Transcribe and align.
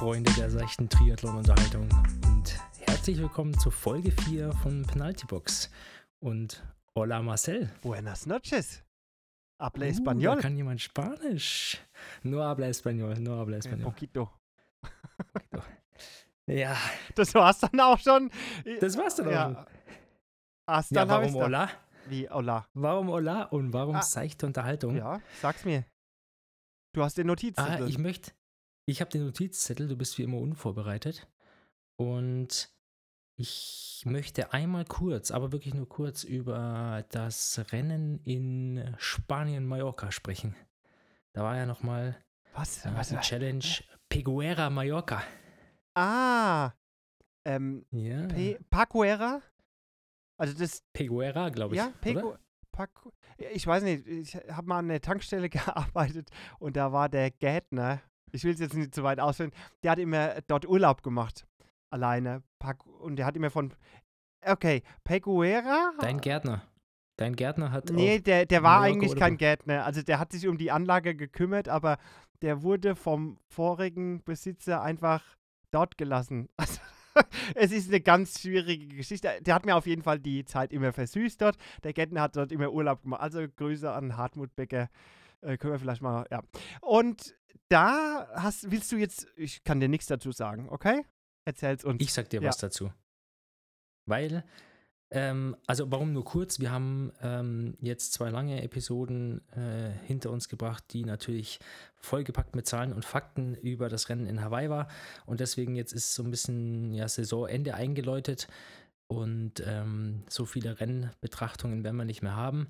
Freunde 0.00 0.30
der 0.32 0.50
seichten 0.50 0.88
Triathlon-Unterhaltung 0.88 1.88
und 2.26 2.58
herzlich 2.86 3.18
willkommen 3.18 3.58
zur 3.58 3.72
Folge 3.72 4.10
4 4.10 4.52
von 4.52 4.82
Penalty 4.82 5.26
Box. 5.26 5.70
Und 6.20 6.62
hola 6.94 7.22
Marcel. 7.22 7.70
Buenas 7.82 8.26
noches. 8.26 8.82
Habla 9.58 9.86
Uh, 9.86 9.88
español. 9.90 10.36
da 10.36 10.40
kann 10.42 10.56
jemand 10.56 10.80
Spanisch. 10.80 11.78
No 12.22 12.42
habla 12.42 12.66
español, 12.68 13.18
no 13.20 13.36
habla 13.38 13.56
Eh, 13.56 13.60
español. 13.60 13.84
poquito. 13.84 14.30
Ja, 16.46 16.76
Das 17.14 17.34
war's 17.34 17.60
dann 17.60 17.78
auch 17.80 17.98
schon. 17.98 18.30
das 18.80 18.96
war's 18.98 19.16
dann 19.16 19.26
auch 19.28 19.32
ja. 19.32 19.44
schon. 19.54 19.66
Hasta 20.68 20.94
Ja, 20.96 21.08
warum 21.08 21.34
hola? 21.34 21.70
Wie 22.08 22.28
hola? 22.28 22.66
Warum 22.74 23.08
hola 23.08 23.44
und 23.44 23.72
warum 23.72 23.96
Ah. 23.96 24.02
seichte 24.02 24.46
Unterhaltung? 24.46 24.96
Ja, 24.96 25.20
sag's 25.40 25.64
mir. 25.64 25.84
Du 26.94 27.02
hast 27.04 27.16
den 27.18 27.26
Ah, 27.26 27.32
Notizzettel. 27.32 27.88
ich 27.88 27.98
möchte, 27.98 28.32
ich 28.90 29.00
habe 29.00 29.10
den 29.10 29.24
Notizzettel, 29.24 29.88
du 29.88 29.96
bist 29.96 30.18
wie 30.18 30.22
immer 30.22 30.38
unvorbereitet. 30.38 31.28
Und 31.96 32.70
ich 33.36 34.02
möchte 34.04 34.52
einmal 34.52 34.84
kurz, 34.84 35.30
aber 35.30 35.52
wirklich 35.52 35.74
nur 35.74 35.88
kurz 35.88 36.24
über 36.24 37.04
das 37.10 37.64
Rennen 37.72 38.18
in 38.24 38.94
Spanien-Mallorca 38.98 40.10
sprechen. 40.10 40.56
Da 41.32 41.42
war 41.42 41.56
ja 41.56 41.66
nochmal 41.66 42.22
was? 42.54 42.84
äh, 42.84 42.90
was? 42.94 43.08
die 43.08 43.16
Challenge 43.16 43.64
Peguera 44.08 44.70
Mallorca. 44.70 45.22
Ah. 45.94 46.72
Ähm, 47.44 47.86
Ja. 47.90 48.26
Pe 48.26 48.58
Pacuera? 48.68 49.40
Also 50.36 50.58
das, 50.58 50.82
Peguera, 50.92 51.48
glaube 51.50 51.74
ich. 51.74 51.80
ja? 51.80 51.92
Pecu 52.00 52.34
Pacu 52.72 53.10
ich 53.52 53.66
weiß 53.66 53.82
nicht, 53.82 54.06
ich 54.06 54.34
habe 54.34 54.68
mal 54.68 54.78
an 54.78 54.88
der 54.88 55.00
Tankstelle 55.00 55.48
gearbeitet 55.48 56.30
und 56.58 56.76
da 56.76 56.92
war 56.92 57.08
der 57.08 57.30
Gärtner, 57.30 58.02
ich 58.32 58.44
will 58.44 58.52
es 58.52 58.60
jetzt 58.60 58.74
nicht 58.74 58.94
zu 58.94 59.02
weit 59.02 59.20
ausführen, 59.20 59.52
der 59.82 59.92
hat 59.92 59.98
immer 59.98 60.40
dort 60.46 60.66
Urlaub 60.66 61.02
gemacht. 61.02 61.46
Alleine. 61.90 62.42
Und 63.00 63.16
der 63.16 63.26
hat 63.26 63.36
immer 63.36 63.50
von, 63.50 63.74
okay, 64.46 64.82
Pecuera? 65.04 65.92
Dein 66.00 66.20
Gärtner. 66.20 66.62
Dein 67.16 67.36
Gärtner 67.36 67.70
hat 67.70 67.90
Nee, 67.90 68.18
der, 68.20 68.46
der 68.46 68.62
war 68.62 68.80
eigentlich 68.80 69.14
kein? 69.14 69.36
Gärtner. 69.36 69.84
Also 69.84 70.00
der 70.00 70.18
hat 70.18 70.32
sich 70.32 70.48
um 70.48 70.56
die 70.56 70.70
Anlage 70.70 71.14
gekümmert, 71.14 71.68
aber 71.68 71.98
der 72.40 72.62
wurde 72.62 72.96
vom 72.96 73.38
vorigen 73.46 74.22
Besitzer 74.24 74.82
einfach 74.82 75.22
dort 75.70 75.98
gelassen. 75.98 76.48
Also, 77.12 77.26
es 77.56 77.72
ist 77.72 77.88
eine 77.88 78.00
ganz 78.00 78.40
schwierige 78.40 78.86
Geschichte. 78.86 79.28
Der 79.40 79.54
hat 79.56 79.66
mir 79.66 79.74
auf 79.74 79.86
jeden 79.86 80.02
Fall 80.02 80.20
die 80.20 80.44
Zeit 80.44 80.72
immer 80.72 80.92
versüßt 80.92 81.42
dort. 81.42 81.56
Der 81.82 81.92
Gärtner 81.92 82.22
hat 82.22 82.36
dort 82.36 82.52
immer 82.52 82.70
Urlaub 82.70 83.02
gemacht. 83.02 83.20
Also 83.20 83.44
Grüße 83.56 83.90
an 83.90 84.16
Hartmut 84.16 84.54
Becker. 84.54 84.88
Äh, 85.40 85.56
können 85.56 85.72
wir 85.72 85.80
vielleicht 85.80 86.02
mal, 86.02 86.24
ja. 86.30 86.40
Und 86.80 87.34
da 87.68 88.28
hast, 88.34 88.70
willst 88.70 88.90
du 88.92 88.96
jetzt, 88.96 89.26
ich 89.36 89.64
kann 89.64 89.80
dir 89.80 89.88
nichts 89.88 90.06
dazu 90.06 90.32
sagen, 90.32 90.68
okay? 90.70 91.04
Erzähl's 91.44 91.84
uns. 91.84 92.02
Ich 92.02 92.12
sag 92.12 92.28
dir 92.30 92.42
Ja. 92.42 92.48
was 92.48 92.58
dazu. 92.58 92.92
Weil, 94.06 94.44
ähm, 95.10 95.56
also 95.66 95.90
warum 95.90 96.12
nur 96.12 96.24
kurz? 96.24 96.60
Wir 96.60 96.70
haben 96.70 97.12
ähm, 97.22 97.76
jetzt 97.80 98.12
zwei 98.12 98.30
lange 98.30 98.62
Episoden 98.62 99.40
äh, 99.52 99.90
hinter 100.06 100.30
uns 100.30 100.48
gebracht, 100.48 100.84
die 100.90 101.04
natürlich 101.04 101.58
vollgepackt 101.96 102.54
mit 102.54 102.66
Zahlen 102.66 102.92
und 102.92 103.04
Fakten 103.04 103.54
über 103.54 103.88
das 103.88 104.08
Rennen 104.08 104.26
in 104.26 104.42
Hawaii 104.42 104.70
war. 104.70 104.88
Und 105.26 105.40
deswegen 105.40 105.74
jetzt 105.76 105.92
ist 105.92 106.14
so 106.14 106.22
ein 106.22 106.30
bisschen 106.30 106.92
ja, 106.92 107.08
Saisonende 107.08 107.74
eingeläutet 107.74 108.48
und 109.08 109.62
ähm, 109.66 110.22
so 110.28 110.44
viele 110.44 110.78
Rennbetrachtungen 110.78 111.82
werden 111.82 111.96
wir 111.96 112.04
nicht 112.04 112.22
mehr 112.22 112.36
haben. 112.36 112.68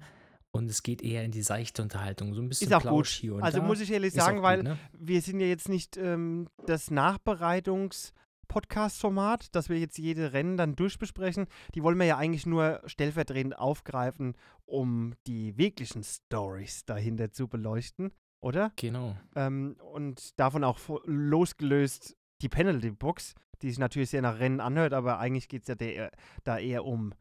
Und 0.52 0.68
es 0.68 0.82
geht 0.82 1.00
eher 1.02 1.24
in 1.24 1.30
die 1.30 1.42
seichte 1.42 1.80
Unterhaltung, 1.80 2.34
so 2.34 2.42
ein 2.42 2.48
bisschen 2.48 2.66
Ist 2.68 2.74
auch 2.74 2.80
Plausch 2.80 3.14
gut. 3.14 3.20
hier 3.20 3.34
und 3.36 3.42
Also 3.44 3.60
da. 3.60 3.64
muss 3.66 3.80
ich 3.80 3.92
ehrlich 3.92 4.08
Ist 4.08 4.16
sagen, 4.22 4.38
gut, 4.38 4.44
weil 4.44 4.62
ne? 4.64 4.78
wir 4.98 5.22
sind 5.22 5.38
ja 5.40 5.46
jetzt 5.46 5.68
nicht 5.68 5.96
ähm, 5.96 6.48
das 6.66 6.90
Nachbereitungs-Podcast-Format, 6.90 9.54
dass 9.54 9.68
wir 9.68 9.78
jetzt 9.78 9.98
jede 9.98 10.32
Rennen 10.32 10.56
dann 10.56 10.74
durchbesprechen. 10.74 11.46
Die 11.74 11.82
wollen 11.82 11.98
wir 11.98 12.06
ja 12.06 12.16
eigentlich 12.16 12.46
nur 12.46 12.80
stellvertretend 12.86 13.58
aufgreifen, 13.58 14.34
um 14.66 15.14
die 15.26 15.56
wirklichen 15.56 16.02
Stories 16.02 16.84
dahinter 16.84 17.30
zu 17.30 17.48
beleuchten, 17.48 18.12
oder? 18.40 18.72
Genau. 18.76 19.16
Ähm, 19.36 19.76
und 19.92 20.38
davon 20.38 20.64
auch 20.64 20.78
losgelöst 21.04 22.16
die 22.42 22.48
Penalty 22.48 22.90
Box, 22.90 23.34
die 23.62 23.68
sich 23.68 23.78
natürlich 23.78 24.10
sehr 24.10 24.22
nach 24.22 24.38
Rennen 24.40 24.60
anhört, 24.60 24.94
aber 24.94 25.18
eigentlich 25.18 25.48
geht 25.48 25.62
es 25.62 25.68
ja 25.68 25.74
der, 25.74 26.10
da 26.44 26.58
eher 26.58 26.84
um 26.84 27.12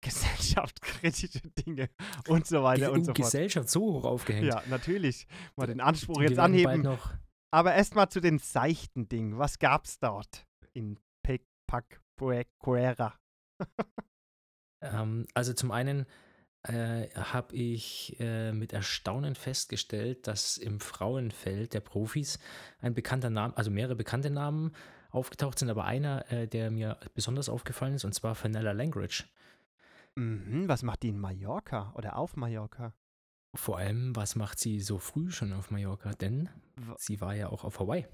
gesellschaftskritische 0.00 1.40
Dinge 1.66 1.90
und 2.28 2.46
so 2.46 2.62
weiter 2.62 2.92
und 2.92 3.04
so 3.04 3.06
fort. 3.06 3.16
Gesellschaft 3.16 3.68
so 3.68 3.80
hoch 3.80 4.04
aufgehängt. 4.04 4.46
Ja, 4.46 4.62
natürlich. 4.68 5.26
Mal 5.56 5.66
den 5.66 5.80
Anspruch 5.80 6.20
jetzt 6.22 6.38
anheben. 6.38 6.82
noch 6.82 7.12
Aber 7.50 7.74
erstmal 7.74 8.08
zu 8.08 8.20
den 8.20 8.38
seichten 8.38 9.08
Dingen. 9.08 9.38
Was 9.38 9.58
gab's 9.58 9.98
dort 9.98 10.46
in 10.72 10.98
Pecuera? 12.16 13.18
Ähm, 14.80 15.26
also 15.34 15.52
zum 15.52 15.72
einen 15.72 16.06
äh, 16.62 17.08
habe 17.14 17.54
ich 17.54 18.16
äh, 18.20 18.52
mit 18.52 18.72
Erstaunen 18.72 19.34
festgestellt, 19.34 20.26
dass 20.26 20.56
im 20.56 20.80
Frauenfeld 20.80 21.74
der 21.74 21.80
Profis 21.80 22.38
ein 22.80 22.94
bekannter 22.94 23.30
Name, 23.30 23.56
also 23.56 23.70
mehrere 23.70 23.96
bekannte 23.96 24.30
Namen 24.30 24.72
aufgetaucht 25.10 25.58
sind, 25.58 25.70
aber 25.70 25.84
einer, 25.84 26.30
äh, 26.30 26.46
der 26.46 26.70
mir 26.70 26.98
besonders 27.14 27.48
aufgefallen 27.48 27.94
ist, 27.94 28.04
und 28.04 28.14
zwar 28.14 28.34
Fenella 28.34 28.72
Langridge. 28.72 29.24
Mhm, 30.18 30.68
was 30.68 30.82
macht 30.82 31.02
die 31.04 31.08
in 31.10 31.18
Mallorca 31.18 31.92
oder 31.94 32.16
auf 32.16 32.36
Mallorca? 32.36 32.92
Vor 33.56 33.78
allem, 33.78 34.14
was 34.16 34.36
macht 34.36 34.58
sie 34.58 34.80
so 34.80 34.98
früh 34.98 35.30
schon 35.30 35.52
auf 35.52 35.70
Mallorca? 35.70 36.12
Denn 36.12 36.48
W- 36.76 36.94
sie 36.98 37.20
war 37.20 37.34
ja 37.34 37.48
auch 37.48 37.64
auf 37.64 37.78
Hawaii. 37.80 38.06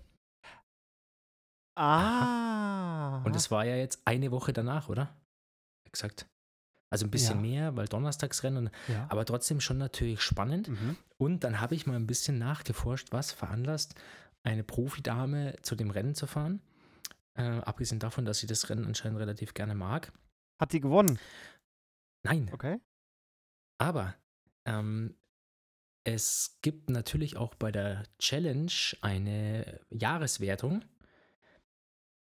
Ah. 1.76 3.22
Und 3.24 3.34
es 3.34 3.50
war 3.50 3.64
ja 3.64 3.76
jetzt 3.76 4.00
eine 4.04 4.30
Woche 4.30 4.52
danach, 4.52 4.88
oder? 4.88 5.16
Exakt. 5.86 6.26
Also 6.90 7.06
ein 7.06 7.10
bisschen 7.10 7.36
Ja. 7.36 7.40
mehr, 7.42 7.76
weil 7.76 7.88
Donnerstagsrennen, 7.88 8.70
ja. 8.86 9.06
aber 9.08 9.24
trotzdem 9.24 9.60
schon 9.60 9.78
natürlich 9.78 10.20
spannend. 10.20 10.68
Mhm. 10.68 10.96
Und 11.18 11.42
dann 11.42 11.60
habe 11.60 11.74
ich 11.74 11.86
mal 11.86 11.96
ein 11.96 12.06
bisschen 12.06 12.38
nachgeforscht, 12.38 13.08
was 13.10 13.32
veranlasst, 13.32 13.94
eine 14.44 14.62
Profidame 14.62 15.56
zu 15.62 15.74
dem 15.74 15.90
Rennen 15.90 16.14
zu 16.14 16.26
fahren. 16.28 16.60
Äh, 17.36 17.42
abgesehen 17.62 17.98
davon, 17.98 18.24
dass 18.24 18.38
sie 18.38 18.46
das 18.46 18.68
Rennen 18.70 18.84
anscheinend 18.86 19.18
relativ 19.18 19.54
gerne 19.54 19.74
mag. 19.74 20.12
Hat 20.60 20.70
sie 20.70 20.78
gewonnen? 20.80 21.18
Nein, 22.24 22.50
Okay. 22.52 22.78
aber 23.78 24.14
ähm, 24.66 25.14
es 26.04 26.58
gibt 26.62 26.90
natürlich 26.90 27.36
auch 27.36 27.54
bei 27.54 27.70
der 27.72 28.04
Challenge 28.18 28.72
eine 29.02 29.80
Jahreswertung. 29.90 30.84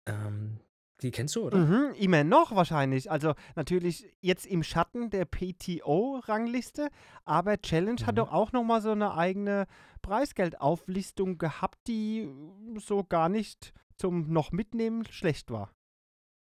Ähm, 0.06 0.60
die 1.02 1.12
kennst 1.12 1.36
du, 1.36 1.46
oder? 1.48 1.58
Mhm, 1.58 1.94
immer 1.96 2.24
noch 2.24 2.56
wahrscheinlich. 2.56 3.12
Also 3.12 3.34
natürlich 3.56 4.14
jetzt 4.22 4.46
im 4.46 4.64
Schatten 4.64 5.10
der 5.10 5.26
PTO-Rangliste, 5.26 6.90
aber 7.26 7.62
Challenge 7.62 8.02
hat 8.06 8.16
Mhm. 8.16 8.20
doch 8.20 8.32
auch 8.32 8.52
noch 8.52 8.64
mal 8.64 8.82
so 8.82 8.92
eine 8.92 9.14
eigene 9.16 9.68
Preisgeldauflistung 10.02 11.38
gehabt, 11.38 11.80
die 11.88 12.30
so 12.78 13.04
gar 13.04 13.30
nicht 13.30 13.74
zum 13.98 14.32
noch 14.32 14.52
mitnehmen 14.52 15.06
schlecht 15.06 15.52
war. 15.52 15.74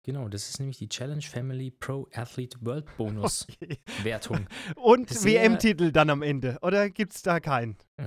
Genau, 0.10 0.28
das 0.28 0.50
ist 0.50 0.58
nämlich 0.58 0.80
die 0.80 0.90
Challenge 0.90 1.22
Family 1.22 1.70
Pro 1.70 2.08
Athlete 2.16 2.58
World 2.62 2.88
Bonus 2.98 3.46
Wertung. 4.04 4.48
Und 4.76 5.24
WM-Titel 5.24 5.92
dann 5.92 6.10
am 6.10 6.24
Ende, 6.24 6.58
oder 6.64 6.90
gibt 6.90 7.14
es 7.14 7.22
da 7.22 7.40
keinen? 7.40 7.78
Äh, 7.98 8.06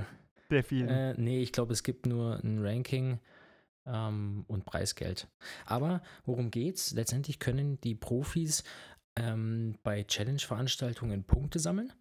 Der 0.50 0.64
vielen. 0.64 0.88
Äh, 0.88 1.14
nee, 1.16 1.40
ich 1.40 1.52
glaube, 1.52 1.72
es 1.72 1.84
gibt 1.84 2.06
nur 2.06 2.40
ein 2.42 2.58
Ranking 2.58 3.20
ähm, 3.86 4.44
und 4.48 4.64
Preisgeld. 4.64 5.28
Aber 5.64 6.02
worum 6.24 6.50
geht's? 6.50 6.90
Letztendlich 6.90 7.38
können 7.38 7.80
die 7.82 7.94
Profis 7.94 8.64
ähm, 9.14 9.78
bei 9.84 10.02
Challenge-Veranstaltungen 10.02 11.22
Punkte 11.22 11.60
sammeln 11.60 11.92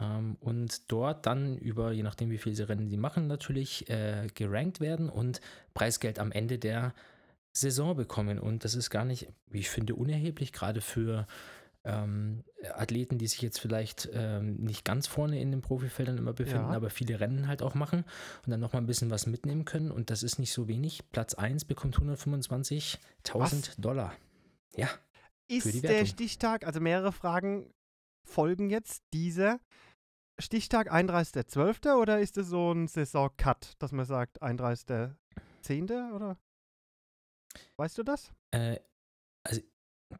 ähm, 0.00 0.36
und 0.40 0.90
dort 0.90 1.24
dann 1.26 1.56
über, 1.56 1.92
je 1.92 2.02
nachdem 2.02 2.32
wie 2.32 2.38
viel 2.38 2.56
sie 2.56 2.68
Rennen 2.68 2.88
sie 2.88 2.96
machen, 2.96 3.28
natürlich 3.28 3.88
äh, 3.88 4.26
gerankt 4.34 4.80
werden 4.80 5.08
und 5.08 5.40
Preisgeld 5.72 6.18
am 6.18 6.32
Ende 6.32 6.58
der 6.58 6.94
Saison 7.56 7.96
bekommen. 7.96 8.38
Und 8.38 8.64
das 8.64 8.74
ist 8.74 8.90
gar 8.90 9.04
nicht, 9.04 9.28
wie 9.48 9.60
ich 9.60 9.70
finde, 9.70 9.94
unerheblich, 9.94 10.52
gerade 10.52 10.80
für 10.80 11.26
ähm, 11.84 12.44
Athleten, 12.72 13.18
die 13.18 13.26
sich 13.26 13.42
jetzt 13.42 13.60
vielleicht 13.60 14.08
ähm, 14.12 14.56
nicht 14.56 14.84
ganz 14.84 15.06
vorne 15.06 15.38
in 15.40 15.50
den 15.50 15.60
Profifeldern 15.60 16.16
immer 16.18 16.32
befinden, 16.32 16.70
Ja. 16.70 16.76
aber 16.76 16.88
viele 16.90 17.20
Rennen 17.20 17.46
halt 17.46 17.60
auch 17.62 17.74
machen 17.74 18.04
und 18.44 18.50
dann 18.50 18.60
nochmal 18.60 18.82
ein 18.82 18.86
bisschen 18.86 19.10
was 19.10 19.26
mitnehmen 19.26 19.64
können. 19.66 19.90
Und 19.90 20.10
das 20.10 20.22
ist 20.22 20.38
nicht 20.38 20.52
so 20.52 20.66
wenig. 20.66 21.02
Platz 21.12 21.34
1 21.34 21.66
bekommt 21.66 21.96
125.000 21.98 22.98
Was? 23.34 23.76
Dollar. 23.76 24.14
Ja, 24.76 24.88
Ist 25.46 25.82
der. 25.84 26.06
Stichtag, 26.06 26.66
also 26.66 26.80
mehrere 26.80 27.12
Fragen 27.12 27.70
folgen 28.26 28.70
jetzt, 28.70 29.02
dieser 29.12 29.60
Stichtag 30.40 30.92
31.12. 30.92 31.94
oder 32.00 32.18
ist 32.18 32.38
es 32.38 32.48
so 32.48 32.72
ein 32.72 32.88
Saison-Cut, 32.88 33.74
dass 33.78 33.92
man 33.92 34.06
sagt 34.06 34.42
31.10. 34.42 36.12
oder? 36.14 36.38
Weißt 37.76 37.98
du 37.98 38.02
das? 38.02 38.30
äh, 38.52 38.78
also 39.44 39.60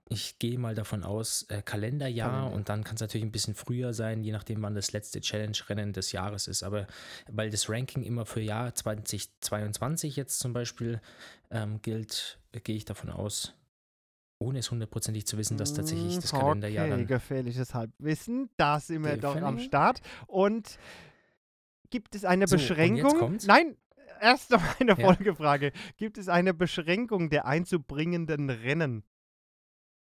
ich 0.09 0.39
gehe 0.41 0.59
mal 0.59 0.75
davon 0.75 1.05
aus, 1.05 1.45
äh, 1.51 1.63
Kalenderjahr 1.63 2.31
Kalender. 2.31 2.57
und 2.57 2.69
dann 2.69 2.83
kann 2.83 2.97
es 2.97 3.01
natürlich 3.01 3.25
ein 3.25 3.31
bisschen 3.31 3.55
früher 3.55 3.95
sein, 3.95 4.25
je 4.25 4.33
nachdem, 4.33 4.61
wann 4.63 4.75
das 4.75 4.93
letzte 4.93 5.21
Challenge-Rennen 5.21 5.93
des 5.93 6.11
Jahres 6.13 6.49
ist. 6.49 6.65
Aber 6.65 6.87
weil 7.31 7.51
das 7.51 7.69
Ranking 7.71 8.03
immer 8.03 8.27
für 8.27 8.41
Jahr 8.41 8.75
2022 8.75 10.17
jetzt 10.17 10.41
zum 10.41 10.53
Beispiel 10.53 11.01
ähm, 11.51 11.81
gilt, 11.81 12.41
äh, 12.53 12.61
gehe 12.61 12.75
ich 12.77 12.85
davon 12.85 13.11
aus, 13.11 13.55
ohne 14.41 14.59
es 14.59 14.71
hundertprozentig 14.71 15.27
zu 15.27 15.39
wissen, 15.39 15.57
dass 15.59 15.75
tatsächlich 15.75 16.19
das 16.19 16.33
Mm, 16.33 16.37
Kalenderjahr 16.37 16.87
okay, 16.87 16.97
dann. 16.97 17.07
gefährliches 17.07 17.73
Halbwissen. 17.75 18.51
Da 18.57 18.81
sind 18.81 19.05
wir 19.05 19.17
doch 19.17 19.37
am. 19.37 19.59
Start. 19.61 20.01
Und 20.27 20.77
gibt 21.91 22.17
es 22.17 22.25
eine 22.25 22.49
So, 22.49 22.57
Beschränkung? 22.57 23.39
Nein, 23.47 23.77
erst 24.25 24.51
noch 24.51 24.63
eine 24.81 24.99
Ja. 24.99 25.05
Folgefrage. 25.15 25.73
Gibt 25.97 26.19
es 26.19 26.29
eine 26.29 26.55
Beschränkung 26.55 27.31
der 27.31 27.47
einzubringenden 27.47 28.51
Rennen? 28.51 29.05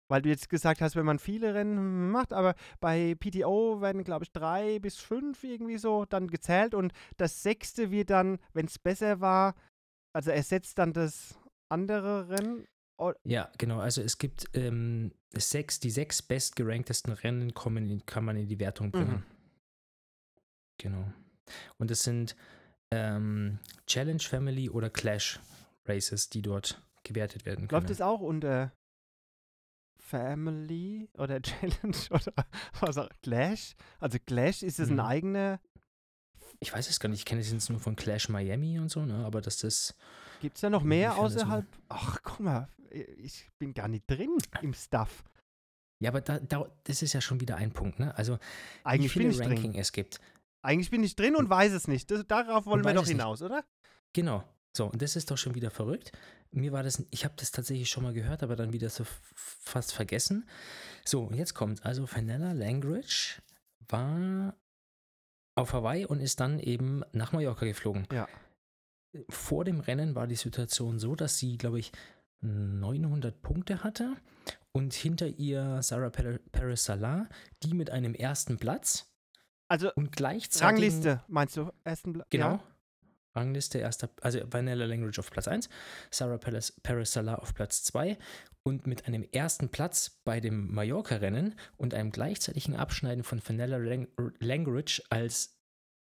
Weil 0.09 0.21
du 0.21 0.29
jetzt 0.29 0.49
gesagt 0.49 0.81
hast, 0.81 0.97
wenn 0.97 1.05
man 1.05 1.19
viele 1.19 1.53
Rennen 1.53 2.11
macht, 2.11 2.33
aber 2.33 2.55
bei 2.81 3.15
PTO 3.15 3.79
werden, 3.79 4.03
glaube 4.03 4.25
ich, 4.25 4.31
drei 4.33 4.79
bis 4.79 4.97
fünf 4.97 5.43
irgendwie 5.45 5.77
so 5.77 6.03
dann 6.03 6.27
gezählt 6.27 6.73
und 6.73 6.91
das 7.15 7.41
sechste 7.41 7.91
wird 7.91 8.09
dann, 8.09 8.37
wenn 8.51 8.65
es 8.65 8.77
besser 8.77 9.21
war, 9.21 9.55
also 10.13 10.31
ersetzt 10.31 10.77
dann 10.79 10.91
das 10.91 11.39
andere 11.69 12.27
Rennen. 12.27 12.67
Ja, 13.23 13.49
genau. 13.57 13.79
Also 13.79 14.01
es 14.01 14.17
gibt 14.17 14.45
ähm, 14.53 15.11
sechs, 15.33 15.79
die 15.79 15.89
sechs 15.89 16.21
bestgeranktesten 16.21 17.13
Rennen 17.13 17.53
kommen 17.53 17.89
in, 17.89 18.05
kann 18.05 18.25
man 18.25 18.35
in 18.35 18.47
die 18.47 18.59
Wertung 18.59 18.91
bringen. 18.91 19.23
Genau. 20.77 21.11
Und 21.77 21.89
es 21.89 22.03
sind 22.03 22.35
ähm, 22.91 23.59
Challenge 23.87 24.19
Family 24.21 24.69
oder 24.69 24.89
Clash 24.89 25.39
Races, 25.85 26.29
die 26.29 26.41
dort 26.41 26.81
gewertet 27.03 27.45
werden 27.45 27.67
können. 27.67 27.81
Läuft 27.81 27.89
es 27.89 28.01
auch 28.01 28.19
unter 28.21 28.71
Family 29.99 31.09
oder 31.17 31.41
Challenge 31.41 31.97
oder 32.09 32.33
was 32.79 32.97
auch 32.97 33.09
Clash? 33.21 33.75
Also 33.99 34.17
Clash, 34.25 34.63
ist 34.63 34.79
es 34.79 34.89
ein 34.89 34.95
Mhm. 34.95 34.99
eigener, 35.01 35.59
ich 36.59 36.73
weiß 36.73 36.89
es 36.89 36.99
gar 36.99 37.09
nicht, 37.09 37.19
ich 37.19 37.25
kenne 37.25 37.41
es 37.41 37.51
jetzt 37.51 37.69
nur 37.69 37.79
von 37.79 37.95
Clash 37.95 38.29
Miami 38.29 38.77
und 38.79 38.89
so, 38.89 39.05
ne? 39.05 39.25
aber 39.25 39.41
dass 39.41 39.57
das. 39.57 39.95
gibt 40.41 40.57
es 40.57 40.61
da 40.61 40.69
noch 40.69 40.83
mehr 40.83 41.15
außerhalb? 41.17 41.65
Ach, 41.89 42.19
guck 42.23 42.39
mal, 42.41 42.67
ich 43.17 43.49
bin 43.57 43.73
gar 43.73 43.87
nicht 43.87 44.03
drin 44.09 44.37
im 44.61 44.73
Stuff. 44.73 45.23
Ja, 46.01 46.09
aber 46.09 46.21
da, 46.21 46.39
da, 46.39 46.65
das 46.85 47.03
ist 47.03 47.13
ja 47.13 47.21
schon 47.21 47.39
wieder 47.41 47.57
ein 47.57 47.71
Punkt, 47.73 47.99
ne? 47.99 48.15
Also, 48.17 48.39
Eigentlich 48.83 49.15
wie 49.15 49.19
viele 49.23 49.39
Ranking 49.39 49.71
drin. 49.73 49.81
es 49.81 49.91
gibt. 49.91 50.19
Eigentlich 50.61 50.91
bin 50.91 51.03
ich 51.03 51.15
drin 51.15 51.35
und 51.35 51.49
weiß 51.49 51.71
es 51.71 51.87
nicht. 51.87 52.11
Das, 52.11 52.25
darauf 52.27 52.65
wollen 52.65 52.83
wir 52.83 52.93
doch 52.93 53.03
es 53.03 53.09
nicht. 53.09 53.17
hinaus, 53.17 53.41
oder? 53.41 53.63
Genau. 54.13 54.43
So, 54.75 54.85
und 54.85 55.01
das 55.01 55.15
ist 55.15 55.31
doch 55.31 55.37
schon 55.37 55.55
wieder 55.55 55.71
verrückt. 55.71 56.11
Mir 56.51 56.71
war 56.71 56.83
das, 56.83 57.03
ich 57.11 57.25
habe 57.25 57.33
das 57.37 57.51
tatsächlich 57.51 57.89
schon 57.89 58.03
mal 58.03 58.13
gehört, 58.13 58.43
aber 58.43 58.55
dann 58.55 58.73
wieder 58.73 58.89
so 58.89 59.05
fast 59.33 59.93
vergessen. 59.93 60.47
So, 61.05 61.23
und 61.23 61.35
jetzt 61.35 61.53
kommt 61.53 61.85
also 61.85 62.07
Vanilla 62.09 62.51
Langridge 62.53 63.41
war 63.87 64.55
auf 65.55 65.73
Hawaii 65.73 66.05
und 66.05 66.19
ist 66.19 66.39
dann 66.39 66.59
eben 66.59 67.03
nach 67.11 67.33
Mallorca 67.33 67.65
geflogen. 67.65 68.07
Ja. 68.11 68.27
Vor 69.29 69.65
dem 69.65 69.81
Rennen 69.81 70.15
war 70.15 70.27
die 70.27 70.35
Situation 70.35 70.99
so, 70.99 71.15
dass 71.15 71.37
sie, 71.37 71.57
glaube 71.57 71.79
ich, 71.79 71.91
900 72.41 73.41
Punkte 73.41 73.83
hatte 73.83 74.15
und 74.71 74.93
hinter 74.93 75.27
ihr 75.27 75.81
Sarah 75.83 76.09
Perez 76.09 76.85
Salah, 76.85 77.27
die 77.63 77.73
mit 77.73 77.89
einem 77.89 78.15
ersten 78.15 78.57
Platz 78.57 79.10
Also 79.71 79.91
und 79.95 80.11
gleichzeitig 80.11 80.67
Rangliste, 80.67 81.23
meinst 81.29 81.55
du? 81.55 81.71
Ersten 81.85 82.21
Genau. 82.29 82.45
Ja? 82.45 82.59
Rangliste 83.33 83.77
erster, 83.77 84.09
also 84.21 84.39
Vanilla 84.51 84.85
Language 84.85 85.17
auf 85.19 85.31
Platz 85.31 85.47
1, 85.47 85.69
Sarah 86.11 86.37
Perez 86.37 86.73
Salah 87.13 87.35
auf 87.35 87.53
Platz 87.53 87.81
2 87.83 88.17
und 88.63 88.85
mit 88.87 89.07
einem 89.07 89.23
ersten 89.31 89.69
Platz 89.69 90.19
bei 90.25 90.41
dem 90.41 90.73
Mallorca-Rennen 90.73 91.55
und 91.77 91.93
einem 91.93 92.11
gleichzeitigen 92.11 92.75
Abschneiden 92.75 93.23
von 93.23 93.41
Vanilla 93.47 93.77
Lang 93.77 94.09
Language 94.39 95.01
als 95.09 95.57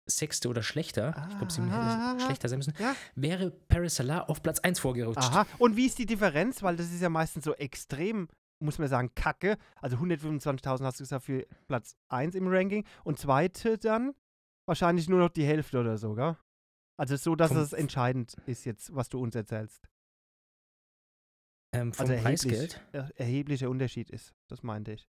Sechste 0.08 0.48
oder 0.48 0.62
schlechter, 0.62 1.28
ich 1.30 1.36
glaube, 1.36 1.52
sie 1.52 1.60
Ah. 1.60 2.12
hätte 2.14 2.24
schlechter 2.24 2.48
sein 2.48 2.58
müssen, 2.58 2.74
Ja. 2.78 2.96
wäre 3.14 3.50
Perez 3.50 3.94
Salah 3.96 4.22
auf 4.22 4.42
Platz 4.42 4.58
1 4.60 4.80
vorgerutscht. 4.80 5.18
Aha. 5.30 5.46
Und 5.58 5.76
wie 5.76 5.86
ist 5.86 5.98
die 5.98 6.06
Differenz? 6.06 6.62
Weil 6.62 6.76
das 6.76 6.86
ist 6.90 7.02
ja 7.02 7.10
meistens 7.10 7.44
so 7.44 7.54
extrem, 7.54 8.28
muss 8.62 8.78
man 8.78 8.88
sagen, 8.88 9.10
kacke. 9.14 9.58
Also 9.80 9.96
125.000 9.96 10.84
hast 10.84 11.00
du 11.00 11.04
gesagt 11.04 11.24
für 11.24 11.46
Platz 11.66 11.96
1 12.08 12.34
im 12.34 12.46
Ranking. 12.48 12.86
Und 13.04 13.18
zweite 13.18 13.78
dann 13.78 14.14
wahrscheinlich 14.66 15.08
nur 15.08 15.18
noch 15.18 15.30
die 15.30 15.44
Hälfte 15.44 15.80
oder 15.80 15.98
so, 15.98 16.14
gell? 16.14 16.36
Also 16.96 17.16
so, 17.16 17.34
dass 17.34 17.52
es 17.52 17.72
entscheidend 17.72 18.34
ist 18.46 18.64
jetzt, 18.64 18.94
was 18.94 19.08
du 19.08 19.20
uns 19.20 19.34
erzählst. 19.34 19.88
Ähm, 21.74 21.92
vom 21.92 22.02
Also 22.02 22.12
erheblich, 22.12 22.42
Preisgeld. 22.52 22.86
er, 22.92 23.10
erheblicher 23.18 23.70
Unterschied 23.70 24.10
ist. 24.10 24.34
Das 24.48 24.62
meinte 24.62 24.92
ich. 24.92 25.08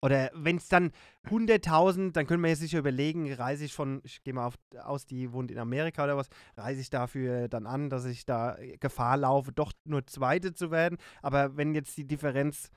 Oder 0.00 0.30
wenn 0.32 0.56
es 0.56 0.68
dann 0.68 0.92
100.000, 1.26 2.12
dann 2.12 2.26
können 2.26 2.42
wir 2.42 2.50
jetzt 2.50 2.60
sicher 2.60 2.78
überlegen, 2.78 3.32
reise 3.32 3.64
ich 3.64 3.74
von, 3.74 4.00
ich 4.04 4.22
gehe 4.22 4.32
mal 4.32 4.46
auf, 4.46 4.54
aus, 4.84 5.06
die 5.06 5.32
wohnt 5.32 5.50
in 5.50 5.58
Amerika 5.58 6.04
oder 6.04 6.16
was, 6.16 6.28
reise 6.56 6.80
ich 6.80 6.90
dafür 6.90 7.48
dann 7.48 7.66
an, 7.66 7.90
dass 7.90 8.04
ich 8.04 8.24
da 8.24 8.56
Gefahr 8.78 9.16
laufe, 9.16 9.52
doch 9.52 9.72
nur 9.84 10.06
Zweite 10.06 10.54
zu 10.54 10.70
werden. 10.70 10.98
Aber 11.20 11.56
wenn 11.56 11.74
jetzt 11.74 11.96
die 11.96 12.06
Differenz 12.06 12.70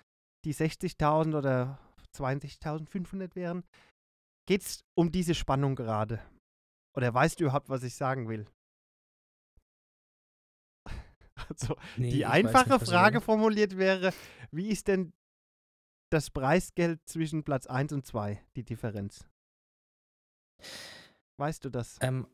die 0.45 0.55
60.000 0.55 1.37
oder 1.37 1.77
20.500 2.15 3.35
wären, 3.35 3.63
geht 4.47 4.63
es 4.63 4.83
um 4.95 5.11
diese 5.11 5.35
Spannung 5.35 5.75
gerade. 5.75 6.19
Oder 6.97 7.13
weißt 7.13 7.39
du 7.39 7.45
überhaupt, 7.45 7.69
was 7.69 7.83
ich 7.83 7.95
sagen 7.95 8.27
will? 8.27 8.47
Also, 11.49 11.75
Nee, 11.97 12.11
die 12.11 12.25
einfache 12.25 12.73
nicht, 12.73 12.85
Frage 12.87 13.19
formuliert 13.19 13.75
wäre, 13.75 14.13
wie 14.51 14.69
ist 14.69 14.87
denn 14.87 15.11
das 16.13 16.29
Preisgeld 16.29 16.99
zwischen 17.07 17.43
Platz 17.43 17.67
1 17.67 17.93
und 17.93 18.05
2, 18.05 18.41
die 18.55 18.63
Differenz? 18.63 19.25
Weißt 21.37 21.65
du 21.65 21.69
das? 21.69 21.97
Ähm, 22.01 22.27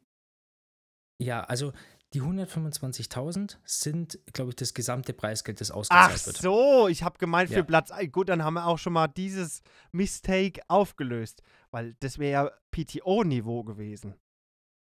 ja, 1.21 1.43
also 1.43 1.73
die 2.13 2.21
125.000 2.21 3.57
sind, 3.65 4.19
glaube 4.33 4.51
ich, 4.51 4.55
das 4.55 4.73
gesamte 4.73 5.13
Preisgeld, 5.13 5.59
das 5.61 5.71
ausgezahlt 5.71 6.11
Ach 6.21 6.25
wird. 6.25 6.37
so, 6.37 6.87
ich 6.87 7.03
habe 7.03 7.17
gemeint 7.17 7.49
für 7.49 7.57
Ja. 7.57 7.63
Platz 7.63 7.91
1. 7.91 8.11
Gut, 8.11 8.29
dann 8.29 8.43
haben 8.43 8.53
wir 8.55 8.65
auch 8.65 8.77
schon 8.77 8.93
mal 8.93 9.07
dieses 9.07 9.61
Mistake 9.91 10.61
aufgelöst, 10.67 11.41
weil 11.71 11.95
das 11.99 12.17
wäre 12.17 12.31
ja 12.31 12.51
PTO-Niveau 12.71 13.63
gewesen. 13.63 14.15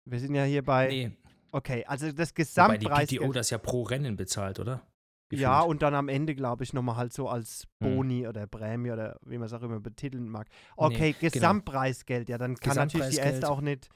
Wir 0.05 0.21
sind 0.21 0.35
ja 0.35 0.45
hier 0.45 0.65
bei, 0.65 0.89
Nee, 0.89 1.17
okay, 1.53 1.85
also 1.87 2.11
das 2.13 2.33
wobei 2.37 3.05
die. 3.07 3.19
PTO 3.19 3.33
das 3.33 3.51
ja 3.51 3.59
pro 3.59 3.83
Rennen 3.83 4.17
bezahlt, 4.17 4.59
oder? 4.61 4.87
Ja, 5.31 5.59
Gefühlt. 5.59 5.71
und 5.71 5.83
dann 5.83 5.95
am 5.95 6.09
Ende, 6.09 6.35
glaube 6.35 6.65
ich, 6.65 6.73
nochmal 6.73 6.97
halt 6.97 7.13
so 7.13 7.29
als 7.29 7.67
Hm. 7.83 7.97
Boni 7.97 8.27
oder 8.27 8.47
Prämie 8.47 8.91
oder 8.93 9.19
wie 9.27 9.37
man 9.37 9.47
es 9.47 9.53
auch 9.53 9.63
immer 9.63 9.79
betiteln 9.81 10.29
mag. 10.29 10.49
Nee, 10.51 10.55
Okay, 10.77 11.13
genau. 11.19 11.33
Gesamtpreisgeld, 11.33 12.29
ja, 12.31 12.39
dann 12.39 12.57
kann 12.57 12.77
natürlich 12.77 13.11
die 13.11 13.17
erste 13.17 13.51
auch 13.51 13.61
nicht 13.61 13.91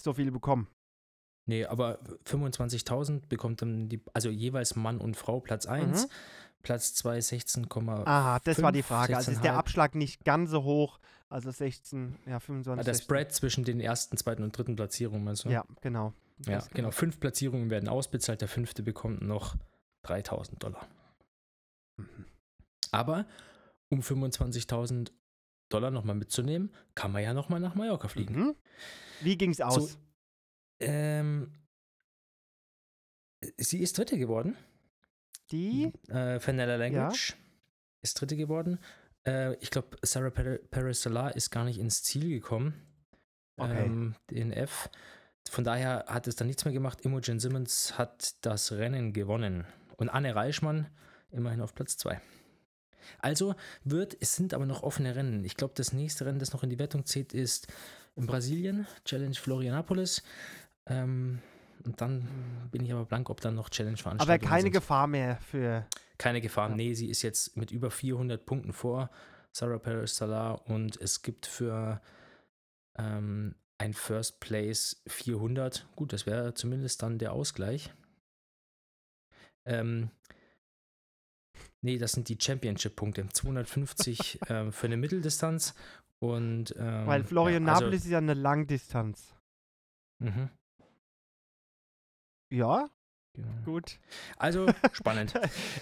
so 0.00 0.14
viel 0.14 0.30
bekommen. 0.30 0.68
Nee, 1.46 1.64
aber 1.66 1.98
25.000 2.24 3.28
bekommt 3.28 3.62
dann 3.62 3.88
die, 3.88 4.00
also 4.14 4.30
jeweils 4.30 4.76
Mann 4.76 4.98
und 4.98 5.16
Frau 5.16 5.40
Platz 5.40 5.66
1, 5.66 6.04
Mhm. 6.04 6.10
Platz 6.62 6.94
2 6.94 7.18
16,5. 7.20 8.06
Aha, 8.06 8.38
das 8.44 8.62
war 8.62 8.70
die 8.72 8.82
Frage. 8.84 9.16
Also 9.16 9.32
ist 9.32 9.42
der 9.42 9.52
16,5. 9.54 9.58
Abschlag 9.58 9.94
nicht 9.96 10.24
ganz 10.24 10.50
so 10.50 10.62
hoch, 10.62 10.98
also 11.28 11.50
16, 11.50 12.16
ja, 12.26 12.38
25. 12.38 12.80
Ah, 12.80 12.84
der 12.84 12.94
16. 12.94 13.04
Spread 13.04 13.32
zwischen 13.32 13.64
den 13.64 13.80
ersten, 13.80 14.16
zweiten 14.16 14.44
und 14.44 14.56
dritten 14.56 14.76
Platzierungen, 14.76 15.24
meinst 15.24 15.44
du? 15.44 15.48
Ja, 15.50 15.64
genau. 15.80 16.12
ja 16.46 16.54
Das- 16.56 16.70
genau. 16.70 16.90
Fünf 16.92 17.18
Platzierungen 17.18 17.68
werden 17.70 17.88
ausbezahlt, 17.88 18.40
der 18.40 18.48
fünfte 18.48 18.82
bekommt 18.84 19.22
noch 19.22 19.56
3.000 20.04 20.58
Dollar. 20.58 20.88
Mhm. 21.96 22.26
Aber 22.90 23.26
um 23.90 24.00
25.000 24.00 25.12
Dollar 25.70 25.90
nochmal 25.90 26.16
mitzunehmen, 26.16 26.74
kann 26.94 27.12
man 27.12 27.22
ja 27.22 27.32
nochmal 27.32 27.60
nach 27.60 27.74
Mallorca 27.74 28.08
fliegen. 28.08 28.34
Mhm. 28.34 28.56
Wie 29.20 29.38
ging 29.38 29.50
es 29.50 29.60
aus? 29.60 29.92
So, 29.92 29.98
ähm, 30.80 31.52
sie 33.56 33.80
ist 33.80 33.96
Dritte 33.96 34.18
geworden. 34.18 34.56
die? 35.50 35.92
Äh, 36.08 36.40
Vanilla 36.44 36.76
Language 36.76 37.36
ist 38.02 38.20
Dritte 38.20 38.36
geworden. 38.36 38.78
Äh, 39.26 39.54
ich 39.56 39.70
glaube, 39.70 39.96
Sarah 40.02 40.30
Perez 40.30 41.02
Salah 41.02 41.28
ist 41.28 41.50
gar 41.50 41.64
nicht 41.64 41.78
ins 41.78 42.02
Ziel 42.02 42.28
gekommen. 42.28 42.74
Okay. 43.56 43.84
Ähm, 43.84 44.14
DNF. 44.30 44.90
Von 45.48 45.64
daher 45.64 46.04
hat 46.08 46.26
es 46.26 46.36
dann 46.36 46.46
nichts 46.46 46.64
mehr 46.64 46.72
gemacht. 46.72 47.02
Imogen 47.02 47.38
Simmons 47.38 47.98
hat 47.98 48.34
das 48.44 48.72
Rennen 48.72 49.12
gewonnen. 49.12 49.66
Und 49.96 50.08
Anne 50.08 50.34
Reichmann 50.34 50.86
immerhin 51.30 51.60
auf 51.60 51.74
Platz 51.74 51.96
2. 51.96 52.20
Also 53.18 53.54
wird, 53.84 54.16
es 54.20 54.36
sind 54.36 54.54
aber 54.54 54.66
noch 54.66 54.82
offene 54.82 55.14
Rennen. 55.16 55.44
Ich 55.44 55.56
glaube, 55.56 55.74
das 55.76 55.92
nächste 55.92 56.26
Rennen, 56.26 56.38
das 56.38 56.52
noch 56.52 56.62
in 56.62 56.70
die 56.70 56.78
Wertung 56.78 57.04
zählt, 57.04 57.32
ist 57.32 57.66
in 58.16 58.26
Brasilien, 58.26 58.86
Challenge 59.04 59.34
Florianapolis. 59.34 60.22
Ähm, 60.86 61.40
und 61.84 62.00
dann 62.00 62.28
bin 62.70 62.84
ich 62.84 62.92
aber 62.92 63.04
blank, 63.04 63.28
ob 63.30 63.40
dann 63.40 63.54
noch 63.54 63.70
Challenge 63.70 63.94
Aber 63.94 64.02
Veranstaltungen 64.02 64.48
keine 64.48 64.62
sind. 64.62 64.72
Gefahr 64.72 65.06
mehr 65.06 65.38
für. 65.38 65.86
Keine 66.18 66.40
Gefahr. 66.40 66.70
Ja. 66.70 66.76
Nee, 66.76 66.94
sie 66.94 67.08
ist 67.08 67.22
jetzt 67.22 67.56
mit 67.56 67.72
über 67.72 67.90
400 67.90 68.44
Punkten 68.46 68.72
vor 68.72 69.10
Sarah 69.50 69.78
Perez 69.78 70.14
Salah 70.14 70.52
und 70.52 71.00
es 71.00 71.22
gibt 71.22 71.46
für 71.46 72.00
ähm, 72.96 73.56
ein 73.78 73.94
First 73.94 74.38
Place 74.38 75.02
400. 75.08 75.86
Gut, 75.96 76.12
das 76.12 76.26
wäre 76.26 76.54
zumindest 76.54 77.02
dann 77.02 77.18
der 77.18 77.32
Ausgleich. 77.32 77.92
Ähm, 79.66 80.10
Nee, 81.84 81.98
das 81.98 82.12
sind 82.12 82.28
die 82.28 82.38
Championship-Punkte. 82.40 83.28
250 83.28 84.38
ähm, 84.48 84.72
für 84.72 84.86
eine 84.86 84.96
Mitteldistanz 84.96 85.74
und. 86.20 86.72
Ähm, 86.78 87.06
Weil 87.08 87.24
Florianapoli 87.24 87.90
ja, 87.90 87.96
ist 87.96 88.06
ja 88.06 88.18
eine 88.18 88.34
Langdistanz. 88.34 89.34
also, 90.22 90.32
mhm, 90.38 90.48
Ja, 92.52 92.88
genau. 93.34 93.62
gut. 93.64 93.98
also 94.36 94.66
spannend. 94.92 95.34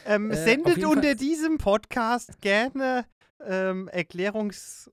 ähm, 0.06 0.30
Äh, 0.30 0.36
sendet 0.42 0.82
unter 0.84 1.02
Fall- 1.08 1.16
diesem 1.16 1.58
Podcast 1.58 2.40
gerne 2.40 3.04
ähm, 3.44 3.88
Erklärungszuschriften 3.88 4.92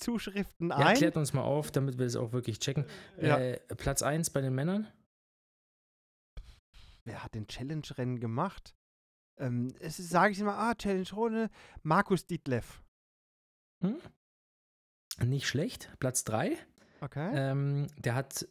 Ja, 0.70 0.76
ein. 0.78 0.96
klärt 0.96 1.18
uns 1.18 1.34
mal 1.34 1.42
auf, 1.42 1.70
damit 1.70 1.98
wir 1.98 2.06
es 2.06 2.16
auch 2.16 2.32
wirklich 2.32 2.58
checken. 2.58 2.86
Ja. 3.20 3.36
Äh, 3.38 3.58
Platz 3.76 4.00
1 4.02 4.30
bei 4.30 4.40
den 4.40 4.54
Männern. 4.54 4.88
Wer 7.10 7.24
hat 7.24 7.34
den 7.34 7.48
Challenge-Rennen 7.48 8.20
gemacht? 8.20 8.72
Ähm, 9.36 9.74
es 9.80 9.96
sage 9.96 10.30
ich 10.32 10.38
immer, 10.38 10.56
ah, 10.56 10.76
Challenge-Runde, 10.76 11.50
Markus 11.82 12.24
Dietleff. 12.24 12.84
Hm? 13.82 13.96
Nicht 15.24 15.48
schlecht. 15.48 15.90
Platz 15.98 16.22
3. 16.22 16.56
Okay. 17.00 17.30
Ähm, 17.34 17.88
der 17.98 18.14
hat 18.14 18.46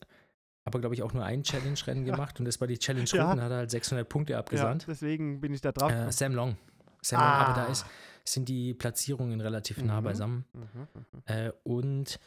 aber, 0.66 0.80
glaube 0.82 0.94
ich, 0.94 1.04
auch 1.04 1.14
nur 1.14 1.24
ein 1.24 1.44
Challenge-Rennen 1.44 2.04
gemacht 2.34 2.38
und 2.40 2.46
das 2.46 2.60
war 2.60 2.68
die 2.68 2.78
challenge 2.78 3.10
Ja. 3.14 3.30
hat 3.30 3.38
er 3.40 3.50
halt 3.58 3.72
600 3.72 4.10
Punkte 4.10 4.34
ja, 4.34 4.40
abgesandt. 4.40 4.86
deswegen 4.90 5.40
bin 5.40 5.54
ich 5.54 5.62
da 5.62 5.72
drauf. 5.72 5.90
äh. 5.92 6.12
Sam 6.12 6.34
Long. 6.36 6.58
Sam 7.02 7.22
Long, 7.22 7.30
aber 7.30 7.54
da 7.54 7.68
Ah. 7.68 7.72
ist, 7.72 7.86
sind 8.26 8.50
die 8.50 8.74
Platzierungen 8.74 9.40
relativ 9.40 9.82
nah 9.82 10.02
Mhm. 10.02 10.04
beisammen. 10.04 10.46
Mhm, 10.52 10.62
mhm. 10.94 11.06
Äh, 11.28 11.52
und 11.64 12.20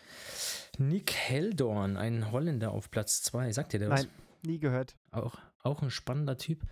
Nick 0.79 1.13
Heldorn, 1.13 1.99
ein 1.99 2.33
Holländer 2.33 2.71
auf 2.71 2.91
Platz 2.91 3.21
2. 3.23 3.53
Sagt 3.53 3.75
ihr 3.75 3.81
der 3.81 3.91
was? 3.91 4.05
Nein, 4.05 4.13
nie 4.47 4.59
gehört. 4.59 4.97
Auch, 5.11 5.37
auch 5.63 5.83
ein 5.83 5.91
spannender 5.91 6.37
Typ. 6.37 6.65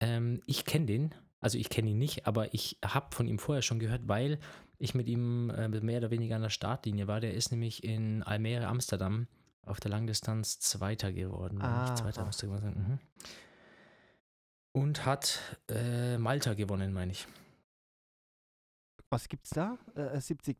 Ähm, 0.00 0.40
ich 0.46 0.64
kenne 0.64 0.86
den. 0.86 1.14
Also 1.40 1.58
ich 1.58 1.68
kenne 1.68 1.90
ihn 1.90 1.98
nicht, 1.98 2.26
aber 2.26 2.54
ich 2.54 2.78
habe 2.84 3.14
von 3.14 3.28
ihm 3.28 3.38
vorher 3.38 3.62
schon 3.62 3.78
gehört, 3.78 4.08
weil 4.08 4.38
ich 4.78 4.94
mit 4.94 5.06
ihm 5.08 5.50
äh, 5.50 5.68
mehr 5.68 5.98
oder 5.98 6.10
weniger 6.10 6.36
an 6.36 6.42
der 6.42 6.50
Startlinie 6.50 7.06
war. 7.06 7.20
Der 7.20 7.34
ist 7.34 7.50
nämlich 7.50 7.84
in 7.84 8.22
Almere, 8.22 8.66
Amsterdam 8.66 9.26
auf 9.62 9.80
der 9.80 9.90
Langdistanz 9.90 10.60
Zweiter 10.60 11.12
geworden. 11.12 11.60
Ah, 11.60 11.82
nicht 11.84 11.98
Zweiter 11.98 12.26
ah. 12.26 12.32
sagen. 12.32 12.74
Mhm. 12.88 12.98
Und 14.72 15.06
hat 15.06 15.40
äh, 15.68 16.18
Malta 16.18 16.54
gewonnen, 16.54 16.92
meine 16.92 17.12
ich. 17.12 17.26
Was 19.10 19.28
gibt's 19.28 19.50
da? 19.50 19.78
Äh, 19.94 20.18
73? 20.20 20.56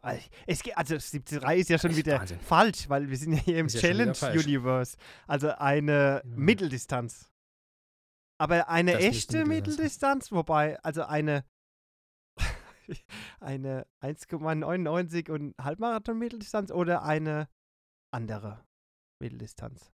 Ah, 0.00 0.14
Es, 0.46 0.60
also 0.74 0.94
73 0.96 1.58
ist 1.60 1.68
ja 1.68 1.78
schon 1.78 1.94
wieder 1.94 2.20
Wahnsinn. 2.20 2.40
falsch, 2.40 2.88
weil 2.88 3.10
wir 3.10 3.16
sind 3.18 3.34
ja 3.34 3.38
hier 3.40 3.58
im 3.58 3.66
Ist 3.66 3.74
ja 3.82 3.82
wieder 3.90 4.14
falsch. 4.14 4.32
Challenge-Universe. 4.42 4.96
Also 5.26 5.50
eine 5.50 6.20
Genau. 6.24 6.36
Mitteldistanz. 6.40 7.28
Aber 8.38 8.68
eine 8.68 8.92
Das 8.92 9.02
echte 9.02 9.44
Mitteldistanz 9.44 9.48
Mitteldistanz, 9.76 10.32
wobei, 10.32 10.78
also 10.80 11.02
eine 11.04 11.44
eine 13.40 13.86
1,99 14.00 15.30
und 15.30 15.54
Halbmarathon-Mitteldistanz 15.62 16.70
oder 16.72 17.02
eine 17.04 17.48
andere 18.10 18.64
Mitteldistanz. 19.20 19.92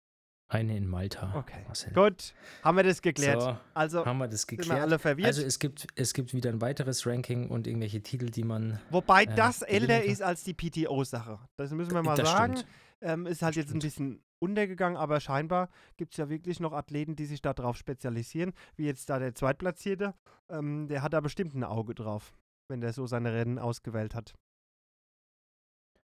Eine 0.52 0.76
in 0.76 0.86
Malta. 0.86 1.32
Okay. 1.34 1.62
Marcel. 1.66 1.94
Gut, 1.94 2.34
haben 2.62 2.76
wir 2.76 2.82
das 2.84 3.00
geklärt. 3.00 3.40
So, 3.40 3.56
also 3.72 4.04
haben 4.04 4.18
wir 4.18 4.28
das 4.28 4.42
sind 4.42 4.50
wir 4.50 4.56
geklärt. 4.58 4.80
alle 4.80 4.98
verwirrt. 4.98 5.26
Also 5.26 5.42
es 5.42 5.58
gibt, 5.58 5.86
es 5.94 6.12
gibt 6.12 6.34
wieder 6.34 6.50
ein 6.50 6.60
weiteres 6.60 7.06
Ranking 7.06 7.48
und 7.48 7.66
irgendwelche 7.66 8.02
Titel, 8.02 8.26
die 8.26 8.44
man. 8.44 8.78
Wobei 8.90 9.24
äh, 9.24 9.34
das 9.34 9.62
älter 9.62 10.04
ist 10.04 10.20
als 10.22 10.44
die 10.44 10.52
PTO-Sache. 10.52 11.38
Das 11.56 11.70
müssen 11.70 11.94
wir 11.94 12.02
mal 12.02 12.16
das 12.16 12.30
sagen. 12.30 12.62
Ähm, 13.00 13.26
ist 13.26 13.40
halt 13.42 13.56
Das 13.56 13.62
jetzt 13.62 13.74
ein 13.74 13.80
stimmt. 13.80 13.82
bisschen 13.82 14.22
untergegangen, 14.40 14.98
aber 14.98 15.20
scheinbar 15.20 15.70
gibt 15.96 16.12
es 16.12 16.18
ja 16.18 16.28
wirklich 16.28 16.60
noch 16.60 16.72
Athleten, 16.72 17.16
die 17.16 17.24
sich 17.24 17.40
darauf 17.40 17.76
spezialisieren, 17.76 18.52
wie 18.76 18.84
jetzt 18.84 19.08
da 19.08 19.18
der 19.18 19.34
Zweitplatzierte. 19.34 20.14
Ähm, 20.50 20.86
der 20.86 21.00
hat 21.02 21.14
da 21.14 21.20
bestimmt 21.20 21.54
ein 21.54 21.64
Auge 21.64 21.94
drauf, 21.94 22.34
wenn 22.68 22.80
der 22.80 22.92
so 22.92 23.06
seine 23.06 23.32
Rennen 23.32 23.58
ausgewählt 23.58 24.14
hat. 24.14 24.34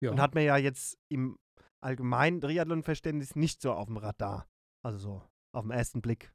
Ja. 0.00 0.10
Und 0.10 0.20
hat 0.20 0.34
man 0.34 0.44
ja 0.44 0.56
jetzt 0.58 0.98
im 1.08 1.38
allgemeinen 1.86 2.40
Triathlon-Verständnis 2.40 3.36
nicht 3.36 3.62
so 3.62 3.72
auf 3.72 3.86
dem 3.86 3.96
Radar. 3.96 4.46
Also 4.84 4.98
so 4.98 5.22
auf 5.54 5.62
den 5.64 5.70
ersten 5.70 6.02
Blick. 6.02 6.32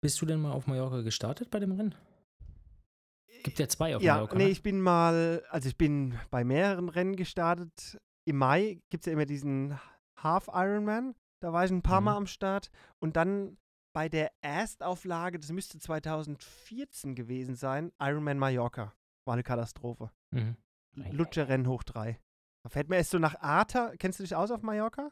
Bist 0.00 0.20
du 0.22 0.26
denn 0.26 0.40
mal 0.40 0.52
auf 0.52 0.68
Mallorca 0.68 1.00
gestartet 1.00 1.50
bei 1.50 1.58
dem 1.58 1.72
Rennen? 1.72 1.92
Gibt 3.42 3.58
ja 3.58 3.68
zwei 3.68 3.96
auf 3.96 4.02
ja, 4.02 4.14
Mallorca. 4.14 4.36
nee, 4.36 4.44
ne? 4.44 4.50
ich 4.50 4.62
bin 4.62 4.80
mal, 4.80 5.42
also 5.50 5.68
ich 5.68 5.76
bin 5.76 6.16
bei 6.30 6.44
mehreren 6.44 6.88
Rennen 6.88 7.16
gestartet. 7.16 7.98
Im 8.24 8.36
Mai 8.36 8.80
gibt 8.90 9.02
es 9.02 9.06
ja 9.06 9.12
immer 9.12 9.26
diesen 9.26 9.76
Half 10.16 10.48
Ironman. 10.52 11.16
Da 11.42 11.52
war 11.52 11.64
ich 11.64 11.72
ein 11.72 11.82
paar 11.82 12.00
Mhm. 12.00 12.04
Mal 12.04 12.16
am 12.16 12.26
Start. 12.28 12.70
Und 13.00 13.16
dann 13.16 13.58
bei 13.92 14.08
der 14.08 14.30
Erstauflage, 14.40 15.40
das 15.40 15.50
müsste 15.50 15.80
2014 15.80 17.16
gewesen 17.16 17.56
sein, 17.56 17.90
Ironman 18.00 18.38
Mallorca. 18.38 18.94
War 19.26 19.32
eine 19.34 19.42
Katastrophe. 19.42 20.12
Mhm. 20.30 20.56
Lutscher 21.10 21.48
Rennen 21.48 21.66
hoch 21.66 21.82
drei. 21.82 22.20
Da 22.68 22.72
fährt 22.72 22.90
man 22.90 22.98
erst 22.98 23.12
so 23.12 23.18
nach 23.18 23.40
Arta. 23.40 23.92
Kennst 23.98 24.18
du 24.18 24.24
dich 24.24 24.36
aus 24.36 24.50
auf 24.50 24.60
Mallorca? 24.60 25.10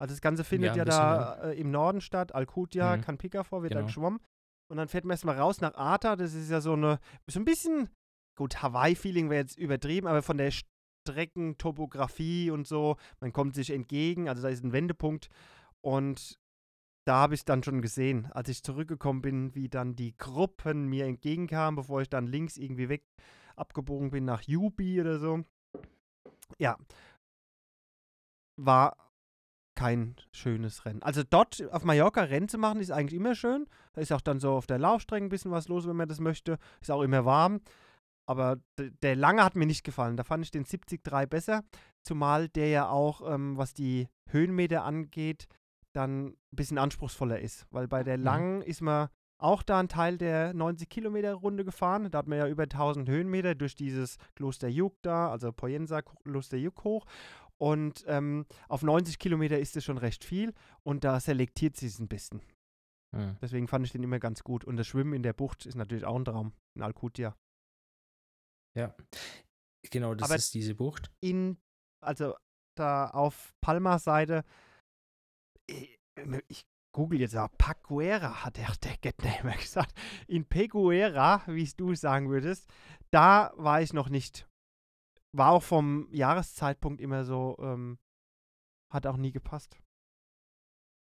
Also 0.00 0.12
das 0.12 0.20
Ganze 0.20 0.42
findet 0.42 0.72
Ja, 0.72 0.78
ja, 0.78 0.84
da 0.84 1.50
äh, 1.50 1.60
im 1.60 1.70
Norden 1.70 2.00
statt. 2.00 2.34
Alcudia, 2.34 2.96
Mhm. 2.96 3.02
Canpica 3.02 3.44
vor, 3.44 3.62
wird 3.62 3.74
da 3.74 3.78
Genau. 3.78 3.86
geschwommen. 3.86 4.20
Und 4.68 4.78
dann 4.78 4.88
fährt 4.88 5.04
man 5.04 5.12
erstmal 5.12 5.38
raus 5.38 5.60
nach 5.60 5.74
Arta. 5.74 6.16
Das 6.16 6.34
ist 6.34 6.50
ja 6.50 6.60
so 6.60 6.72
eine, 6.72 6.98
so 7.30 7.38
ein 7.38 7.44
bisschen, 7.44 7.90
gut, 8.36 8.60
Hawaii-Feeling 8.60 9.30
wäre 9.30 9.42
jetzt 9.42 9.56
übertrieben, 9.56 10.08
aber 10.08 10.22
von 10.22 10.36
der 10.36 10.50
Streckentopografie 10.50 12.50
und 12.50 12.66
so, 12.66 12.96
man 13.20 13.32
kommt 13.32 13.54
sich 13.54 13.70
entgegen. 13.70 14.28
Also 14.28 14.42
da 14.42 14.48
ist 14.48 14.64
ein 14.64 14.72
Wendepunkt. 14.72 15.28
Und 15.80 16.40
da 17.06 17.16
habe 17.16 17.34
ich 17.34 17.44
dann 17.44 17.62
schon 17.62 17.82
gesehen, 17.82 18.26
als 18.32 18.48
ich 18.48 18.64
zurückgekommen 18.64 19.22
bin, 19.22 19.54
wie 19.54 19.68
dann 19.68 19.94
die 19.94 20.16
Gruppen 20.16 20.88
mir 20.88 21.04
entgegenkamen, 21.06 21.76
bevor 21.76 22.02
ich 22.02 22.08
dann 22.08 22.26
links 22.26 22.56
irgendwie 22.56 22.88
weg 22.88 23.04
abgebogen 23.54 24.10
bin 24.10 24.24
nach 24.24 24.42
Jubi 24.42 25.00
oder 25.00 25.20
so. 25.20 25.44
Ja. 26.58 26.76
War 28.56 28.96
kein 29.76 30.14
schönes 30.32 30.84
Rennen. 30.84 31.02
Also 31.02 31.22
dort 31.28 31.60
auf 31.72 31.84
Mallorca 31.84 32.22
Rennen 32.22 32.48
zu 32.48 32.58
machen, 32.58 32.80
ist 32.80 32.92
eigentlich 32.92 33.18
immer 33.18 33.34
schön. 33.34 33.66
Da 33.92 34.00
ist 34.00 34.12
auch 34.12 34.20
dann 34.20 34.38
so 34.38 34.52
auf 34.52 34.66
der 34.66 34.78
Laufstrecke 34.78 35.24
ein 35.24 35.30
bisschen 35.30 35.50
was 35.50 35.66
los, 35.68 35.86
wenn 35.88 35.96
man 35.96 36.08
das 36.08 36.20
möchte. 36.20 36.58
Ist 36.80 36.90
auch 36.90 37.02
immer 37.02 37.24
warm. 37.24 37.60
Aber 38.26 38.58
der 38.78 39.16
lange 39.16 39.44
hat 39.44 39.56
mir 39.56 39.66
nicht 39.66 39.84
gefallen. 39.84 40.16
Da 40.16 40.24
fand 40.24 40.44
ich 40.44 40.50
den 40.50 40.64
73 40.64 41.28
besser. 41.28 41.62
Zumal 42.04 42.48
der 42.48 42.68
ja 42.68 42.88
auch, 42.88 43.20
ähm, 43.30 43.56
was 43.56 43.74
die 43.74 44.08
Höhenmeter 44.30 44.84
angeht, 44.84 45.46
dann 45.92 46.28
ein 46.28 46.36
bisschen 46.52 46.78
anspruchsvoller 46.78 47.40
ist. 47.40 47.66
Weil 47.70 47.88
bei 47.88 48.02
der 48.04 48.16
Mhm. 48.18 48.24
langen 48.24 48.62
ist 48.62 48.80
man 48.80 49.08
auch 49.44 49.62
da 49.62 49.78
einen 49.78 49.88
Teil 49.88 50.16
der 50.16 50.54
90 50.54 50.88
Kilometer 50.88 51.34
Runde 51.34 51.64
gefahren. 51.64 52.10
Da 52.10 52.18
hat 52.18 52.26
man 52.26 52.38
ja 52.38 52.48
über 52.48 52.62
1000 52.64 53.08
Höhenmeter 53.08 53.54
durch 53.54 53.74
dieses 53.74 54.16
Kloster 54.34 54.68
Juk 54.68 54.96
da, 55.02 55.30
also 55.30 55.52
Poyensa 55.52 56.02
Kloster 56.02 56.56
Juk 56.56 56.82
hoch. 56.82 57.06
Und 57.58 58.04
ähm, 58.08 58.46
auf 58.68 58.82
90 58.82 59.18
Kilometer 59.18 59.58
ist 59.58 59.76
es 59.76 59.84
schon 59.84 59.98
recht 59.98 60.24
viel 60.24 60.54
und 60.82 61.04
da 61.04 61.20
selektiert 61.20 61.76
sie 61.76 61.86
es 61.86 61.98
ein 62.00 62.08
bisschen. 62.08 62.40
Mhm. 63.14 63.36
Deswegen 63.40 63.68
fand 63.68 63.86
ich 63.86 63.92
den 63.92 64.02
immer 64.02 64.18
ganz 64.18 64.42
gut. 64.42 64.64
Und 64.64 64.76
das 64.76 64.86
Schwimmen 64.86 65.12
in 65.12 65.22
der 65.22 65.34
Bucht 65.34 65.66
ist 65.66 65.76
natürlich 65.76 66.04
auch 66.04 66.16
ein 66.16 66.24
Traum 66.24 66.52
in 66.74 66.82
Alcudia. 66.82 67.36
Ja. 68.76 68.94
Genau, 69.90 70.14
das 70.14 70.30
Aber- 70.30 70.36
ist 70.36 70.54
diese 70.54 70.74
Bucht. 70.74 71.12
In, 71.20 71.58
also 72.02 72.34
da 72.76 73.08
auf 73.10 73.54
Palmas 73.60 74.04
Seite, 74.04 74.42
ich, 75.68 75.98
ich 76.48 76.66
google 76.94 77.20
jetzt 77.20 77.36
auch, 77.36 77.50
Pacuera 77.58 78.44
hat 78.44 78.56
der, 78.56 78.72
der 78.82 78.96
Gettner 78.96 79.38
immer 79.40 79.56
gesagt. 79.56 79.92
In 80.26 80.46
Peguera, 80.46 81.42
wie 81.46 81.62
es 81.64 81.76
du 81.76 81.94
sagen 81.94 82.30
würdest, 82.30 82.70
da 83.10 83.52
war 83.56 83.82
ich 83.82 83.92
noch 83.92 84.08
nicht. 84.08 84.48
War 85.36 85.50
auch 85.50 85.62
vom 85.62 86.08
Jahreszeitpunkt 86.12 87.00
immer 87.00 87.24
so, 87.24 87.56
ähm, 87.60 87.98
hat 88.90 89.06
auch 89.06 89.16
nie 89.16 89.32
gepasst. 89.32 89.76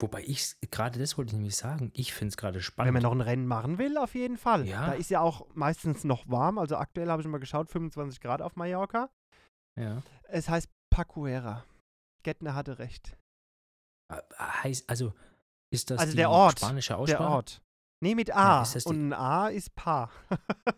Wobei 0.00 0.22
ich, 0.24 0.56
gerade 0.70 0.98
das 0.98 1.16
wollte 1.18 1.30
ich 1.30 1.34
nämlich 1.34 1.56
sagen, 1.56 1.90
ich 1.94 2.12
finde 2.14 2.28
es 2.30 2.36
gerade 2.36 2.56
Wenn 2.56 2.62
spannend. 2.62 2.92
man 2.94 3.02
noch 3.02 3.12
ein 3.12 3.20
Rennen 3.20 3.46
machen 3.46 3.78
will, 3.78 3.96
auf 3.96 4.14
jeden 4.14 4.36
Fall. 4.36 4.66
Ja. 4.66 4.86
Da 4.86 4.92
ist 4.92 5.10
ja 5.10 5.20
auch 5.20 5.46
meistens 5.54 6.04
noch 6.04 6.28
warm. 6.28 6.58
Also 6.58 6.76
aktuell 6.76 7.08
habe 7.10 7.22
ich 7.22 7.28
mal 7.28 7.38
geschaut, 7.38 7.70
25 7.70 8.20
Grad 8.20 8.42
auf 8.42 8.56
Mallorca. 8.56 9.10
ja. 9.76 10.02
Es 10.24 10.48
heißt 10.48 10.68
Pacuera. 10.90 11.64
Gettner 12.22 12.54
hatte 12.54 12.78
recht. 12.78 13.16
Äh, 14.12 14.20
Heißt, 14.38 14.88
also, 14.90 15.12
ist 15.74 15.90
das 15.90 16.00
Also 16.00 16.16
der 16.16 16.30
Ort, 16.30 16.58
spanische 16.58 16.96
Aussprache? 16.96 17.22
Der 17.22 17.30
Ort. 17.30 17.60
Nee, 18.02 18.14
mit 18.14 18.34
A. 18.34 18.62
die- 18.64 18.82
Und 18.88 19.08
ein 19.08 19.12
A 19.12 19.48
ist 19.48 19.74
Pa. 19.74 20.10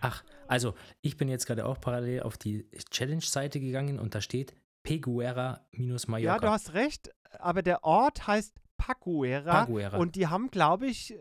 Ach, 0.00 0.24
also, 0.48 0.74
ich 1.00 1.16
bin 1.16 1.28
jetzt 1.28 1.46
gerade 1.46 1.64
auch 1.66 1.80
parallel 1.80 2.22
auf 2.22 2.36
die 2.36 2.68
Challenge-Seite 2.90 3.60
gegangen 3.60 3.98
und 3.98 4.14
da 4.14 4.20
steht 4.20 4.54
Peguera 4.84 5.64
minus 5.72 6.08
Mallorca. 6.08 6.34
ja, 6.34 6.40
du 6.40 6.48
hast 6.50 6.72
recht. 6.74 7.12
Aber 7.38 7.62
der 7.62 7.84
Ort 7.84 8.26
heißt 8.26 8.52
Pacuera. 8.76 9.64
Paguera. 9.64 9.96
Und 9.98 10.16
die 10.16 10.26
haben, 10.26 10.50
glaube 10.50 10.86
ich, 10.88 11.14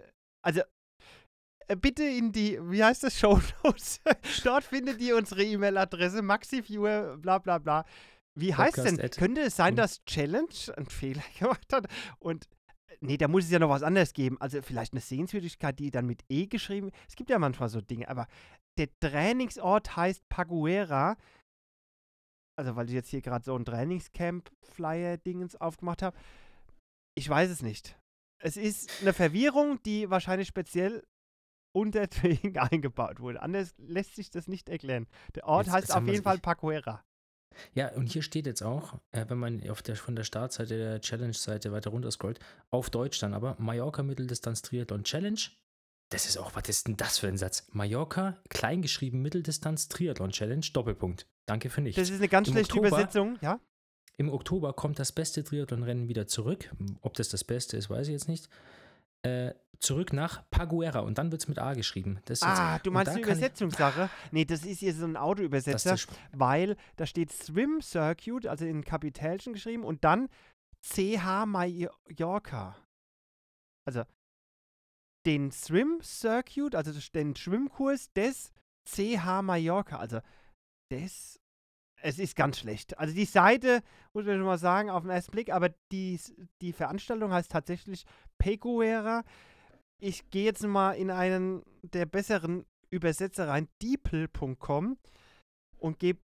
also 0.44 0.62
äh, 1.68 1.76
bitte 1.76 2.04
in 2.04 2.32
die, 2.32 2.60
wie 2.72 2.84
heißt 2.84 3.04
das, 3.04 3.16
Show 3.20 3.40
Notes. 3.64 4.02
Dort 4.44 4.64
findet 4.64 5.00
ihr 5.00 5.16
unsere 5.16 5.44
E-Mail-Adresse, 5.44 6.22
maxiviewer, 6.24 7.18
bla 7.18 7.38
bla 7.38 7.60
bla. 7.60 7.86
Wie 8.36 8.56
heißt 8.56 8.78
denn? 8.78 8.96
Podcast 8.98 9.04
at- 9.04 9.18
Könnte 9.18 9.42
es 9.42 9.56
sein, 9.56 9.76
dass 9.76 10.04
Challenge 10.06 10.48
einen 10.78 10.86
Fehler 10.88 11.24
gemacht 11.40 11.72
hat 11.74 11.88
und 12.20 12.48
Nee, 13.04 13.18
da 13.18 13.28
muss 13.28 13.46
es 13.46 13.50
ja 13.52 13.58
noch 13.58 13.70
was 13.70 13.82
anderes 13.82 14.14
geben. 14.14 14.40
Also 14.40 14.62
vielleicht 14.62 14.94
eine 14.94 15.02
Sehenswürdigkeit, 15.02 15.80
die 15.80 15.90
dann 15.90 16.06
mit 16.06 16.24
E 16.30 16.46
geschrieben 16.46 16.92
Es 17.08 17.16
gibt 17.16 17.32
ja 17.32 17.40
manchmal 17.40 17.68
so 17.70 17.82
Dinge, 17.82 18.08
aber 18.08 18.28
der 18.78 18.90
Trainingsort 19.00 19.96
heißt 19.96 20.22
Paguera. 20.30 21.18
Also, 22.60 22.76
weil 22.76 22.88
ich 22.90 22.94
jetzt 22.94 23.10
hier 23.10 23.22
gerade 23.22 23.44
so 23.44 23.56
ein 23.56 23.66
Trainingscamp-Flyer-Dingens 23.66 25.56
aufgemacht 25.56 26.02
habe. 26.04 26.16
Ich 27.18 27.28
weiß 27.28 27.50
es 27.50 27.62
nicht. 27.64 27.98
Es 28.44 28.56
ist 28.58 29.02
eine 29.02 29.14
Verwirrung, 29.14 29.82
die 29.84 30.10
wahrscheinlich 30.12 30.48
speziell 30.48 31.04
unter 31.76 32.08
Twing 32.10 32.58
eingebaut 32.58 33.20
wurde. 33.20 33.42
Anders 33.42 33.74
lässt 33.78 34.16
sich 34.16 34.30
das 34.30 34.48
nicht 34.48 34.70
erklären. 34.70 35.08
Der 35.36 35.46
Ort 35.48 35.66
Jetzt- 35.68 35.74
heißt 35.74 35.88
jetzt 35.90 35.98
auf 35.98 36.06
jeden 36.06 36.24
Fall 36.24 36.38
Paguera. 36.40 37.04
Ja, 37.74 37.94
und 37.94 38.08
hier 38.08 38.22
steht 38.22 38.46
jetzt 38.46 38.62
auch, 38.62 38.96
äh, 39.12 39.26
wenn 39.28 39.38
man 39.38 39.70
auf 39.70 39.82
der, 39.82 39.96
von 39.96 40.16
der 40.16 40.24
Startseite 40.24 40.78
der 40.78 41.02
Challenge-Seite 41.02 41.72
weiter 41.72 41.90
runter 41.90 42.12
scrollt, 42.12 42.40
auf 42.70 42.90
Deutsch 42.90 43.20
dann 43.20 43.34
aber, 43.34 43.56
Mallorca 43.60 44.04
Mitteldistanz 44.04 44.62
Triathlon 44.62 45.04
Challenge. 45.04 45.40
Das 46.10 46.26
ist 46.26 46.38
auch, 46.38 46.56
was 46.56 46.68
ist 46.68 46.88
denn 46.88 46.98
das 46.98 47.20
für 47.20 47.28
ein 47.28 47.38
Satz? 47.38 47.68
Mallorca, 47.72 48.38
kleingeschrieben 48.50 49.22
Mitteldistanz 49.22 49.88
Triathlon 49.88 50.32
Challenge, 50.32 50.66
Doppelpunkt. 50.74 51.28
Danke 51.46 51.70
für 51.70 51.82
nichts. 51.82 51.98
Das 52.00 52.10
ist 52.10 52.18
eine 52.18 52.28
ganz 52.28 52.48
Im 52.48 52.54
schlechte 52.54 52.74
Oktober- 52.74 52.88
Übersetzung, 52.90 53.38
ja? 53.42 53.60
Im 54.18 54.30
Oktober 54.30 54.74
kommt 54.74 55.00
das 55.00 55.12
beste 55.12 55.44
Triathlon-Rennen 55.44 56.08
wieder 56.08 56.28
zurück. 56.28 56.70
Ob 57.02 57.14
das 57.16 57.30
das 57.30 57.44
Beste 57.44 57.78
ist, 57.78 57.90
weiß 57.90 58.08
ich 58.08 58.14
jetzt 58.14 58.28
nicht. 58.28 58.50
Äh, 59.24 59.54
zurück 59.82 60.14
nach 60.14 60.44
Paguera 60.52 61.00
und 61.00 61.18
dann 61.18 61.32
wird 61.32 61.42
es 61.42 61.48
mit 61.48 61.58
A 61.60 61.74
geschrieben. 61.74 62.20
Das 62.26 62.40
ist 62.42 62.48
jetzt- 62.48 62.60
Ah, 62.60 62.80
du 62.80 62.92
meinst 62.92 63.12
eine 63.12 63.22
kann 63.22 63.32
ich- 63.32 63.38
Übersetzungssache? 63.38 64.10
Nee, 64.32 64.46
das 64.46 64.64
ist 64.64 64.80
hier 64.80 64.94
so 64.94 65.06
ein 65.06 65.18
Autoübersetzer, 65.18 65.98
weil 66.34 66.78
da 66.98 67.06
steht 67.06 67.32
Swim 67.32 67.82
Circuit, 67.82 68.46
also 68.48 68.66
in 68.66 68.84
Kapitelchen 68.86 69.54
geschrieben, 69.54 69.84
und 69.84 70.04
dann 70.04 70.30
CH 70.84 71.46
Mallorca. 71.48 72.76
Also 73.88 74.04
den 75.26 75.52
Swim 75.52 76.00
Circuit, 76.02 76.76
also 76.76 76.92
den 77.14 77.36
Schwimmkurs 77.36 78.12
des 78.14 78.52
CH 78.88 79.42
Mallorca. 79.42 79.98
Also 79.98 80.20
das, 80.92 81.40
es 82.02 82.20
ist 82.20 82.36
ganz 82.36 82.60
schlecht. 82.60 82.98
Also 83.00 83.14
die 83.14 83.26
Seite, 83.26 83.82
muss 84.14 84.26
man 84.26 84.38
schon 84.38 84.46
mal 84.46 84.58
sagen, 84.58 84.90
auf 84.90 85.04
den 85.04 85.12
ersten 85.12 85.32
Blick, 85.32 85.52
aber 85.52 85.70
die, 85.92 86.20
die 86.62 86.74
Veranstaltung 86.74 87.32
heißt 87.32 87.52
tatsächlich 87.52 88.06
Peguera. 88.40 89.24
Ich 90.04 90.30
gehe 90.32 90.46
jetzt 90.46 90.64
mal 90.64 90.94
in 90.94 91.12
einen 91.12 91.64
der 91.84 92.06
besseren 92.06 92.66
Übersetzer 92.90 93.48
rein, 93.48 93.68
deeple.com 93.82 94.98
und 95.78 96.00
gebe 96.00 96.22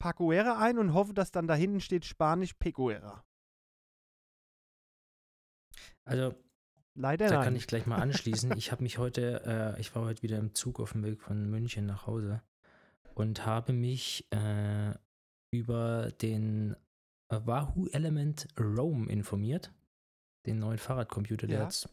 Paguera 0.00 0.58
ein 0.60 0.78
und 0.78 0.94
hoffe, 0.94 1.12
dass 1.12 1.30
dann 1.32 1.46
da 1.46 1.54
hinten 1.54 1.80
steht 1.80 2.04
Spanisch 2.04 2.54
Peguera. 2.54 3.24
also 6.04 6.34
Leider 6.94 7.26
Da 7.28 7.36
nein. 7.36 7.44
kann 7.44 7.56
ich 7.56 7.66
gleich 7.66 7.86
mal 7.86 7.96
anschließen. 8.02 8.54
Ich 8.58 8.70
habe 8.70 8.82
mich 8.82 8.98
heute, 8.98 9.42
äh, 9.76 9.80
ich 9.80 9.94
war 9.94 10.04
heute 10.04 10.22
wieder 10.22 10.36
im 10.38 10.54
Zug 10.54 10.78
auf 10.78 10.92
dem 10.92 11.02
Weg 11.04 11.22
von 11.22 11.48
München 11.48 11.86
nach 11.86 12.06
Hause 12.06 12.42
und 13.14 13.46
habe 13.46 13.72
mich 13.72 14.26
äh, 14.30 14.94
über 15.54 16.12
den 16.12 16.76
Wahoo 17.30 17.86
Element 17.88 18.46
Roam 18.58 19.08
informiert, 19.08 19.72
den 20.46 20.58
neuen 20.58 20.76
Fahrradcomputer, 20.78 21.46
der 21.46 21.58
Ja. 21.60 21.64
jetzt, 21.64 21.88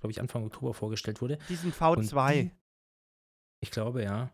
glaube 0.00 0.12
ich, 0.12 0.20
Anfang 0.20 0.44
Oktober 0.44 0.74
vorgestellt 0.74 1.20
wurde. 1.20 1.38
Diesen 1.48 1.72
Und 1.72 1.76
V2. 1.78 2.32
Die, 2.32 2.50
ich 3.60 3.70
glaube, 3.70 4.02
ja. 4.02 4.30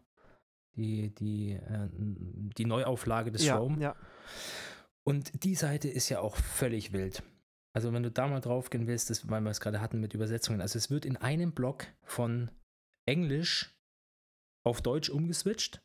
Die, 0.77 1.15
die, 1.15 1.53
äh, 1.53 1.89
die 1.93 2.65
Neuauflage 2.65 3.31
des 3.31 3.45
ja, 3.45 3.57
Roam. 3.57 3.81
ja. 3.81 3.95
Und 5.05 5.45
die 5.45 5.55
Seite 5.55 5.89
ist 5.89 6.09
ja 6.09 6.21
auch 6.21 6.37
völlig 6.37 6.93
wild. 6.93 7.23
Also 7.75 7.93
wenn 7.93 8.03
du 8.03 8.11
da 8.11 8.29
mal 8.29 8.41
drauf 8.41 8.71
gehen 8.71 8.87
willst, 8.87 9.11
das, 9.11 9.29
weil 9.29 9.41
wir 9.41 9.51
es 9.51 9.61
gerade 9.61 9.81
hatten 9.81 10.01
mit 10.01 10.15
Übersetzungen, 10.15 10.61
also 10.61 10.79
es 10.79 10.91
wird 10.91 11.05
in 11.05 11.17
einem 11.17 11.53
Block 11.53 11.87
von 12.03 12.51
Englisch 13.07 13.75
auf 14.65 14.83
Deutsch 14.83 15.11
umgeswitcht. 15.11 15.83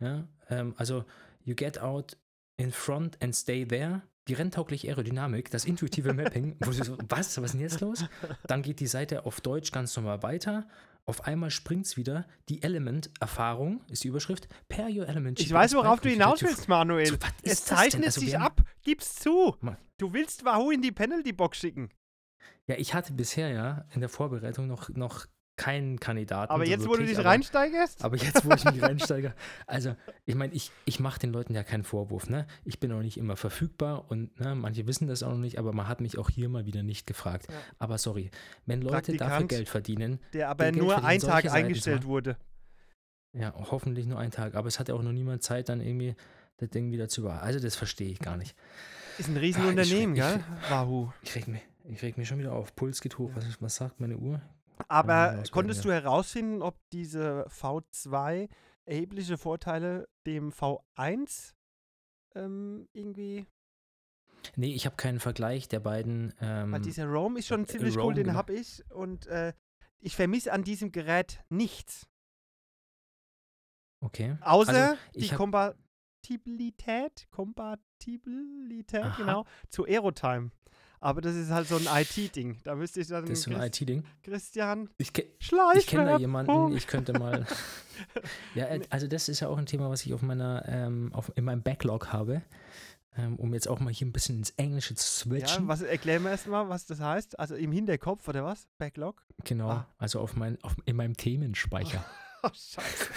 Ja, 0.00 0.26
ähm, 0.48 0.74
also 0.76 1.04
you 1.44 1.54
get 1.54 1.78
out 1.78 2.16
in 2.56 2.70
front 2.70 3.20
and 3.22 3.34
stay 3.34 3.64
there. 3.64 4.02
Die 4.28 4.34
renntaugliche 4.34 4.88
Aerodynamik, 4.88 5.50
das 5.50 5.64
intuitive 5.66 6.14
Mapping, 6.14 6.56
wo 6.60 6.70
du 6.70 6.82
so, 6.84 6.96
was, 7.08 7.36
was 7.36 7.44
ist 7.44 7.52
denn 7.52 7.60
jetzt 7.60 7.80
los? 7.80 8.04
Dann 8.46 8.62
geht 8.62 8.80
die 8.80 8.86
Seite 8.86 9.26
auf 9.26 9.40
Deutsch 9.40 9.70
ganz 9.70 9.94
normal 9.96 10.22
weiter. 10.22 10.66
Auf 11.06 11.26
einmal 11.26 11.50
springt 11.50 11.84
es 11.84 11.98
wieder. 11.98 12.26
Die 12.48 12.62
Element-Erfahrung 12.62 13.82
ist 13.88 14.04
die 14.04 14.08
Überschrift. 14.08 14.48
Pair 14.70 14.88
your 14.88 15.06
element 15.06 15.38
Ich 15.38 15.52
weiß, 15.52 15.74
worauf 15.74 16.00
du 16.00 16.08
hinaus 16.08 16.42
willst, 16.42 16.66
Manuel. 16.68 17.06
So, 17.06 17.16
es 17.42 17.64
zeichnet 17.66 18.06
Also, 18.06 18.20
sich 18.22 18.38
ab. 18.38 18.62
Gib's 18.82 19.16
zu. 19.16 19.54
Mann. 19.60 19.76
Du 19.98 20.14
willst 20.14 20.46
Wahoo 20.46 20.70
in 20.70 20.80
die 20.80 20.92
Penalty-Box 20.92 21.58
schicken. 21.58 21.90
Ja, 22.66 22.76
ich 22.76 22.94
hatte 22.94 23.12
bisher 23.12 23.50
ja 23.50 23.84
in 23.92 24.00
der 24.00 24.08
Vorbereitung 24.08 24.66
noch, 24.66 24.88
noch 24.88 25.26
keinen 25.56 26.00
Kandidaten. 26.00 26.50
Aber 26.52 26.64
so 26.64 26.70
jetzt, 26.70 26.82
wo 26.82 26.92
du 26.92 26.98
wirklich, 26.98 27.10
dich 27.10 27.18
aber, 27.20 27.28
reinsteigerst? 27.28 28.04
Aber 28.04 28.16
jetzt, 28.16 28.44
wo 28.44 28.52
ich 28.54 28.64
mich 28.64 28.82
reinsteige, 28.82 29.34
also 29.66 29.94
ich 30.24 30.34
meine, 30.34 30.52
ich, 30.52 30.72
ich 30.84 30.98
mache 31.00 31.20
den 31.20 31.32
Leuten 31.32 31.54
ja 31.54 31.62
keinen 31.62 31.84
Vorwurf, 31.84 32.28
ne? 32.28 32.46
Ich 32.64 32.80
bin 32.80 32.90
auch 32.92 33.02
nicht 33.02 33.16
immer 33.18 33.36
verfügbar 33.36 34.10
und 34.10 34.38
ne, 34.40 34.54
manche 34.54 34.86
wissen 34.86 35.06
das 35.06 35.22
auch 35.22 35.30
noch 35.30 35.38
nicht, 35.38 35.58
aber 35.58 35.72
man 35.72 35.86
hat 35.86 36.00
mich 36.00 36.18
auch 36.18 36.28
hier 36.30 36.48
mal 36.48 36.66
wieder 36.66 36.82
nicht 36.82 37.06
gefragt. 37.06 37.46
Ja. 37.48 37.54
Aber 37.78 37.98
sorry, 37.98 38.30
wenn 38.66 38.82
Leute 38.82 39.16
dafür. 39.16 39.46
Geld 39.46 39.68
verdienen, 39.68 40.18
der 40.32 40.48
aber 40.48 40.72
nur 40.72 40.88
verdienen, 40.90 41.06
einen 41.06 41.20
Tag 41.20 41.44
Seiten 41.44 41.54
eingestellt 41.54 41.98
machen. 41.98 42.08
wurde. 42.08 42.36
ja, 43.32 43.52
hoffentlich 43.70 44.06
nur 44.06 44.18
einen 44.18 44.30
Tag, 44.32 44.54
aber 44.54 44.68
es 44.68 44.78
hat 44.80 44.88
ja 44.88 44.94
auch 44.94 45.02
noch 45.02 45.12
niemand 45.12 45.42
Zeit, 45.42 45.68
dann 45.68 45.80
irgendwie 45.80 46.14
das 46.56 46.70
Ding 46.70 46.90
wieder 46.92 47.08
zu 47.08 47.20
über. 47.22 47.42
Also 47.42 47.60
das 47.60 47.76
verstehe 47.76 48.08
ich 48.10 48.18
gar 48.20 48.36
nicht. 48.36 48.54
Ist 49.18 49.28
ein 49.28 49.36
Riesenunternehmen, 49.36 50.20
Ah, 50.20 50.32
gell? 50.32 50.44
Wahoo. 50.68 51.12
Ich 51.22 51.34
reg 51.36 51.46
mich, 51.46 51.62
ich 51.84 52.02
reg 52.02 52.18
mich 52.18 52.26
schon 52.28 52.38
wieder 52.38 52.52
auf. 52.52 52.74
Puls 52.74 53.00
geht 53.00 53.18
hoch. 53.18 53.30
Was, 53.34 53.44
was 53.60 53.76
sagt 53.76 54.00
meine 54.00 54.16
Uhr? 54.16 54.40
Aber 54.88 55.42
konntest 55.50 55.84
du 55.84 55.92
herausfinden, 55.92 56.62
ob 56.62 56.78
diese 56.92 57.46
V2 57.48 58.48
erhebliche 58.84 59.38
Vorteile 59.38 60.08
dem 60.26 60.52
V1 60.52 61.54
ähm, 62.34 62.88
irgendwie. 62.92 63.46
Nee, 64.56 64.74
ich 64.74 64.84
habe 64.86 64.96
keinen 64.96 65.20
Vergleich 65.20 65.68
der 65.68 65.80
beiden. 65.80 66.34
Ähm, 66.40 66.72
Weil 66.72 66.80
dieser 66.80 67.06
Roam 67.06 67.36
ist 67.36 67.46
schon 67.46 67.62
äh, 67.62 67.66
ziemlich 67.66 67.96
cool, 67.96 68.02
Roam, 68.02 68.14
den 68.14 68.26
genau. 68.26 68.36
habe 68.38 68.52
ich. 68.54 68.84
Und 68.90 69.26
äh, 69.26 69.54
ich 69.98 70.16
vermisse 70.16 70.52
an 70.52 70.64
diesem 70.64 70.92
Gerät 70.92 71.42
nichts. 71.48 72.06
okay. 74.00 74.36
Außer 74.42 74.90
Also, 74.90 74.98
die 75.14 75.28
Kompatibilität, 75.30 77.26
Kompatibilität, 77.30 79.02
Aha. 79.02 79.16
genau, 79.16 79.46
zu 79.70 79.86
Aerotime. 79.86 80.50
Aber 81.04 81.20
das 81.20 81.34
ist 81.34 81.50
halt 81.50 81.68
so 81.68 81.76
ein 81.76 81.86
IT-Ding. 81.86 82.58
Da 82.64 82.74
müsste 82.74 83.00
ich 83.00 83.08
dann 83.08 83.22
Das 83.26 83.30
ist 83.38 83.42
so 83.42 83.50
ein 83.50 83.58
Christ- 83.58 83.80
IT-Ding. 83.82 84.04
Christian 84.22 84.88
Ich, 84.96 85.12
ke 85.12 85.26
ich 85.76 85.86
kenne 85.86 86.06
da 86.06 86.18
jemanden, 86.18 86.74
ich 86.74 86.86
könnte 86.86 87.12
mal. 87.18 87.46
ja, 88.54 88.66
äh, 88.66 88.80
also 88.88 89.06
das 89.06 89.28
ist 89.28 89.40
ja 89.40 89.48
auch 89.48 89.58
ein 89.58 89.66
Thema, 89.66 89.90
was 89.90 90.06
ich 90.06 90.14
auf 90.14 90.22
meiner, 90.22 90.64
ähm, 90.66 91.12
auf, 91.12 91.30
in 91.36 91.44
meinem 91.44 91.62
Backlog 91.62 92.12
habe. 92.12 92.40
Ähm, 93.16 93.36
um 93.36 93.52
jetzt 93.54 93.68
auch 93.68 93.78
mal 93.80 93.92
hier 93.92 94.06
ein 94.08 94.12
bisschen 94.12 94.38
ins 94.38 94.50
Englische 94.56 94.94
zu 94.94 95.28
Ja, 95.28 95.46
switchen. 95.46 95.68
was, 95.68 95.82
erklären 95.82 96.22
wir 96.24 96.30
erstmal, 96.30 96.68
was 96.68 96.86
das 96.86 97.00
heißt. 97.00 97.38
Also 97.38 97.54
im 97.54 97.70
Hinterkopf 97.70 98.26
oder 98.26 98.42
was? 98.44 98.66
Backlog? 98.78 99.22
genau. 99.44 99.68
Ah. 99.70 99.86
Also 99.98 100.18
auf 100.20 100.34
mein, 100.36 100.58
auf, 100.64 100.74
in 100.86 100.96
meinem 100.96 101.16
Themenspeicher. 101.16 102.04
Oh, 102.46 102.48
scheiße. 102.52 103.08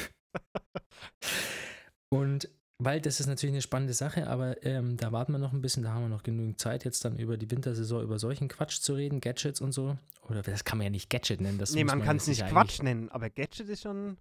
Und 2.10 2.50
weil 2.79 3.01
das 3.01 3.19
ist 3.19 3.27
natürlich 3.27 3.53
eine 3.53 3.61
spannende 3.61 3.93
Sache, 3.93 4.27
aber 4.27 4.63
ähm, 4.65 4.97
da 4.97 5.11
warten 5.11 5.31
wir 5.31 5.39
noch 5.39 5.53
ein 5.53 5.61
bisschen, 5.61 5.83
da 5.83 5.91
haben 5.93 6.03
wir 6.03 6.09
noch 6.09 6.23
genügend 6.23 6.59
Zeit, 6.59 6.85
jetzt 6.85 7.03
dann 7.05 7.17
über 7.17 7.37
die 7.37 7.49
Wintersaison 7.49 8.03
über 8.03 8.19
solchen 8.19 8.47
Quatsch 8.47 8.79
zu 8.81 8.93
reden, 8.93 9.19
Gadgets 9.19 9.61
und 9.61 9.71
so. 9.71 9.97
Oder 10.29 10.41
das 10.43 10.63
kann 10.63 10.77
man 10.77 10.85
ja 10.85 10.91
nicht 10.91 11.09
Gadget 11.09 11.41
nennen. 11.41 11.57
Das 11.57 11.71
nee, 11.73 11.83
muss 11.83 11.93
man 11.93 12.03
kann 12.03 12.17
es 12.17 12.27
nicht 12.27 12.45
Quatsch 12.47 12.81
nennen, 12.81 13.09
aber 13.09 13.29
Gadget 13.29 13.69
ist 13.69 13.81
schon. 13.83 14.17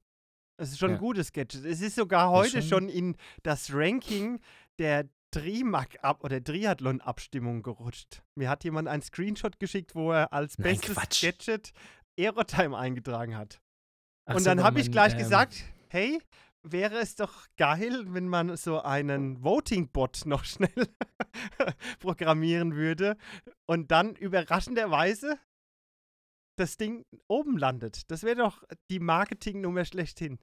Es 0.58 0.70
ist 0.70 0.78
schon 0.78 0.90
Ja. 0.90 0.96
ein 0.96 1.00
gutes 1.00 1.32
Gadget. 1.32 1.66
Es 1.66 1.82
ist 1.82 1.96
sogar 1.96 2.30
heute 2.30 2.62
schon- 2.62 2.68
schon 2.84 2.88
in 2.88 3.16
das 3.42 3.74
Ranking 3.74 4.40
der 4.78 5.06
Trimac 5.32 5.98
ab 6.02 6.24
oder 6.24 6.42
Triathlon-Abstimmung 6.42 7.62
gerutscht. 7.62 8.22
Mir 8.36 8.48
hat 8.48 8.64
jemand 8.64 8.88
einen 8.88 9.02
Screenshot 9.02 9.58
geschickt, 9.60 9.94
wo 9.94 10.12
er 10.12 10.32
als 10.32 10.56
Nein, 10.56 10.72
bestes 10.78 10.94
Quatsch. 10.96 11.22
Gadget 11.22 11.72
Aerotime 12.18 12.74
eingetragen 12.78 13.36
hat. 13.36 13.60
Ach 14.24 14.36
Und 14.36 14.40
so, 14.42 14.46
dann 14.46 14.62
habe 14.62 14.80
ich 14.80 14.86
man, 14.86 14.92
gleich 14.92 15.12
ähm, 15.12 15.18
gesagt, 15.18 15.56
hey, 15.88 16.20
wäre 16.72 16.96
es 16.98 17.14
doch 17.16 17.46
geil, 17.56 18.04
wenn 18.08 18.28
man 18.28 18.56
so 18.56 18.80
einen 18.82 19.42
Voting-Bot 19.42 20.22
noch 20.26 20.44
schnell 20.44 20.88
programmieren 22.00 22.74
würde 22.74 23.16
und 23.66 23.90
dann 23.90 24.14
überraschenderweise 24.14 25.38
das 26.58 26.76
Ding 26.76 27.04
oben 27.28 27.58
landet. 27.58 28.10
Das 28.10 28.22
wäre 28.22 28.36
doch 28.36 28.62
die 28.90 29.00
Marketingnummer 29.00 29.84
schlechthin. 29.84 30.38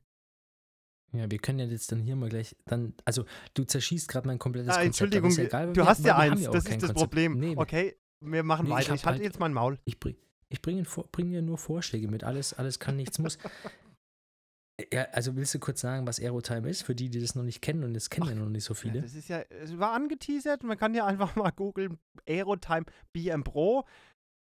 Ja, 1.12 1.30
wir 1.30 1.38
können 1.40 1.60
ja 1.60 1.66
jetzt 1.66 1.92
dann 1.92 2.00
hier 2.00 2.16
mal 2.16 2.30
gleich 2.30 2.56
dann, 2.66 2.96
also 3.06 3.26
du 3.54 3.64
zerschießt 3.64 4.08
gerade 4.08 4.28
mein 4.28 4.40
komplettes 4.40 4.70
Ah, 4.70 4.82
Konzept. 4.82 4.86
Entschuldigung, 4.88 5.30
ist 5.30 5.38
ja 5.38 5.44
egal, 5.46 5.68
du 5.74 5.82
wir- 5.82 5.86
hast 5.88 6.04
ja 6.06 6.18
eins, 6.18 6.44
das 6.44 6.56
ist 6.66 6.68
das 6.68 6.80
Konzept. 6.80 6.98
Problem. 6.98 7.38
Nee, 7.40 7.54
Okay, 7.56 7.96
wir 8.20 8.44
machen 8.44 8.66
Nee, 8.68 8.72
ich 8.72 8.76
weiter. 8.78 8.90
hab 8.92 8.96
Ich 8.96 9.06
halte 9.06 9.18
halt- 9.20 9.24
jetzt 9.24 9.40
mein 9.40 9.54
Maul. 9.54 9.80
Ich 9.86 10.00
bringe 10.00 10.18
ich 10.50 10.62
bring, 10.62 10.86
vor- 10.86 11.08
bring 11.12 11.32
dir 11.32 11.42
nur 11.42 11.58
Vorschläge 11.58 12.08
mit. 12.08 12.24
Alles, 12.24 12.54
alles 12.54 12.78
kann, 12.80 12.96
nichts 12.96 13.18
muss. 13.20 13.38
Ja, 14.92 15.04
also 15.12 15.36
willst 15.36 15.54
du 15.54 15.60
kurz 15.60 15.82
sagen, 15.82 16.08
was 16.08 16.20
Aerotime 16.20 16.68
ist, 16.68 16.82
für 16.82 16.96
die, 16.96 17.10
die 17.10 17.20
das 17.22 17.36
noch 17.36 17.44
nicht 17.44 17.62
kennen 17.62 17.84
und 17.84 17.94
das 17.94 18.10
kennen 18.10 18.28
ja 18.28 18.34
noch 18.36 18.50
nicht 18.50 18.64
so 18.64 18.74
Ja, 18.74 18.80
viele? 18.80 19.02
das 19.02 19.14
ist 19.14 19.30
ja, 19.30 19.42
es 19.50 19.78
war 19.78 19.92
angeteasert. 19.94 20.64
Man 20.64 20.78
kann 20.78 20.96
ja 20.96 21.06
einfach 21.06 21.36
mal 21.36 21.52
googeln, 21.52 22.00
Aerotime 22.28 22.86
BM 23.14 23.44
Pro. 23.44 23.86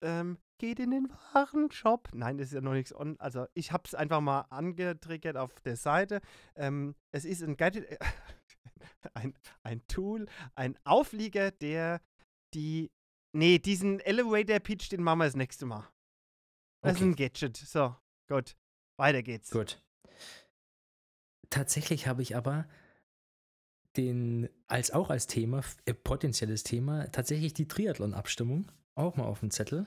ähm, 0.02 0.38
geht 0.60 0.80
in 0.80 0.92
den 0.92 1.10
Warenshop. 1.34 2.10
Nein, 2.14 2.38
das 2.38 2.48
ist 2.48 2.54
ja 2.54 2.62
noch 2.62 2.72
nichts 2.74 2.96
on. 2.96 3.20
Also 3.20 3.48
ich 3.54 3.74
habe 3.74 3.84
es 3.86 3.96
einfach 3.96 4.22
mal 4.22 4.42
angetriggert 4.50 5.36
auf 5.36 5.60
der 5.62 5.76
Seite. 5.76 6.22
Ähm, 6.56 6.96
es 7.12 7.26
ist 7.26 7.42
ein 7.44 7.58
Gadget, 7.58 7.86
ein, 9.14 9.34
ein 9.64 9.86
Tool, 9.88 10.26
ein 10.56 10.78
Auflieger, 10.86 11.52
der 11.52 12.02
die, 12.54 12.92
nee, 13.34 13.60
diesen 13.60 14.00
Elevator 14.00 14.60
Pitch, 14.60 14.90
den 14.92 15.04
machen 15.04 15.20
wir 15.20 15.26
das 15.26 15.36
nächste 15.36 15.66
Mal. 15.66 15.86
Das 16.82 16.96
Okay. 16.96 17.02
ist 17.02 17.02
ein 17.02 17.16
Gadget. 17.18 17.58
So, 17.58 17.96
gut. 18.30 18.56
Weiter 18.98 19.22
geht's. 19.22 19.50
Gut. 19.52 19.82
Tatsächlich 21.54 22.08
habe 22.08 22.24
ich 22.24 22.36
aber 22.36 22.68
den, 23.96 24.50
als 24.66 24.90
auch 24.90 25.12
als 25.12 25.28
Thema, 25.28 25.62
äh, 25.86 25.94
potenzielles 25.94 26.64
Thema, 26.64 27.12
tatsächlich 27.12 27.54
die 27.54 27.68
Triathlon-Abstimmung 27.68 28.72
auch 28.96 29.18
mal 29.18 29.26
auf 29.26 29.42
dem 29.42 29.52
Zettel. 29.52 29.86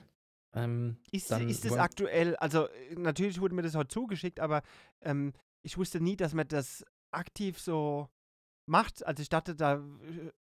Ähm, 0.53 0.95
Ist, 1.11 1.29
ist 1.29 1.65
das 1.65 1.73
aktuell, 1.73 2.37
also 2.37 2.69
äh, 2.69 2.95
natürlich 2.95 3.41
wurde 3.41 3.53
mir 3.53 3.63
das 3.63 3.75
heute 3.75 3.89
zugeschickt, 3.89 4.39
aber 4.39 4.61
ähm, 5.01 5.33
ich 5.61 5.77
wusste 5.77 5.99
nie, 5.99 6.15
dass 6.15 6.33
man 6.33 6.47
das 6.47 6.85
aktiv 7.11 7.59
so 7.59 8.07
macht. 8.65 9.05
Also 9.05 9.21
ich 9.21 9.27
dachte, 9.27 9.53
da 9.53 9.75
äh, 9.75 10.31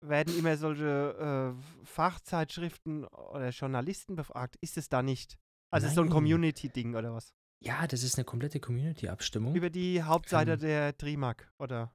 werden 0.00 0.38
immer 0.38 0.56
solche 0.56 1.54
äh, 1.54 1.84
Fachzeitschriften 1.84 3.04
oder 3.04 3.50
Journalisten 3.50 4.16
befragt. 4.16 4.56
Ist 4.62 4.78
es 4.78 4.88
da 4.88 5.02
nicht? 5.02 5.36
Also 5.70 5.84
es 5.84 5.90
ist 5.90 5.96
so 5.96 6.00
ein 6.00 6.06
Nein. 6.06 6.14
Community-Ding 6.14 6.94
oder 6.94 7.12
was? 7.12 7.34
Ja, 7.62 7.86
das 7.86 8.02
ist 8.02 8.16
eine 8.16 8.24
komplette 8.24 8.60
Community-Abstimmung. 8.60 9.54
Über 9.54 9.70
die 9.70 10.02
Hauptseite 10.02 10.52
Ähm. 10.52 10.60
der 10.60 10.96
Trimark 10.96 11.52
oder 11.58 11.92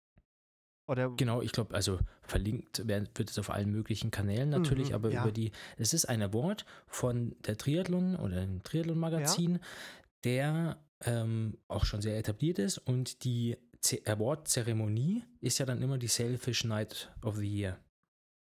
oder 0.88 1.10
Genau, 1.18 1.42
ich 1.42 1.52
glaube, 1.52 1.74
also 1.74 1.98
verlinkt 2.22 2.88
werden, 2.88 3.10
wird 3.16 3.32
es 3.32 3.40
auf 3.40 3.50
allen 3.50 3.72
möglichen 3.72 4.12
Kanälen 4.12 4.50
natürlich, 4.50 4.90
Mhm, 4.90 4.96
aber 4.96 5.10
ja. 5.10 5.24
über 5.24 5.32
die, 5.32 5.52
es 5.78 5.94
ist 5.94 6.06
ein 6.06 6.22
Award 6.22 6.64
von 6.86 7.36
der 7.48 7.58
Triathlon 7.58 8.16
oder 8.16 8.42
dem 8.42 8.62
Triathlon-Magazin, 8.62 9.60
der 10.24 10.78
ähm, 11.04 11.58
auch 11.68 11.86
schon 11.86 12.02
sehr 12.02 12.18
etabliert 12.20 12.60
ist 12.60 12.78
und 12.78 13.24
die 13.24 13.58
Award-Zeremonie 14.06 15.24
ist 15.42 15.58
ja 15.58 15.66
dann 15.66 15.82
immer 15.82 15.98
die 15.98 16.08
Selfish 16.08 16.64
Night 16.66 17.12
of 17.24 17.38
the 17.38 17.48
Year. 17.48 17.80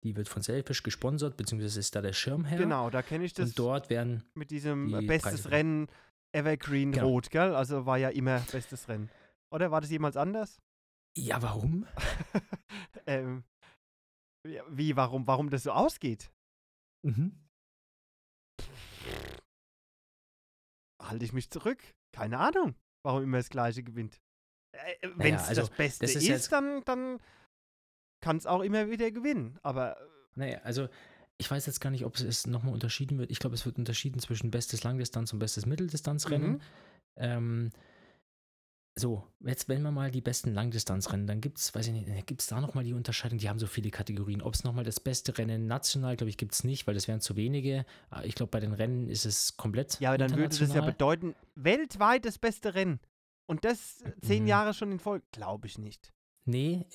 Die 0.03 0.15
wird 0.15 0.27
von 0.29 0.41
Selfish 0.43 0.83
gesponsert, 0.83 1.37
beziehungsweise 1.37 1.79
ist 1.79 1.95
da 1.95 2.01
der 2.01 2.13
Schirmherr. 2.13 2.57
genau, 2.59 2.89
da 2.91 3.01
kenne 3.01 3.25
ich 3.25 3.33
das 3.33 3.49
Und 3.49 3.59
dort 3.59 3.89
werden, 3.89 4.23
mit 4.35 4.51
diesem 4.51 4.87
die 4.99 5.05
bestes 5.07 5.41
Preise. 5.41 5.51
Rennen 5.51 5.87
Evergreen 6.37 6.91
Genau. 6.91 7.07
Rot, 7.07 7.29
gell? 7.31 7.55
Also 7.55 7.85
war 7.85 7.97
ja 7.97 8.09
immer 8.09 8.39
bestes 8.51 8.87
Rennen. 8.87 9.09
Oder 9.51 9.71
war 9.71 9.81
das 9.81 9.89
jemals 9.89 10.17
anders? 10.17 10.59
ja, 11.17 11.41
warum? 11.41 11.87
ähm, 13.07 13.43
wie, 14.69 14.95
warum, 14.95 15.25
warum 15.25 15.49
das 15.49 15.63
so 15.63 15.71
ausgeht? 15.71 16.31
Mhm. 17.03 17.31
Halte 21.01 21.25
ich 21.25 21.33
mich 21.33 21.49
zurück? 21.49 21.81
Keine 22.13 22.37
Ahnung, 22.37 22.75
warum 23.03 23.23
immer 23.23 23.37
das 23.37 23.49
Gleiche 23.49 23.81
gewinnt. 23.83 24.21
Äh, 24.73 25.09
Wenn 25.15 25.35
es 25.35 25.47
also, 25.47 25.61
das 25.61 25.69
Beste 25.71 26.05
das 26.05 26.15
ist 26.15 26.29
ist, 26.29 26.51
dann, 26.51 26.83
dann 26.85 27.19
kann 28.21 28.37
es 28.37 28.45
auch 28.45 28.61
immer 28.61 28.89
wieder 28.89 29.09
gewinnen. 29.11 29.57
Aber 29.63 29.99
äh, 29.99 30.05
Naja, 30.35 30.59
also 30.63 30.87
ich 31.37 31.49
weiß 31.49 31.65
jetzt 31.67 31.79
gar 31.81 31.89
nicht, 31.91 32.05
ob 32.05 32.15
es 32.17 32.47
nochmal 32.47 32.73
unterschieden 32.73 33.17
wird. 33.19 33.29
Ich 33.31 33.39
glaube, 33.39 33.55
es 33.55 33.65
wird 33.65 33.77
unterschieden 33.77 34.19
zwischen 34.19 34.49
bestes 34.51 34.83
Langdistanz 34.83 35.33
und 35.33 35.39
bestes 35.39 35.65
Mitteldistanzrennen. 35.65 36.51
Mhm. 36.53 36.61
Ähm, 37.17 37.69
so, 38.99 39.23
jetzt 39.41 39.69
wenn 39.69 39.83
wir 39.83 39.91
mal 39.91 40.09
die 40.09 40.21
besten 40.21 40.55
Langdistanzrennen, 40.55 41.27
dann 41.27 41.39
gibt 41.39 41.59
es, 41.59 41.75
weiß 41.75 41.85
ich 41.87 41.93
nicht, 41.93 42.25
gibt 42.25 42.41
es 42.41 42.47
da 42.47 42.59
nochmal 42.59 42.83
die 42.83 42.93
Unterscheidung? 42.93 43.37
Die 43.37 43.47
haben 43.47 43.59
so 43.59 43.67
viele 43.67 43.91
Kategorien. 43.91 44.41
Ob 44.41 44.55
es 44.55 44.63
nochmal 44.63 44.83
das 44.83 44.99
beste 44.99 45.37
Rennen 45.37 45.67
national, 45.67 46.17
glaube 46.17 46.29
ich, 46.31 46.37
gibt 46.37 46.53
es 46.53 46.63
nicht, 46.63 46.87
weil 46.87 46.95
das 46.95 47.07
wären 47.07 47.21
zu 47.21 47.35
wenige. 47.35 47.85
Aber 48.09 48.25
Ich 48.25 48.33
glaube, 48.33 48.49
bei 48.49 48.59
den 48.59 48.73
Rennen 48.73 49.07
ist 49.07 49.25
es 49.25 49.55
komplett 49.55 49.99
ja, 49.99 50.09
aber 50.09 50.17
dann 50.17 50.35
würde 50.35 50.57
das 50.57 50.73
ja 50.73 50.81
bedeuten, 50.81 51.35
weltweit 51.53 52.25
das 52.25 52.39
beste 52.39 52.73
Rennen. 52.73 52.99
Und 53.45 53.63
das 53.65 54.03
zehn 54.21 54.43
Mhm. 54.43 54.49
Jahre 54.49 54.73
schon 54.73 54.91
in 54.91 54.99
Folge? 54.99 55.25
Glaube 55.31 55.67
ich 55.67 55.77
nicht. 55.77 56.11
Nee, 56.45 56.85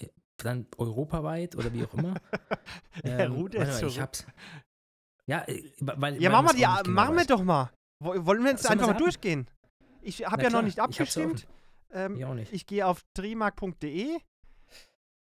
dann 0.45 0.67
europaweit 0.79 1.57
oder 1.57 1.73
wie 1.73 1.85
auch 1.85 1.95
immer. 1.95 2.15
Der 3.05 3.21
Ähm, 3.21 3.43
warte 3.43 3.59
ist 3.59 3.67
mal, 3.67 3.73
ich 3.75 3.79
zurück. 3.95 4.01
hab's. 4.03 4.27
Ja, 5.27 5.47
weil, 5.81 6.21
Ja, 6.21 6.31
weil 6.33 6.43
machen 6.43 6.47
wir 6.59 6.67
die, 6.67 6.73
nicht 6.73 6.87
machen 6.89 7.17
wir 7.17 7.25
doch 7.25 7.43
mal. 7.43 7.71
Wo- 8.01 8.27
Wollen 8.27 8.43
wir 8.43 8.51
jetzt 8.51 8.63
Sollen 8.65 8.81
einfach 8.81 8.93
mal 8.95 8.99
durchgehen? 8.99 9.49
Ich 10.01 10.27
habe 10.27 10.43
ja 10.43 10.49
noch 10.51 10.51
klar, 10.51 10.63
nicht 10.63 10.79
ich 10.79 10.83
hab's 10.83 10.99
abgestimmt. 10.99 11.47
Ähm, 11.91 12.17
Ich 12.17 12.25
auch 12.25 12.35
nicht. 12.35 12.53
Ich 12.53 12.67
gehe 12.67 12.87
auf 12.87 13.03
trimark.de 13.15 14.19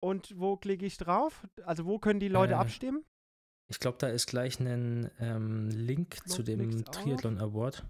und 0.02 0.40
wo 0.40 0.58
klicke 0.58 0.86
ich 0.86 0.98
drauf? 0.98 1.46
Also 1.64 1.86
wo 1.86 1.98
können 2.00 2.20
die 2.20 2.28
Leute 2.28 2.54
Äh, 2.54 2.58
abstimmen? 2.58 3.04
Ich 3.72 3.80
glaube, 3.80 3.98
da 4.00 4.08
ist 4.08 4.28
gleich 4.28 4.60
ein 4.60 5.10
ähm, 5.20 5.70
Link 5.70 6.28
zu 6.28 6.44
dem 6.44 6.70
Klick's 6.70 6.90
auf. 6.90 7.04
Triathlon 7.04 7.38
Award. 7.40 7.86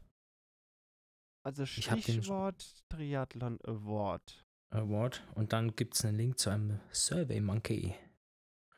Also 1.44 1.64
ich. 1.64 1.72
Stichwort 1.86 2.84
Triathlon 2.90 3.60
Award. 3.66 4.46
Award 4.72 5.24
und 5.36 5.54
dann 5.54 5.76
gibt 5.76 5.96
es 5.96 6.06
einen 6.06 6.18
Link 6.18 6.40
zu 6.40 6.50
einem 6.50 6.80
Survey 6.92 7.40
Monkey. 7.42 7.96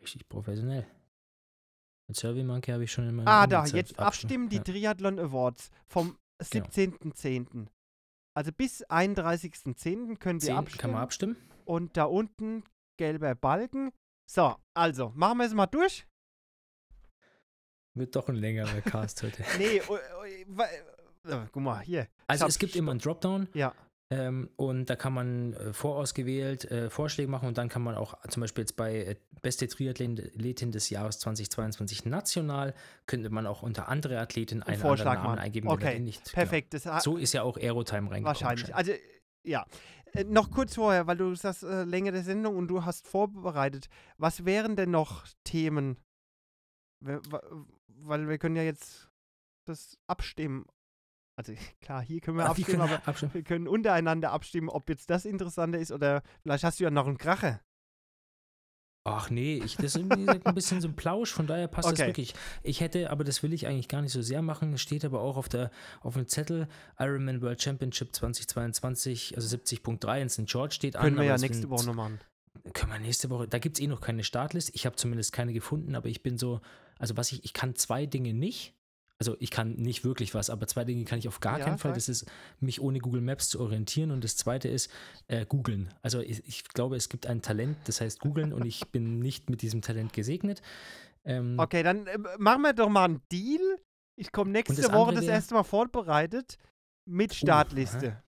Richtig 0.02 0.28
professionell. 0.30 0.88
Mit 2.08 2.18
Survey 2.18 2.44
Monkey 2.44 2.72
habe 2.72 2.84
ich 2.84 2.92
schon 2.92 3.08
immer. 3.08 3.28
Ah, 3.28 3.46
da, 3.48 3.66
jetzt 3.66 4.00
abstimmen 4.00 4.50
die 4.50 4.58
Ja. 4.58 4.64
Triathlon 4.64 5.20
Awards 5.20 5.70
vom 5.88 6.18
Genau. 6.50 6.66
17.10. 6.68 7.68
Also 8.36 8.52
bis 8.52 8.84
31.10. 8.88 10.18
können 10.18 10.42
wir 10.42 10.56
abstimmen. 10.58 10.80
kann 10.82 10.92
man 10.92 11.02
abstimmen? 11.02 11.36
Und 11.66 11.98
da 11.98 12.06
unten 12.06 12.64
gelber 12.98 13.36
Balken. 13.36 13.92
So, 14.30 14.56
also, 14.74 15.12
machen 15.16 15.38
wir 15.40 15.46
es 15.46 15.54
mal 15.54 15.68
durch. 15.68 16.08
Wird 17.94 18.16
doch 18.16 18.30
ein 18.30 18.36
längerer 18.36 18.82
Cast 18.82 19.22
heute. 19.24 19.44
Nee, 19.58 19.82
oh, 19.88 19.98
oh, 20.20 20.24
äh, 21.30 21.46
guck 21.52 21.62
mal, 21.62 21.82
hier. 21.82 22.08
Also 22.28 22.48
es 22.48 22.58
gibt 22.58 22.76
immer 22.76 22.92
einen 22.92 23.02
Dropdown 23.02 23.50
Ja, 23.54 23.76
und 24.58 24.90
da 24.90 24.96
kann 24.98 25.14
man 25.14 25.54
äh, 25.54 25.74
vorausgewählt 25.74 26.70
äh, 26.70 26.90
Vorschläge 26.90 27.30
machen 27.30 27.48
und 27.48 27.58
dann 27.58 27.70
kann 27.70 27.82
man 27.82 27.96
auch 27.96 28.16
zum 28.28 28.42
Beispiel 28.42 28.64
jetzt 28.64 28.76
bei 28.76 29.06
äh, 29.06 29.16
beste 29.42 29.68
Triathletin 29.68 30.72
des 30.72 30.90
Jahres 30.90 31.20
2022 31.20 32.06
national 32.06 32.74
könnte 33.06 33.30
man 33.30 33.48
auch 33.48 33.62
unter 33.62 33.88
andere 33.88 34.20
Athleten 34.20 34.64
einen 34.64 34.82
Vorschlag 34.82 35.18
anderen 35.18 35.36
Namen 35.36 35.40
eingeben. 35.40 35.70
Okay, 35.70 36.00
nicht, 36.00 36.34
perfekt. 36.34 36.72
Genau. 36.72 37.00
So 37.00 37.16
ist 37.16 37.34
ja 37.34 37.44
auch 37.44 37.58
Aerotime 37.58 38.12
reingekommen. 38.12 38.26
wahrscheinlich. 38.26 38.76
Also, 38.76 38.92
ja. 39.44 39.66
Äh, 40.14 40.26
noch 40.26 40.52
kurz 40.52 40.76
vorher, 40.76 41.08
weil 41.08 41.18
du 41.18 41.34
sagst, 41.36 41.64
äh, 41.64 41.84
Länge 41.84 42.12
der 42.12 42.24
Sendung 42.24 42.58
und 42.58 42.68
du 42.68 42.84
hast 42.84 43.08
vorbereitet. 43.08 43.88
Was 44.18 44.44
wären 44.44 44.76
denn 44.76 44.92
noch 44.92 45.26
Themen? 45.46 45.98
Weil 47.00 48.28
wir 48.28 48.38
können 48.38 48.58
ja 48.58 48.64
jetzt 48.64 49.10
das 49.66 49.98
abstimmen. 50.08 50.66
Also 51.38 51.54
klar, 51.82 52.02
hier 52.02 52.22
können 52.22 52.38
wir 52.38 52.44
wie 52.46 52.50
abstimmen, 52.50 52.66
können 52.68 52.82
aber 52.82 52.92
wir 52.92 53.08
abstimmen? 53.08 53.34
wir 53.34 53.44
können 53.44 53.68
untereinander 53.68 54.32
abstimmen, 54.32 54.70
ob 54.70 54.90
jetzt 54.90 55.10
das 55.10 55.26
interessanter 55.26 55.80
ist 55.80 55.92
oder 55.92 56.24
vielleicht 56.44 56.64
hast 56.64 56.80
du 56.80 56.84
ja 56.84 56.92
noch 56.92 57.08
einen 57.08 57.18
Kracher. 57.18 57.62
Ach 59.04 59.32
nee, 59.32 59.60
ich, 59.64 59.78
das 59.78 59.96
ist 59.96 60.12
ein 60.12 60.54
bisschen 60.54 60.80
so 60.80 60.88
ein 60.88 60.96
Plausch, 60.96 61.32
von 61.32 61.48
daher 61.48 61.68
passt 61.68 61.88
Okay. 61.88 61.98
das 61.98 62.08
wirklich. 62.08 62.36
Ich 62.62 62.82
hätte, 62.82 63.10
aber 63.10 63.24
das 63.24 63.42
will 63.42 63.52
ich 63.52 63.66
eigentlich 63.66 63.88
gar 63.88 64.04
nicht 64.04 64.12
so 64.12 64.22
sehr 64.22 64.44
machen, 64.44 64.74
es 64.74 64.82
steht 64.82 65.04
aber 65.04 65.22
auch 65.22 65.38
auf, 65.38 65.50
der, 65.50 65.72
auf 66.02 66.14
dem 66.14 66.28
Zettel 66.28 66.68
Ironman 67.00 67.42
World 67.42 67.60
Championship 67.60 68.16
2022, 68.16 69.36
also 69.36 69.58
70.3 69.58 70.22
in 70.22 70.30
St. 70.30 70.46
George 70.46 70.76
steht 70.76 70.96
an. 70.96 71.04
Können 71.04 71.18
wir 71.18 71.24
ja 71.24 71.38
nächste 71.38 71.72
Woche 71.72 71.88
noch 71.88 71.96
machen. 71.96 72.20
Können 72.74 72.92
wir 72.92 73.00
nächste 73.00 73.32
Woche, 73.32 73.48
da 73.48 73.58
gibt 73.58 73.78
es 73.78 73.84
eh 73.84 73.88
noch 73.88 74.02
keine 74.02 74.24
Startlist, 74.24 74.70
ich 74.76 74.86
habe 74.86 74.96
zumindest 74.96 75.34
keine 75.34 75.52
gefunden, 75.52 75.96
aber 75.96 76.08
ich 76.10 76.22
bin 76.22 76.38
so, 76.38 76.62
also 77.00 77.18
was 77.18 77.32
ich, 77.32 77.44
ich 77.44 77.54
kann 77.54 77.74
zwei 77.74 78.06
Dinge 78.06 78.36
nicht, 78.36 78.76
also 79.22 79.36
ich 79.40 79.52
kann 79.52 79.74
nicht 79.76 80.04
wirklich 80.04 80.34
was, 80.34 80.50
aber 80.50 80.66
zwei 80.66 80.84
Dinge 80.84 81.06
kann 81.06 81.20
ich 81.20 81.28
auf 81.28 81.42
gar 81.42 81.60
Ja, 81.60 81.66
keinen 81.66 81.78
Fall, 81.78 81.94
das 81.94 82.10
ist 82.10 82.26
mich 82.60 82.82
ohne 82.82 82.98
Google 82.98 83.22
Maps 83.22 83.50
zu 83.50 83.60
orientieren 83.60 84.10
und 84.10 84.24
das 84.24 84.36
zweite 84.36 84.68
ist 84.68 84.90
äh, 85.28 85.46
googeln. 85.46 85.94
Also 86.02 86.22
ich, 86.22 86.44
ich 86.48 86.64
glaube, 86.70 86.96
es 86.96 87.08
gibt 87.08 87.28
ein 87.28 87.44
Talent, 87.44 87.78
das 87.84 88.02
heißt 88.02 88.20
googeln 88.20 88.52
und 88.52 88.66
ich 88.66 88.88
bin 88.92 89.20
nicht 89.20 89.48
mit 89.48 89.62
diesem 89.62 89.84
Talent 89.84 90.12
gesegnet. 90.14 90.64
Ähm, 91.24 91.56
Okay, 91.60 91.84
dann 91.84 92.08
äh, 92.08 92.18
machen 92.40 92.64
wir 92.64 92.74
doch 92.74 92.90
mal 92.90 93.06
einen 93.06 93.22
Deal. 93.32 93.62
Ich 94.16 94.32
komme 94.32 94.50
nächste 94.50 94.82
das 94.82 94.92
Woche 94.92 95.14
das 95.14 95.26
erste 95.26 95.54
Mal 95.54 95.64
vorbereitet 95.66 96.58
mit 97.06 97.32
Uh, 97.32 97.36
Startliste. 97.36 98.24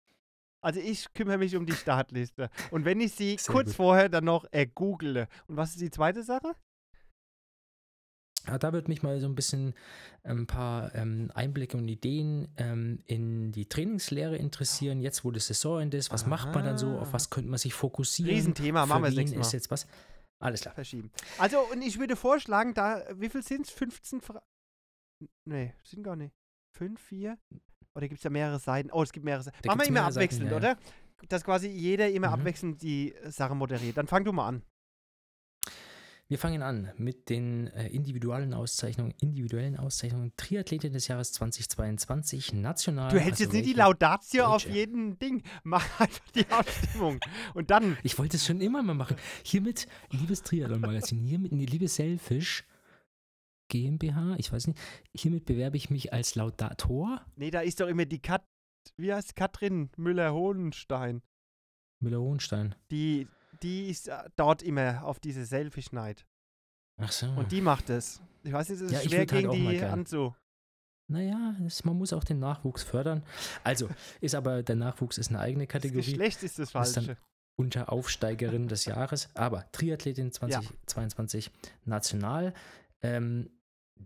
also 0.61 0.79
ich 0.79 1.11
kümmere 1.15 1.39
mich 1.39 1.55
um 1.55 1.65
die 1.65 1.73
Startliste. 1.83 2.51
Und 2.69 2.85
wenn 2.85 3.01
ich 3.01 3.13
sie 3.13 3.35
kurz 3.47 3.69
gut. 3.69 3.75
vorher 3.77 4.09
dann 4.09 4.25
noch 4.25 4.45
äh, 4.51 4.67
google. 4.67 5.27
Und 5.47 5.57
was 5.57 5.71
ist 5.71 5.81
die 5.81 5.89
zweite 5.89 6.21
Sache? 6.21 6.53
Da 8.45 8.73
würde 8.73 8.89
mich 8.89 9.03
mal 9.03 9.19
so 9.19 9.27
ein 9.27 9.35
bisschen 9.35 9.73
ein 10.23 10.47
paar 10.47 10.93
ähm, 10.95 11.31
Einblicke 11.33 11.77
und 11.77 11.87
Ideen 11.87 12.49
ähm, 12.57 12.99
in 13.05 13.51
die 13.51 13.67
Trainingslehre 13.67 14.35
interessieren. 14.37 14.99
Jetzt, 15.01 15.23
wo 15.23 15.31
das 15.31 15.47
Saisonende 15.47 15.97
ist, 15.97 16.11
was 16.11 16.25
macht 16.25 16.53
man 16.53 16.65
dann 16.65 16.77
so? 16.77 16.97
Auf 16.97 17.07
Aha. 17.09 17.13
was 17.13 17.29
könnte 17.29 17.49
man 17.49 17.57
sich 17.59 17.73
fokussieren? 17.73 18.33
Riesenthema, 18.33 18.85
machen 18.85 19.03
wir 19.03 19.07
das 19.07 19.15
wen 19.15 19.19
nächste 19.21 19.37
Mal. 19.37 19.41
ist 19.45 19.53
jetzt 19.53 19.71
was? 19.71 19.87
Alles 20.39 20.61
klar. 20.61 20.73
Verschieben. 20.73 21.09
Also, 21.37 21.59
und 21.71 21.81
ich 21.81 21.99
würde 21.99 22.15
vorschlagen, 22.17 22.73
da, 22.73 23.01
wie 23.15 23.29
viel 23.29 23.43
sind 23.43 23.65
es? 23.67 23.71
15 23.71 24.19
Fra 24.21 24.43
Nee, 25.45 25.73
sind 25.83 26.03
gar 26.03 26.15
nicht. 26.17 26.33
5, 26.77 26.99
4? 26.99 27.37
Oder 27.95 28.07
gibt 28.07 28.17
es 28.19 28.23
da 28.23 28.29
mehrere 28.29 28.59
Seiten? 28.59 28.89
Oh, 28.91 29.03
es 29.03 29.11
gibt 29.13 29.23
mehrere 29.25 29.43
Seiten. 29.43 29.57
Da 29.61 29.69
Machen 29.69 29.79
wir 29.81 29.87
immer 29.87 29.93
mehrere 29.99 30.11
Seiten, 30.11 30.23
abwechselnd, 30.25 30.51
ja, 30.51 30.57
oder? 30.57 30.77
Dass 31.29 31.43
quasi 31.45 31.69
jeder 31.69 32.09
immer 32.09 32.27
Mhm. 32.29 32.33
abwechselnd 32.33 32.81
die 32.81 33.13
Sache 33.29 33.55
moderiert. 33.55 33.95
Dann 33.95 34.07
fang 34.07 34.25
du 34.25 34.33
mal 34.33 34.47
an. 34.47 34.63
Wir 36.29 36.39
fangen 36.39 36.61
an 36.61 36.91
mit 36.97 37.29
den 37.29 37.67
äh, 37.67 37.87
individuellen 37.89 38.53
Auszeichnungen, 38.53 39.13
individuellen 39.19 39.77
Auszeichnungen. 39.77 40.31
Triathletin 40.37 40.93
des 40.93 41.07
Jahres 41.07 41.33
2022, 41.33 42.53
national. 42.53 43.11
Du 43.11 43.19
hältst 43.19 43.41
also 43.41 43.43
jetzt 43.43 43.53
nicht 43.53 43.75
die 43.75 43.77
Laudatio 43.77 44.45
auf 44.45 44.63
Deutsche. 44.63 44.75
jeden 44.75 45.19
Ding. 45.19 45.43
Mach 45.63 45.83
einfach 45.99 46.29
die 46.33 46.47
Abstimmung. 46.47 47.19
Und 47.53 47.71
dann, 47.71 47.97
Ich 48.03 48.17
wollte 48.17 48.37
es 48.37 48.45
schon 48.45 48.61
immer 48.61 48.81
mal 48.81 48.95
machen. 48.95 49.17
Hiermit, 49.43 49.85
liebes 50.11 50.41
Triathlon-Magazin, 50.43 51.19
hiermit, 51.19 51.51
nee, 51.51 51.65
liebe 51.65 51.87
Selfish 51.87 52.63
GmbH, 53.69 54.35
ich 54.37 54.51
weiß 54.51 54.67
nicht, 54.67 54.79
hiermit 55.13 55.45
bewerbe 55.45 55.77
ich 55.77 55.89
mich 55.89 56.13
als 56.13 56.35
Laudator 56.35 57.25
nee, 57.35 57.49
da 57.49 57.61
ist 57.61 57.79
doch 57.79 57.87
immer 57.87 58.05
die 58.05 58.21
Kat, 58.21 58.45
wie 58.97 59.13
heißt 59.13 59.35
Katrin 59.35 59.89
Müller-Hohenstein. 59.97 61.21
Müller-Hohenstein. 61.99 62.75
Die, 62.91 63.27
die 63.63 63.89
ist 63.89 64.07
äh, 64.09 64.17
dort 64.35 64.61
immer 64.61 65.03
auf 65.05 65.19
diese 65.19 65.45
Selfie-Schneid. 65.45 66.25
Ach 67.01 67.11
so. 67.11 67.27
Und 67.31 67.51
die 67.51 67.61
macht 67.61 67.89
es. 67.89 68.21
Ich 68.43 68.51
weiß 68.53 68.69
nicht, 68.69 68.81
es 68.81 68.91
ist 68.91 69.03
Ja, 69.03 69.09
schwer 69.09 69.19
halt 69.19 69.29
gegen 69.29 69.63
mal 69.63 69.73
die 69.73 69.83
anzu. 69.83 70.35
naja, 71.09 71.55
es, 71.65 71.83
man 71.85 71.97
muss 71.97 72.13
auch 72.13 72.23
den 72.23 72.39
Nachwuchs 72.39 72.83
fördern. 72.83 73.23
Also, 73.63 73.89
ist 74.21 74.35
aber, 74.35 74.61
der 74.63 74.75
Nachwuchs 74.75 75.17
ist 75.17 75.29
eine 75.29 75.39
eigene 75.39 75.65
Das 75.65 75.71
Kategorie. 75.73 76.03
Geschlecht 76.05 76.43
ist 76.43 76.59
das 76.59 76.71
Das 76.71 76.89
ist 76.89 76.95
Falsche. 76.95 77.17
unter 77.57 77.91
Aufsteigerin 77.91 78.67
des 78.67 78.85
Jahres, 78.93 79.29
aber 79.33 79.65
Triathletin 79.71 80.31
2022 80.31 81.51
national. 81.85 82.53
Ähm, 83.01 83.49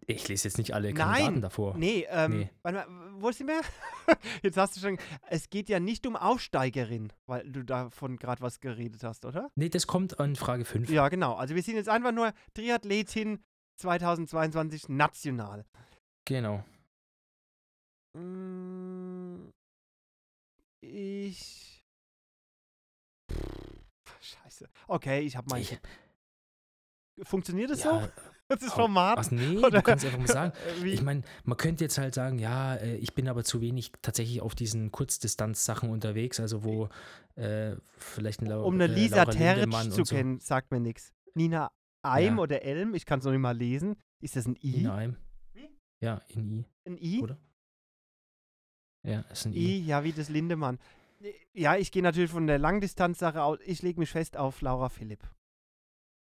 ich 0.05 0.27
lese 0.27 0.47
jetzt 0.47 0.57
nicht 0.57 0.73
alle 0.73 0.93
Kandidaten 0.93 1.33
Nein, 1.33 1.41
davor. 1.41 1.75
Nee, 1.77 2.05
ähm, 2.10 2.39
Nee. 2.39 2.49
warte 2.62 2.89
mal, 2.89 3.21
wo 3.21 3.31
sind 3.31 3.47
wir? 3.47 3.62
Jetzt 4.43 4.57
hast 4.57 4.75
du 4.75 4.79
schon, 4.79 4.97
es 5.29 5.49
geht 5.49 5.69
ja 5.69 5.79
nicht 5.79 6.05
um 6.05 6.15
Aufsteigerin, 6.15 7.12
weil 7.25 7.49
du 7.49 7.63
davon 7.63 8.17
gerade 8.17 8.41
was 8.41 8.60
geredet 8.60 9.03
hast, 9.03 9.25
oder? 9.25 9.49
Nee, 9.55 9.69
das 9.69 9.88
kommt 9.88 10.19
an 10.19 10.36
Frage 10.36 10.65
5. 10.65 10.89
Ja, 10.89 11.10
genau. 11.10 11.33
Also 11.36 11.55
wir 11.55 11.63
sind 11.63 11.75
jetzt 11.75 11.89
einfach 11.89 12.12
nur 12.12 12.31
Triathletin 12.53 13.43
2022 13.77 14.89
national. 14.89 15.65
Genau. 16.25 16.63
Mm, 18.13 19.51
Ich. 20.81 21.83
Scheiße. 24.21 24.69
Okay, 24.88 25.21
ich 25.21 25.36
habe 25.38 25.49
mal. 25.49 25.60
Ich, 25.60 25.77
Funktioniert 27.23 27.71
das 27.71 27.83
ja, 27.83 28.01
so? 28.01 28.12
Das 28.49 28.62
ist 28.63 28.73
Format? 28.73 29.17
Was, 29.17 29.31
nee, 29.31 29.57
Oder- 29.57 29.69
du 29.71 29.81
kannst 29.81 30.05
einfach 30.05 30.19
mal 30.19 30.27
sagen. 30.27 30.53
Äh, 30.79 30.83
Wie? 30.83 30.91
Ich 30.93 31.01
meine, 31.01 31.23
man 31.43 31.57
könnte 31.57 31.83
jetzt 31.83 31.97
halt 31.97 32.13
sagen, 32.15 32.39
ja, 32.39 32.75
äh, 32.75 32.95
ich 32.95 33.13
bin 33.13 33.27
aber 33.27 33.43
zu 33.43 33.60
wenig 33.62 33.91
tatsächlich 34.01 34.41
auf 34.41 34.55
diesen 34.55 34.91
Kurzdistanz-Sachen 34.91 35.89
unterwegs, 35.89 36.39
also 36.39 36.63
wo 36.63 36.88
äh, 37.36 37.75
vielleicht 37.97 38.41
ein 38.41 38.45
Lau 38.45 38.65
um 38.65 38.75
eine 38.75 38.86
äh, 38.86 38.88
Lisa 38.88 39.25
Tertsch 39.25 39.57
Lindemann 39.62 39.91
zu 39.91 40.05
so. 40.05 40.15
kennen, 40.15 40.39
sagt 40.39 40.71
mir 40.71 40.79
nichts. 40.79 41.12
Nina 41.33 41.71
Eim 42.03 42.38
Ja. 42.38 42.41
oder 42.43 42.62
Elm, 42.62 42.95
ich 42.95 43.05
kann 43.05 43.19
es 43.19 43.25
noch 43.25 43.31
nicht 43.33 43.41
mal 43.41 43.57
lesen. 43.57 43.95
Ist 44.21 44.36
das 44.38 44.45
ein 44.47 44.55
I? 44.63 44.77
In 44.81 44.88
einem. 44.88 45.17
Wie? 45.53 45.69
Ja, 46.01 46.21
in 46.29 46.49
I, 46.49 46.65
Ein 46.86 46.97
I? 46.97 47.21
oder? 47.21 47.38
Ja, 49.05 49.21
ist 49.31 49.45
ein 49.45 49.53
I. 49.53 49.77
I, 49.77 49.86
ja, 49.86 50.03
wie 50.05 50.13
das 50.13 50.29
Lindemann. 50.29 50.79
Ja, 51.53 51.75
ich 51.75 51.91
gehe 51.91 52.03
natürlich 52.03 52.31
von 52.31 52.47
der 52.47 52.60
Langdistanzsache 52.60 53.41
aus. 53.43 53.57
Ich 53.65 53.81
lege 53.81 53.99
mich 53.99 54.10
fest 54.12 54.38
auf 54.38 54.62
Laura 54.62 54.88
Philipp. 54.89 55.19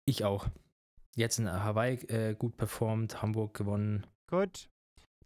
Ich 0.06 0.24
auch. 0.24 0.46
Jetzt 1.16 1.38
in 1.38 1.50
Hawaii 1.50 1.94
äh, 2.08 2.34
gut 2.34 2.56
performt, 2.56 3.22
Hamburg 3.22 3.54
gewonnen. 3.54 4.06
Gut. 4.30 4.68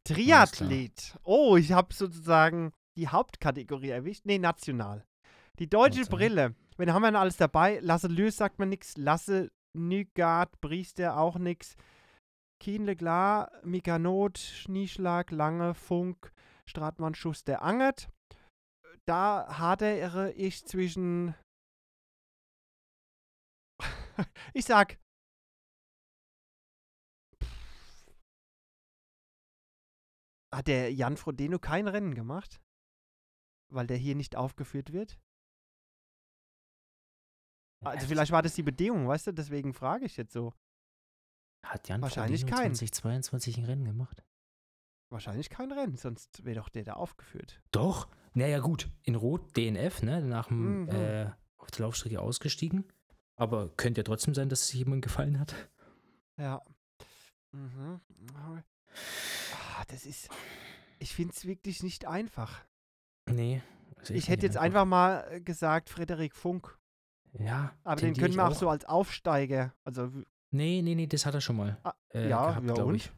klar. 0.05 0.16
Triathlet. 0.16 1.18
Oh, 1.24 1.57
ich 1.57 1.72
habe 1.72 1.92
sozusagen 1.92 2.72
die 2.96 3.09
Hauptkategorie 3.09 3.90
erwischt. 3.90 4.24
Nee, 4.24 4.38
national. 4.38 5.05
Die 5.59 5.68
deutsche 5.68 6.00
National. 6.00 6.18
Brille. 6.18 6.55
Wenn 6.76 6.92
haben 6.92 7.03
wir 7.03 7.18
alles 7.18 7.37
dabei? 7.37 7.81
Lasse 7.83 8.07
Lüß 8.07 8.37
sagt 8.37 8.59
man 8.59 8.68
nichts. 8.68 8.96
Lasse 8.96 9.50
Nygaard, 9.76 10.61
Priester 10.61 11.18
auch 11.18 11.38
nichts. 11.38 11.76
Kien 12.62 12.85
Leglar, 12.85 13.50
Mikanot, 13.64 14.38
Schnieschlag, 14.38 15.31
Lange, 15.31 15.74
Funk, 15.74 16.33
Stratmann, 16.68 17.14
Schuster, 17.14 17.62
Angert. 17.62 18.11
Da 19.07 19.59
hadere 19.59 20.33
ich 20.33 20.64
zwischen. 20.66 21.35
ich 24.55 24.66
sag. 24.66 24.98
Hat 30.52 30.66
der 30.66 30.92
Jan 30.92 31.16
Frodeno 31.16 31.58
kein 31.58 31.86
Rennen 31.88 32.14
gemacht? 32.14 32.60
Weil 33.72 33.86
der 33.86 33.96
hier 33.96 34.14
nicht 34.16 34.34
aufgeführt 34.36 34.92
wird? 34.92 35.18
Also 37.84 38.06
vielleicht 38.06 38.32
war 38.32 38.42
das 38.42 38.54
die 38.54 38.62
Bedingung, 38.62 39.08
weißt 39.08 39.28
du? 39.28 39.32
Deswegen 39.32 39.72
frage 39.72 40.04
ich 40.04 40.16
jetzt 40.16 40.32
so. 40.32 40.52
Hat 41.64 41.88
Jan 41.88 42.02
Wahrscheinlich 42.02 42.42
Frodeno 42.42 42.56
kein. 42.62 42.74
2022 42.74 43.58
ein 43.58 43.64
Rennen 43.64 43.84
gemacht? 43.84 44.22
Wahrscheinlich 45.10 45.50
kein 45.50 45.72
Rennen, 45.72 45.96
sonst 45.96 46.44
wäre 46.44 46.56
doch 46.60 46.68
der 46.68 46.84
da 46.84 46.92
aufgeführt. 46.94 47.60
Doch. 47.72 48.08
Naja, 48.32 48.60
gut. 48.60 48.88
In 49.02 49.14
Rot 49.16 49.56
DNF, 49.56 50.02
ne? 50.02 50.22
Nach 50.22 50.48
dem 50.48 50.82
Mhm. 50.82 50.88
äh, 50.90 51.30
auf 51.58 51.70
der 51.70 51.80
Laufstrecke 51.86 52.20
ausgestiegen. 52.20 52.84
Aber 53.36 53.70
könnte 53.76 54.00
ja 54.00 54.04
trotzdem 54.04 54.34
sein, 54.34 54.48
dass 54.48 54.62
es 54.62 54.72
jemandem 54.72 55.00
gefallen 55.00 55.40
hat. 55.40 55.54
Ja. 56.36 56.62
Mhm. 57.52 58.00
Ah, 59.80 59.84
das 59.88 60.04
ist. 60.04 60.28
Ich 60.98 61.14
finde 61.14 61.32
es 61.34 61.46
wirklich 61.46 61.82
nicht 61.82 62.06
einfach. 62.06 62.60
Nee. 63.30 63.62
Ich 64.08 64.28
hätte 64.28 64.44
jetzt 64.46 64.56
einfach 64.56 64.84
mal 64.84 65.26
äh, 65.30 65.40
gesagt, 65.40 65.88
Frederik 65.88 66.34
Funk. 66.34 66.78
Ja. 67.38 67.74
Aber 67.84 68.00
den 68.00 68.14
können 68.14 68.30
ich 68.32 68.36
wir 68.36 68.46
auch 68.46 68.54
so 68.54 68.68
als 68.68 68.84
Aufsteiger. 68.84 69.74
Also, 69.84 70.10
Nee, 70.52 70.82
nee, 70.82 70.94
nee, 70.96 71.06
das 71.06 71.24
hat 71.26 71.34
er 71.34 71.40
schon 71.40 71.56
mal. 71.56 71.78
Ah, 71.84 71.94
äh, 72.12 72.28
ja, 72.28 72.48
gehabt, 72.48 72.66
ja, 72.66 72.74
glaube 72.74 72.88
und? 72.90 72.94
ich. 72.96 73.12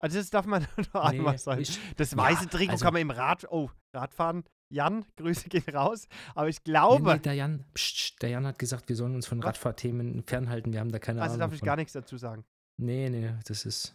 also 0.00 0.18
das 0.18 0.28
darf 0.30 0.44
man 0.44 0.66
nur 0.76 0.86
Nee, 1.10 1.18
einmal 1.18 1.38
sein. 1.38 1.60
ist- 1.60 1.78
Das 1.96 2.10
ja, 2.10 2.16
weiße 2.18 2.48
Trikot 2.48 2.72
also- 2.72 2.84
kann 2.84 2.92
man 2.94 3.02
im 3.02 3.10
Rad. 3.10 3.46
Oh, 3.50 3.70
Radfahren. 3.94 4.44
Jan, 4.70 5.04
Grüße 5.16 5.48
gehen 5.48 5.74
raus. 5.74 6.08
Aber 6.34 6.48
ich 6.48 6.58
Nee, 6.58 6.62
glaube. 6.72 7.12
nee, 7.14 7.18
der, 7.20 7.34
Jan, 7.34 7.64
pst, 7.74 8.20
der 8.22 8.30
Jan 8.30 8.46
hat 8.46 8.58
gesagt, 8.58 8.88
wir 8.88 8.96
sollen 8.96 9.14
uns 9.14 9.26
von? 9.26 9.40
Radfahrthemen 9.42 10.24
fernhalten. 10.24 10.72
Wir 10.72 10.80
haben 10.80 10.90
da 10.90 10.98
keine 10.98 11.22
also 11.22 11.34
Ahnung. 11.34 11.40
darf 11.40 11.52
ich 11.54 11.60
von. 11.60 11.66
gar 11.66 11.76
nichts 11.76 11.92
dazu 11.92 12.18
sagen. 12.18 12.44
Nee, 12.76 13.08
nee, 13.08 13.32
das 13.46 13.64
ist 13.66 13.94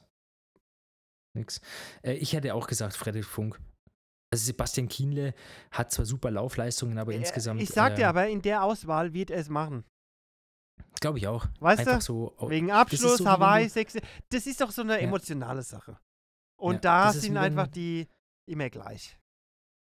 nix. 1.35 1.61
Äh, 2.03 2.13
ich 2.13 2.33
hätte 2.33 2.53
auch 2.55 2.67
gesagt, 2.67 2.95
Frederik 2.95 3.25
Funk. 3.25 3.59
Also 4.31 4.45
Sebastian 4.45 4.87
Kienle 4.87 5.33
hat 5.71 5.91
zwar 5.91 6.05
super 6.05 6.29
Laufleistungen, 6.29 6.97
aber 6.99 7.13
Äh, 7.13 7.17
insgesamt. 7.17 7.61
Ich 7.61 7.69
sag 7.69 7.95
dir 7.95 8.03
äh, 8.03 8.05
aber, 8.05 8.27
in 8.27 8.41
der 8.41 8.63
Auswahl 8.63 9.13
wird 9.13 9.31
er 9.31 9.39
es 9.39 9.49
machen. 9.49 9.83
Glaube 11.01 11.17
ich 11.17 11.27
auch. 11.27 11.47
Weißt 11.59 11.79
Einfach 11.79 11.95
du? 11.99 12.01
so. 12.01 12.37
au- 12.37 12.49
Wegen 12.49 12.71
Abschluss, 12.71 13.17
so, 13.17 13.25
Hawaii, 13.25 13.65
du- 13.65 13.69
Sechse. 13.71 13.99
Das 14.29 14.45
ist 14.45 14.61
doch 14.61 14.71
so 14.71 14.81
eine 14.81 14.93
Ja. 14.93 14.99
emotionale 14.99 15.63
Sache. 15.63 15.97
Und 16.59 16.75
Ja, 16.83 17.05
da 17.05 17.13
sind 17.13 17.35
wenn- 17.35 17.37
einfach 17.41 17.67
die 17.67 18.07
immer 18.47 18.69
gleich. 18.69 19.17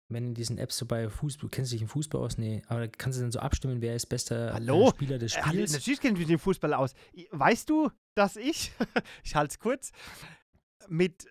Wenn 0.09 0.27
in 0.29 0.35
diesen 0.35 0.59
Apps 0.59 0.77
so 0.79 0.87
bei 0.87 1.09
Fußball, 1.09 1.49
kennst 1.51 1.73
du 1.73 1.75
dich 1.75 1.83
im 1.83 1.89
Fußball 1.89 2.21
aus? 2.21 2.39
Nee, 2.39 2.63
aber 2.69 2.81
da 2.81 2.87
kannst 2.87 3.19
du 3.19 3.23
dann 3.23 3.33
so 3.33 3.41
abstimmen, 3.41 3.81
wer 3.81 3.97
ist 3.97 4.07
bester 4.07 4.53
Hallo? 4.53 4.87
Äh, 4.87 4.91
Spieler 4.91 5.19
des 5.19 5.35
Äh, 5.35 5.41
hallo, 5.43 5.49
Spiels. 5.53 5.73
Natürlich 5.73 6.01
kennt 6.01 6.19
mich 6.19 6.27
den 6.29 6.39
Fußball 6.39 6.75
aus. 6.75 6.93
Weißt 7.33 7.69
du, 7.71 7.91
dass 8.17 8.37
ich, 8.37 8.71
ich 9.25 9.35
halte 9.35 9.53
es 9.53 9.59
kurz, 9.59 9.91
mit 10.89 11.27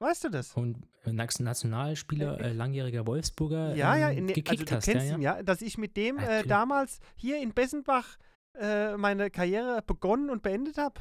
weißt 0.00 0.24
du 0.24 0.28
das? 0.30 0.52
Und 0.54 0.86
Nationalspieler, 1.06 2.40
äh, 2.40 2.52
langjähriger 2.52 3.06
Wolfsburger, 3.06 3.74
Ja, 3.74 3.96
ja, 3.96 4.10
ähm, 4.10 4.26
ne, 4.26 4.32
also 4.32 4.34
gekickt 4.42 4.70
du 4.70 4.74
hast. 4.76 4.84
kennst 4.86 5.06
ja, 5.08 5.14
ihn, 5.16 5.22
ja. 5.22 5.36
ja, 5.36 5.42
dass 5.42 5.60
ich 5.62 5.76
mit 5.78 5.96
dem 5.96 6.18
äh, 6.18 6.42
damals 6.44 6.98
hier 7.16 7.40
in 7.40 7.52
Bessenbach 7.52 8.16
äh, 8.58 8.96
meine 8.96 9.30
Karriere 9.30 9.82
begonnen 9.82 10.30
und 10.30 10.42
beendet 10.42 10.78
habe. 10.78 11.00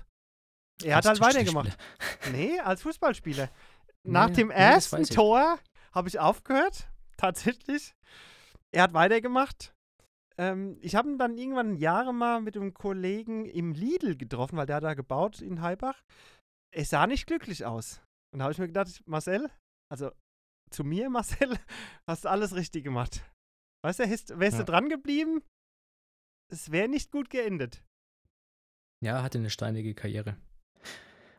Er 0.84 0.98
hat 0.98 1.06
halt 1.06 1.22
weitergemacht. 1.22 1.78
Nee, 2.32 2.60
als 2.60 2.82
Fußballspieler. 2.82 3.50
Nach 4.04 4.28
Nee, 4.30 4.34
dem 4.36 4.52
ersten. 4.52 5.04
Tor 5.06 5.58
habe 5.94 6.08
ich 6.10 6.20
aufgehört, 6.20 6.88
tatsächlich. 7.18 7.94
Er 8.72 8.84
hat 8.84 8.94
weitergemacht. 8.94 9.73
Ähm, 10.38 10.78
ich 10.82 10.96
habe 10.96 11.10
ihn 11.10 11.18
dann 11.18 11.38
irgendwann 11.38 11.76
Jahre 11.76 12.14
mal 12.14 12.42
mit 12.42 12.56
einem 12.56 12.74
Kollegen 12.74 13.46
im 13.46 13.74
Lidl 13.74 14.18
getroffen, 14.18 14.58
weil 14.58 14.66
der 14.66 14.78
hat 14.78 14.84
da 14.84 14.94
gebaut 14.94 15.42
in 15.42 15.62
Heibach. 15.62 16.02
Es 16.74 16.90
sah 16.90 17.08
nicht 17.08 17.28
glücklich 17.28 17.66
aus. 17.66 18.02
Und 18.34 18.40
da 18.40 18.46
habe 18.46 18.54
ich 18.54 18.60
mir 18.60 18.68
gedacht, 18.68 19.02
Marcel, 19.06 19.50
also 19.92 20.12
zu 20.72 20.84
mir, 20.84 21.10
Marcel, 21.50 21.58
hast 22.08 22.26
du 22.26 22.30
alles 22.30 22.56
richtig 22.56 22.84
gemacht. 22.84 23.22
Weißt 23.86 24.00
du, 24.00 24.10
wärst 24.10 24.32
Ja. 24.32 24.60
du 24.60 24.66
dran 24.66 24.90
geblieben, 24.90 25.42
es 26.52 26.72
wäre 26.72 26.88
nicht 26.88 27.12
gut 27.12 27.30
geendet. 27.30 27.84
Ja, 29.04 29.22
hatte 29.22 29.38
eine 29.38 29.50
steinige 29.50 29.94
Karriere. 29.94 30.38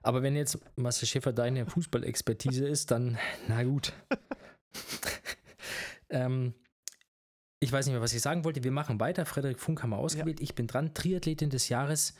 Aber 0.02 0.22
wenn 0.22 0.36
jetzt 0.36 0.58
Marcel 0.76 1.08
Schäfer 1.08 1.32
deine 1.32 1.66
Fußballexpertise 1.66 2.68
ist, 2.68 2.90
dann 2.90 3.18
na 3.48 3.64
gut. 3.64 3.94
ähm, 6.10 6.54
ich 7.64 7.72
weiß 7.72 7.86
nicht 7.86 7.92
mehr, 7.94 8.02
was 8.02 8.12
ich 8.12 8.22
sagen 8.22 8.44
wollte. 8.44 8.62
Wir 8.64 8.70
machen 8.72 9.00
weiter. 9.00 9.26
Frederik 9.26 9.58
Funk 9.58 9.82
haben 9.82 9.90
wir 9.90 9.98
ausgewählt. 9.98 10.40
Ich 10.40 10.54
bin 10.54 10.66
dran. 10.66 10.94
Triathletin 10.94 11.50
des 11.50 11.68
Jahres 11.68 12.14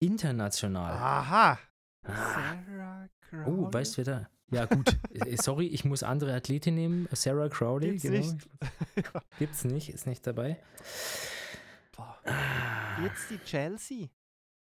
international. 0.00 0.92
Aha. 0.92 1.58
Ah. 2.06 2.12
Sarah 2.12 3.08
Oh, 3.46 3.68
weißt 3.72 3.94
du, 3.94 3.96
wer 3.98 4.04
da? 4.04 4.28
Ja, 4.50 4.66
gut. 4.66 4.96
Äh, 5.14 5.36
Sorry, 5.40 5.66
ich 5.66 5.84
muss 5.84 6.02
andere 6.02 6.34
Athletin 6.34 6.74
nehmen. 6.74 7.08
Sarah 7.12 7.48
Crowley, 7.48 7.96
Gibt's 7.98 8.02
genau. 8.02 8.18
nicht. 8.18 8.48
Gibt's 9.38 9.64
nicht, 9.64 9.88
ist 9.88 10.06
nicht 10.06 10.26
dabei. 10.26 10.58
Boah. 11.96 12.16
Ah, 12.24 13.02
Jetzt 13.02 13.30
die 13.30 13.38
Chelsea. 13.38 14.08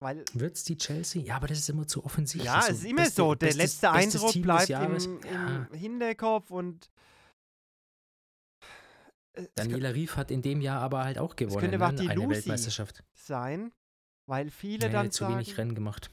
Weil, 0.02 0.24
Wird's 0.34 0.64
die 0.64 0.78
Chelsea? 0.78 1.22
Ja, 1.24 1.36
aber 1.36 1.48
das 1.48 1.60
ist 1.60 1.70
immer 1.70 1.86
zu 1.88 2.04
offensichtlich. 2.06 2.46
ja, 2.46 2.62
es 2.62 2.70
ist 2.80 2.86
immer 2.86 3.02
beste- 3.04 3.16
so. 3.16 3.36
Der 3.36 3.48
bestes- 3.48 3.58
letzte 3.58 3.92
Eindruck 3.92 4.42
bleibt 4.42 4.70
Jahres. 4.70 5.06
im, 5.06 5.20
Ja. 5.32 5.68
im 5.72 5.78
Hinterkopf 5.78 6.52
und. 6.52 6.90
Äh, 9.40 9.44
es 9.44 9.54
Daniela 9.56 9.90
Rief 9.94 10.16
hat 10.18 10.32
in 10.32 10.42
dem 10.42 10.62
Jahr 10.62 10.82
aber 10.82 11.04
halt 11.04 11.18
auch 11.20 11.36
gewonnen. 11.36 11.60
könnte 11.60 11.76
aber 11.76 11.88
auch 11.88 11.92
ne? 11.92 12.10
Eine 12.10 12.14
Lucy 12.16 12.30
Weltmeisterschaft. 12.30 13.04
sein, 13.14 13.72
weil 14.28 14.50
viele 14.50 14.88
Nee, 14.88 14.94
dann 14.94 15.12
zu 15.12 15.24
sagen, 15.24 15.36
wenig 15.36 15.58
Rennen 15.58 15.76
gemacht. 15.76 16.12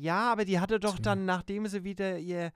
ja, 0.00 0.30
aber 0.32 0.44
die 0.44 0.60
hatte 0.60 0.78
doch 0.80 0.98
dann, 0.98 1.24
nachdem 1.26 1.66
sie 1.66 1.84
wieder 1.84 2.18
ihr 2.18 2.52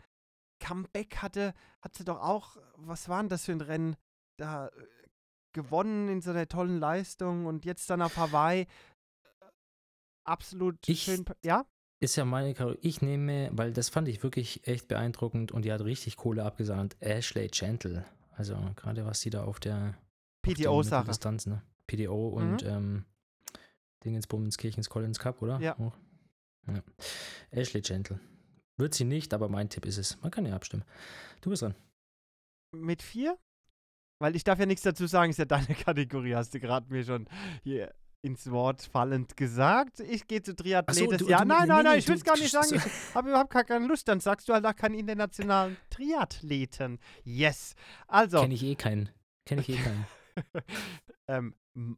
Comeback 0.62 1.16
hatte, 1.18 1.54
hat 1.82 1.94
sie 1.96 2.04
doch 2.04 2.20
auch, 2.20 2.56
was 2.76 3.08
war 3.08 3.20
denn 3.22 3.28
das 3.30 3.44
für 3.46 3.52
ein 3.52 3.60
Rennen, 3.62 3.96
da 4.38 4.68
äh, 4.68 4.70
gewonnen 5.54 6.08
in 6.08 6.20
so 6.20 6.30
einer 6.30 6.46
tollen 6.48 6.78
Leistung 6.78 7.46
und 7.46 7.64
jetzt 7.64 7.88
dann 7.90 8.02
auf 8.02 8.16
Hawaii. 8.16 8.66
Absolut 10.24 10.76
Ich- 10.88 11.02
schön, 11.04 11.24
ja? 11.44 11.64
Ist 12.02 12.16
ja 12.16 12.24
meine 12.24 12.54
Karo 12.54 12.76
Ich 12.80 13.02
nehme, 13.02 13.50
weil 13.52 13.72
das 13.74 13.90
fand 13.90 14.08
ich 14.08 14.22
wirklich 14.22 14.66
echt 14.66 14.88
beeindruckend 14.88 15.52
und 15.52 15.64
die 15.66 15.72
hat 15.72 15.82
richtig 15.82 16.16
Kohle 16.16 16.44
abgesandt. 16.44 16.96
Ashley 17.00 17.48
Gentle. 17.48 18.06
Also 18.32 18.56
gerade 18.76 19.04
was 19.04 19.20
die 19.20 19.30
da 19.30 19.44
auf 19.44 19.60
der 19.60 19.94
PTO-Sache. 20.42 21.00
Mitteldistanz, 21.00 21.46
ne? 21.46 21.62
PTO 21.86 22.28
und 22.28 22.62
ähm, 22.62 23.04
Dingensbummens 24.04 24.56
Kirchens 24.56 24.88
Collins 24.88 25.18
Cup, 25.18 25.42
oder? 25.42 25.60
Ja. 25.60 25.78
Auch. 25.78 25.96
ja. 26.68 26.82
Ashley 27.50 27.82
Gentle. 27.82 28.20
Wird 28.76 28.94
sie 28.94 29.04
nicht, 29.04 29.34
aber 29.34 29.48
mein 29.48 29.68
Tipp 29.68 29.84
ist 29.84 29.98
es. 29.98 30.20
Man 30.22 30.30
kann 30.30 30.46
ja 30.46 30.54
abstimmen. 30.54 30.84
Du 31.42 31.50
bist 31.50 31.62
dran. 31.62 31.74
Mit 32.72 33.02
vier? 33.02 33.36
Weil 34.20 34.36
ich 34.36 34.44
darf 34.44 34.58
ja 34.58 34.66
nichts 34.66 34.82
dazu 34.82 35.06
sagen, 35.06 35.30
ist 35.30 35.38
ja 35.38 35.44
deine 35.44 35.66
Kategorie, 35.74 36.34
hast 36.34 36.54
du 36.54 36.60
gerade 36.60 36.90
mir 36.92 37.04
schon 37.04 37.26
hier 37.62 37.92
ins 38.22 38.50
Wort 38.50 38.83
fallend 38.83 39.37
gesagt. 39.37 40.00
Ich 40.00 40.26
gehe 40.26 40.42
zu 40.42 40.54
Triathlet 40.54 41.12
Ach 41.14 41.18
so, 41.18 41.28
Jahres. 41.28 41.46
Nein, 41.46 41.68
nein, 41.68 41.85
nein, 41.85 41.92
nee, 41.94 41.98
ich 41.98 42.09
will 42.09 42.16
es 42.16 42.24
gar 42.24 42.37
nicht 42.37 42.50
sagen. 42.50 42.74
Ich 42.74 42.83
habe 43.14 43.30
überhaupt 43.30 43.50
gar 43.50 43.64
keine 43.64 43.87
Lust. 43.87 44.09
Dann 44.09 44.20
sagst 44.20 44.48
du 44.48 44.52
halt 44.52 44.66
auch 44.66 44.76
keinen 44.76 44.94
internationalen 44.94 45.76
Triathleten. 45.88 46.98
Yes. 47.24 47.74
Also, 48.06 48.40
Kenne 48.42 48.54
ich 48.54 48.62
eh 48.62 48.74
keinen. 48.74 49.09
Kenne 49.46 49.62
ich 49.62 49.68
eh 49.70 49.76
keinen. 49.76 50.06
ähm, 51.28 51.54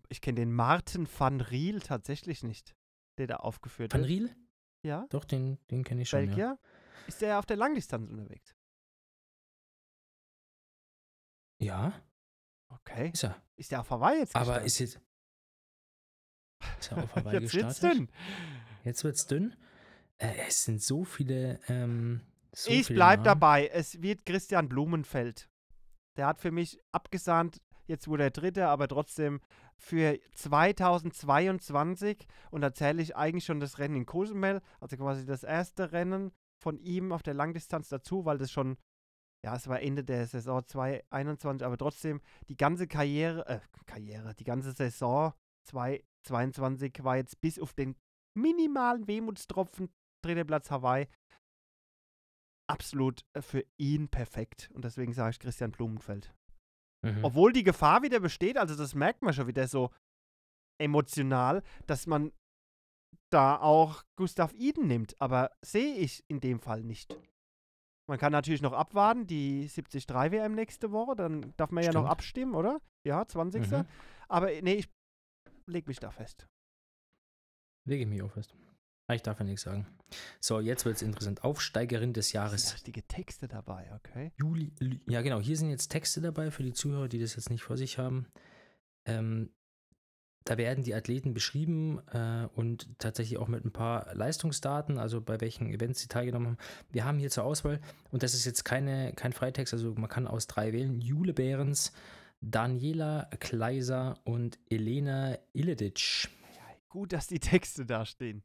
ich 0.09 0.21
kenne 0.21 0.37
den 0.37 0.53
Martin 0.53 1.09
van 1.19 1.41
Riel 1.41 1.81
tatsächlich 1.81 2.43
nicht, 2.45 2.75
der 3.19 3.27
da 3.27 3.37
aufgeführt 3.37 3.93
Van. 3.93 4.05
Riel? 4.05 4.35
Ja, 4.85 5.07
Doch, 5.11 5.25
den, 5.25 5.59
den 5.71 5.85
kenne 5.85 6.03
ich 6.03 6.09
schon. 6.09 6.21
Ja. 6.21 6.27
Belgier. 6.27 6.59
Ist 7.07 7.21
der 7.21 7.39
auf 7.39 7.47
der 7.47 7.57
Langdistanz 7.57 8.09
unterwegs? 8.11 8.55
ja, 11.61 11.93
Okay. 12.69 13.11
ist 13.13 13.23
er. 13.25 13.41
Ist 13.57 13.71
der 13.71 13.81
auf 13.81 13.91
Hawaii 13.91 14.21
jetzt 14.21 14.35
Aber 14.35 14.45
gestartet? 14.61 14.67
ist 14.67 14.79
jetzt. 14.79 15.01
Ist 16.81 16.93
er 16.93 17.03
auf 17.03 17.15
Hawaii 17.17 17.41
Jetzt 17.41 17.55
wird's 17.55 17.81
dünn. 17.81 18.09
Jetzt 18.85 19.05
wird's 19.05 19.27
dünn. 19.27 19.55
Äh, 20.19 20.33
es 20.49 20.65
sind 20.65 20.83
so 20.83 21.05
viele. 21.05 21.61
Ähm, 21.69 22.21
so 22.55 22.71
ich 22.71 22.87
viele 22.87 22.99
bleib 22.99 23.19
Namen. 23.19 23.25
dabei. 23.25 23.69
Es 23.69 24.03
wird 24.03 24.27
Christian 24.27 24.69
Blumenfeld. 24.69 25.49
Der 26.17 26.27
hat 26.27 26.39
für 26.39 26.51
mich 26.51 26.79
abgesahnt. 26.93 27.61
Jetzt 27.87 28.07
wurde 28.09 28.25
er 28.25 28.31
Dritter, 28.31 28.69
aber 28.69 28.87
trotzdem 28.89 29.41
für 29.77 30.19
2022 30.35 32.27
und 32.51 32.61
da 32.61 32.73
zähle 32.73 33.03
ich 33.03 33.17
eigentlich 33.17 33.45
schon 33.45 33.59
das 33.59 33.79
Rennen 33.79 33.97
in 33.97 34.07
Cozumel, 34.07 34.61
also 34.81 34.97
quasi 34.97 35.27
das 35.27 35.43
erste 35.43 35.91
Rennen 35.93 36.31
von 36.63 36.79
ihm 36.79 37.11
auf 37.11 37.25
der 37.25 37.35
Langdistanz 37.35 37.89
dazu, 37.89 38.25
weil 38.25 38.39
das 38.39 38.53
schon, 38.53 38.77
ja, 39.45 39.57
es 39.57 39.67
war 39.67 39.83
Ende 39.83 40.05
der 40.05 40.27
Saison 40.29 40.65
2021, 40.65 41.67
aber 41.67 41.77
trotzdem 41.77 42.21
die 42.49 42.57
ganze 42.57 42.87
Karriere, 42.87 43.47
äh, 43.49 43.61
Karriere, 43.87 44.35
die 44.37 44.45
ganze 44.45 44.71
Saison 44.73 45.33
2022 46.23 47.05
war 47.05 47.17
jetzt 47.17 47.41
bis 47.41 47.59
auf 47.59 47.75
den 47.75 47.97
minimalen 48.35 49.07
Wehmutstropfen, 49.07 49.91
dritter 50.25 50.45
Platz 50.45 50.71
Hawaii, 50.71 51.09
absolut 52.69 53.25
äh, 53.35 53.43
für 53.43 53.65
ihn 53.79 54.09
perfekt. 54.09 54.71
Und 54.75 54.85
deswegen 54.85 55.13
sage 55.13 55.31
ich 55.31 55.41
Christian 55.41 55.73
Blumenfeld. 55.73 56.35
Mhm. 57.05 57.25
Obwohl 57.25 57.53
die 57.53 57.65
Gefahr 57.65 58.03
wieder 58.03 58.21
besteht, 58.21 58.57
also 58.57 58.77
das 58.77 58.95
merkt 58.95 59.23
man 59.23 59.35
schon 59.35 59.47
wieder 59.47 59.67
so 59.69 59.91
emotional, 60.81 61.63
dass 61.87 62.07
man 62.07 62.33
da 63.31 63.59
auch 63.59 64.03
Gustav 64.17 64.53
Iden 64.55 64.87
nimmt. 64.87 65.21
Aber 65.21 65.51
sehe 65.65 65.95
ich 65.97 66.25
in 66.29 66.41
dem 66.41 66.61
Fall 66.61 66.83
nicht. 66.83 67.15
Man 68.09 68.19
kann 68.19 68.33
natürlich 68.33 68.63
noch 68.63 68.73
abwarten, 68.73 69.27
die 69.27 69.69
73 69.69 70.09
WM 70.09 70.55
nächste 70.55 70.91
Woche, 70.93 71.15
dann 71.15 71.55
darf 71.57 71.71
man 71.71 71.85
ja 71.85 71.93
noch 71.93 72.03
Stimmt. 72.03 72.11
abstimmen, 72.11 72.55
oder? 72.55 72.81
Ja, 73.07 73.27
20. 73.27 73.71
Mhm. 73.71 73.85
Aber 74.29 74.53
äh, 74.53 74.63
nee, 74.63 74.75
ich 74.75 74.89
leg 75.73 75.87
mich 75.89 75.99
da 75.99 76.11
fest. 76.11 76.47
Lege 77.85 78.03
ich 78.03 78.09
mich 78.09 78.23
auf 78.23 78.33
fest. 78.33 78.55
Ah, 79.09 79.15
Ich 79.15 79.23
darf 79.23 79.39
ja 79.39 79.45
nichts 79.45 79.63
sagen. 79.63 79.87
So, 80.41 80.61
jetzt 80.61 80.85
wird 80.85 80.97
es 80.97 81.03
interessant. 81.03 81.43
Aufsteigerin 81.43 82.13
des 82.13 82.33
Jahres. 82.33 82.75
richtige 82.75 83.03
Texte 83.03 83.49
dabei, 83.49 83.91
okay? 83.97 84.33
Juli, 84.39 84.73
ja 85.09 85.23
genau, 85.23 85.41
hier 85.41 85.57
sind 85.57 85.71
jetzt 85.71 85.89
Texte 85.89 86.21
dabei 86.21 86.51
für 86.51 86.63
die 86.63 86.73
Zuhörer, 86.73 87.09
die 87.09 87.19
das 87.19 87.35
jetzt 87.35 87.51
nicht 87.51 87.63
vor 87.63 87.77
sich 87.77 87.99
haben. 87.99 88.27
Ähm, 89.05 89.51
da 90.45 90.59
werden 90.59 90.83
die 90.83 90.95
Athleten 90.95 91.35
beschrieben 91.35 92.01
äh, 92.09 92.49
und 92.55 92.89
tatsächlich 92.99 93.39
auch 93.39 93.49
mit 93.49 93.65
ein 93.65 93.73
paar 93.73 94.13
Leistungsdaten, 94.15 94.99
also 94.99 95.21
bei 95.21 95.41
welchen 95.41 95.69
Events 95.71 96.01
sie 96.01 96.09
teilgenommen 96.09 96.49
haben. 96.49 96.59
Wir 96.91 97.05
haben 97.05 97.19
hier 97.19 97.31
zur 97.31 97.45
Auswahl, 97.45 97.81
und 98.11 98.23
das 98.23 98.35
ist 98.35 98.45
jetzt 98.45 98.65
keine, 98.65 99.13
kein 99.15 99.33
Freitext, 99.33 99.73
also 99.73 99.95
man 99.95 100.09
kann 100.09 100.27
aus 100.27 100.47
drei 100.49 100.73
wählen, 100.73 101.01
Jule 101.01 101.33
Behrens, 101.33 101.93
Daniela 102.43 103.31
Kleiser 103.39 104.21
und 104.25 104.59
Elena 104.69 105.39
Iledic. 105.53 106.29
Gut, 106.89 107.13
dass 107.13 107.29
die 107.29 107.39
Texte 107.39 107.87
da 107.87 108.05
stehen. 108.05 108.43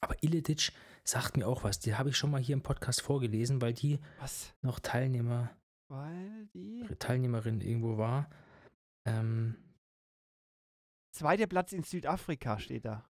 Aber 0.00 0.16
Iledic 0.22 0.72
sagt 1.04 1.36
mir 1.36 1.46
auch 1.46 1.64
was, 1.64 1.78
die 1.78 1.94
habe 1.94 2.08
ich 2.08 2.16
schon 2.16 2.30
mal 2.30 2.40
hier 2.40 2.54
im 2.54 2.62
Podcast 2.62 3.02
vorgelesen, 3.02 3.60
weil 3.60 3.74
die 3.74 4.00
Was? 4.18 4.54
noch 4.62 4.80
Teilnehmer 4.80 5.50
Weil 5.88 6.46
die. 6.54 6.86
Teilnehmerin 6.98 7.60
irgendwo 7.60 7.98
war. 7.98 8.28
Ähm, 9.06 9.56
Zweiter 11.12 11.46
Platz 11.46 11.72
in 11.72 11.84
Südafrika 11.84 12.58
steht 12.58 12.86
da. 12.86 13.08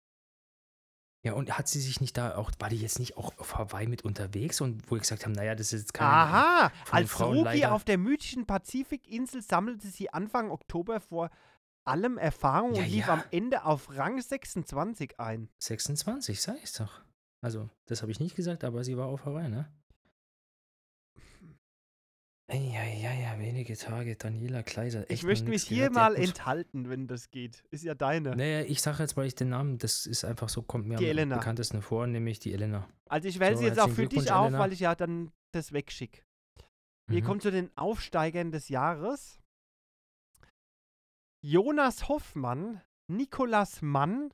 Ja, 1.23 1.33
und 1.33 1.57
hat 1.57 1.69
sie 1.69 1.79
sich 1.79 2.01
nicht 2.01 2.17
da 2.17 2.35
auch, 2.35 2.51
war 2.59 2.69
die 2.69 2.77
jetzt 2.77 2.99
nicht 2.99 3.15
auch 3.17 3.37
auf 3.37 3.57
Hawaii 3.57 3.87
mit 3.87 4.03
unterwegs 4.03 4.59
und 4.59 4.91
wo 4.91 4.95
ich 4.95 5.03
gesagt 5.03 5.23
habe, 5.23 5.33
naja, 5.33 5.55
das 5.55 5.71
ist 5.71 5.81
jetzt 5.81 5.93
keine. 5.93 6.11
Aha, 6.11 6.71
als 6.91 7.19
Rookie 7.19 7.65
auf 7.65 7.85
der 7.85 7.97
mythischen 7.97 8.45
Pazifikinsel 8.45 9.41
sammelte 9.41 9.87
sie 9.87 10.11
Anfang 10.11 10.51
Oktober 10.51 10.99
vor 10.99 11.29
allem 11.85 12.17
Erfahrung 12.17 12.75
Ja, 12.75 12.83
und 12.83 12.89
lief 12.89 13.07
ja. 13.07 13.13
am 13.13 13.23
Ende 13.31 13.63
auf 13.65 13.95
Rang 13.95 14.19
26 14.19 15.19
ein. 15.19 15.49
26, 15.59 16.41
sag 16.41 16.57
ich's 16.61 16.73
doch. 16.73 17.01
Also, 17.41 17.69
das 17.85 18.01
habe 18.01 18.11
ich 18.11 18.19
nicht 18.19 18.35
gesagt, 18.35 18.63
aber 18.63 18.83
sie 18.83 18.97
war 18.97 19.07
auf 19.07 19.25
Hawaii, 19.25 19.49
ne? 19.49 19.71
Ja, 22.53 22.83
ja, 22.83 23.11
ja, 23.13 23.39
wenige 23.39 23.75
Tage. 23.75 24.15
Daniela 24.15 24.61
Kleiser. 24.63 25.09
Ich 25.09 25.23
möchte 25.23 25.49
mich 25.49 25.63
hier 25.63 25.89
gehört. 25.89 25.93
Mal 25.93 26.15
enthalten, 26.15 26.89
wenn 26.89 27.07
das 27.07 27.31
geht. 27.31 27.63
Ist 27.71 27.83
ja 27.83 27.95
deine. 27.95 28.35
Naja, 28.35 28.61
ich 28.61 28.81
sage 28.81 28.99
jetzt, 29.03 29.17
weil 29.17 29.25
ich 29.27 29.35
den 29.35 29.49
Namen, 29.49 29.77
das 29.79 30.05
ist 30.05 30.23
einfach 30.23 30.49
so, 30.49 30.61
kommt 30.61 30.85
mir 30.87 30.97
Die 30.97 31.05
am 31.05 31.09
Elena. 31.09 31.37
bekanntesten 31.37 31.81
vor, 31.81 32.05
nämlich 32.05 32.39
die 32.39 32.53
Elena. 32.53 32.87
Also 33.09 33.27
ich 33.27 33.39
wähle 33.39 33.55
So, 33.55 33.61
sie 33.61 33.67
jetzt 33.67 33.79
auch 33.79 33.89
für 33.89 34.07
dich 34.07 34.31
auf, 34.31 34.47
Elena. 34.47 34.59
weil 34.59 34.71
ich 34.73 34.79
ja 34.81 34.93
dann 34.95 35.31
das 35.51 35.71
wegschicke. 35.73 36.21
Wir 37.07 37.21
Mhm. 37.21 37.25
kommen 37.25 37.39
zu 37.41 37.51
den 37.51 37.75
Aufsteigern 37.77 38.51
des 38.51 38.69
Jahres. 38.69 39.39
Jonas 41.45 42.07
Hoffmann, 42.07 42.81
Nikolas 43.11 43.81
Mann, 43.81 44.33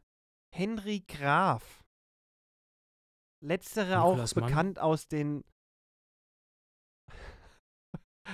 Henry 0.53 1.03
Graf. 1.07 1.83
Letztere 3.41 3.97
Nikolas 3.97 4.33
auch 4.33 4.35
Mann. 4.41 4.49
bekannt 4.49 4.79
aus 4.79 5.07
den 5.07 5.43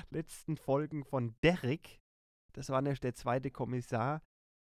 letzten 0.09 0.57
Folgen 0.57 1.03
von 1.03 1.35
Derrick. 1.43 1.99
Das 2.53 2.69
war 2.69 2.81
nämlich 2.81 2.99
der 2.99 3.13
zweite 3.13 3.51
Kommissar, 3.51 4.21